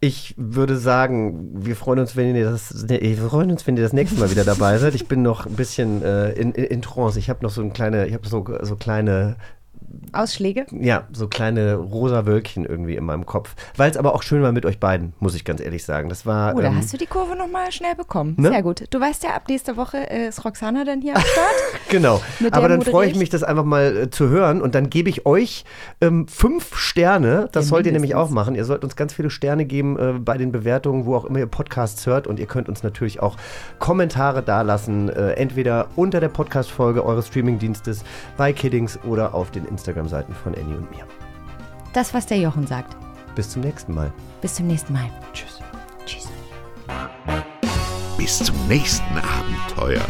ich 0.00 0.34
würde 0.36 0.76
sagen, 0.76 1.64
wir 1.64 1.74
freuen 1.74 2.00
uns, 2.00 2.16
wenn 2.16 2.36
ihr 2.36 2.50
das, 2.50 2.86
wir 2.88 3.16
freuen 3.16 3.50
uns, 3.50 3.66
wenn 3.66 3.76
ihr 3.76 3.82
das 3.82 3.94
nächste 3.94 4.20
Mal 4.20 4.30
wieder 4.30 4.44
dabei 4.44 4.76
seid. 4.78 4.94
Ich 4.94 5.08
bin 5.08 5.22
noch 5.22 5.46
ein 5.46 5.56
bisschen 5.56 6.02
äh, 6.02 6.32
in, 6.32 6.52
in, 6.52 6.64
in 6.64 6.82
Trance. 6.82 7.18
Ich 7.18 7.30
habe 7.30 7.42
noch 7.42 7.50
so 7.50 7.62
ein 7.62 7.72
kleine, 7.72 8.06
ich 8.06 8.12
habe 8.12 8.28
so, 8.28 8.44
so 8.60 8.76
kleine 8.76 9.36
Ausschläge? 10.12 10.66
ja, 10.70 11.04
so 11.12 11.28
kleine 11.28 11.74
rosa 11.76 12.26
Wölkchen 12.26 12.64
irgendwie 12.64 12.96
in 12.96 13.04
meinem 13.04 13.26
Kopf. 13.26 13.54
Weil 13.76 13.90
es 13.90 13.96
aber 13.96 14.14
auch 14.14 14.22
schön 14.22 14.42
war 14.42 14.52
mit 14.52 14.66
euch 14.66 14.80
beiden, 14.80 15.12
muss 15.20 15.34
ich 15.34 15.44
ganz 15.44 15.60
ehrlich 15.60 15.84
sagen. 15.84 16.08
Das 16.08 16.26
war. 16.26 16.54
Oh, 16.54 16.60
da 16.60 16.68
ähm, 16.68 16.76
hast 16.76 16.92
du 16.92 16.96
die 16.96 17.06
Kurve 17.06 17.36
nochmal 17.36 17.72
schnell 17.72 17.94
bekommen. 17.94 18.34
Ne? 18.38 18.50
Sehr 18.50 18.62
gut. 18.62 18.84
Du 18.90 19.00
weißt 19.00 19.24
ja, 19.24 19.30
ab 19.30 19.44
nächste 19.48 19.76
Woche 19.76 19.98
äh, 20.10 20.28
ist 20.28 20.44
Roxana 20.44 20.84
dann 20.84 21.00
hier 21.00 21.16
am 21.16 21.22
Start. 21.22 21.46
Genau. 21.88 22.20
Aber 22.50 22.68
dann 22.68 22.82
freue 22.82 23.06
ich 23.06 23.12
ich. 23.12 23.18
mich, 23.18 23.30
das 23.30 23.44
einfach 23.44 23.64
mal 23.64 23.96
äh, 23.96 24.10
zu 24.10 24.28
hören 24.28 24.60
und 24.60 24.74
dann 24.74 24.90
gebe 24.90 25.08
ich 25.08 25.24
euch 25.24 25.64
ähm, 26.00 26.26
fünf 26.26 26.76
Sterne. 26.76 27.48
Das 27.52 27.66
Ja, 27.66 27.68
sollt 27.70 27.86
ihr 27.86 27.92
nämlich 27.92 28.10
mindestens. 28.10 28.30
auch 28.32 28.34
machen. 28.34 28.54
Ihr 28.56 28.64
sollt 28.64 28.82
uns 28.82 28.96
ganz 28.96 29.12
viele 29.14 29.30
Sterne 29.30 29.64
geben 29.64 29.96
äh, 29.98 30.12
bei 30.18 30.36
den 30.36 30.50
Bewertungen, 30.50 31.06
wo 31.06 31.14
auch 31.14 31.24
immer 31.24 31.38
ihr 31.38 31.46
Podcasts 31.46 32.04
hört. 32.06 32.26
Und 32.26 32.40
ihr 32.40 32.46
könnt 32.46 32.68
uns 32.68 32.82
natürlich 32.82 33.20
auch 33.20 33.36
Kommentare 33.78 34.42
dalassen, 34.42 35.08
äh, 35.08 35.32
entweder 35.32 35.86
unter 35.96 36.18
der 36.20 36.28
Podcast-Folge 36.28 37.04
eures 37.04 37.28
Streamingdienstes, 37.28 38.02
bei 38.36 38.52
Kiddings 38.52 38.98
oder 39.04 39.34
auf 39.34 39.50
den 39.50 39.64
Instagram-Seiten 39.86 40.34
von 40.34 40.54
Annie 40.54 40.76
und 40.76 40.90
mir. 40.90 41.06
Das, 41.92 42.12
was 42.12 42.26
der 42.26 42.38
Jochen 42.38 42.66
sagt. 42.66 42.96
Bis 43.36 43.50
zum 43.50 43.62
nächsten 43.62 43.94
Mal. 43.94 44.12
Bis 44.40 44.54
zum 44.54 44.66
nächsten 44.66 44.92
Mal. 44.92 45.08
Tschüss. 45.32 45.60
Tschüss. 46.04 46.28
Bis 48.18 48.38
zum 48.38 48.56
nächsten 48.66 49.04
Abenteuer. 49.18 50.04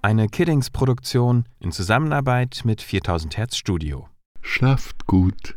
Eine 0.00 0.28
Kiddings-Produktion 0.28 1.44
in 1.58 1.72
Zusammenarbeit 1.72 2.62
mit 2.64 2.80
4000 2.80 3.36
Hertz 3.36 3.56
Studio. 3.56 4.08
Schlaft 4.40 5.06
gut. 5.06 5.55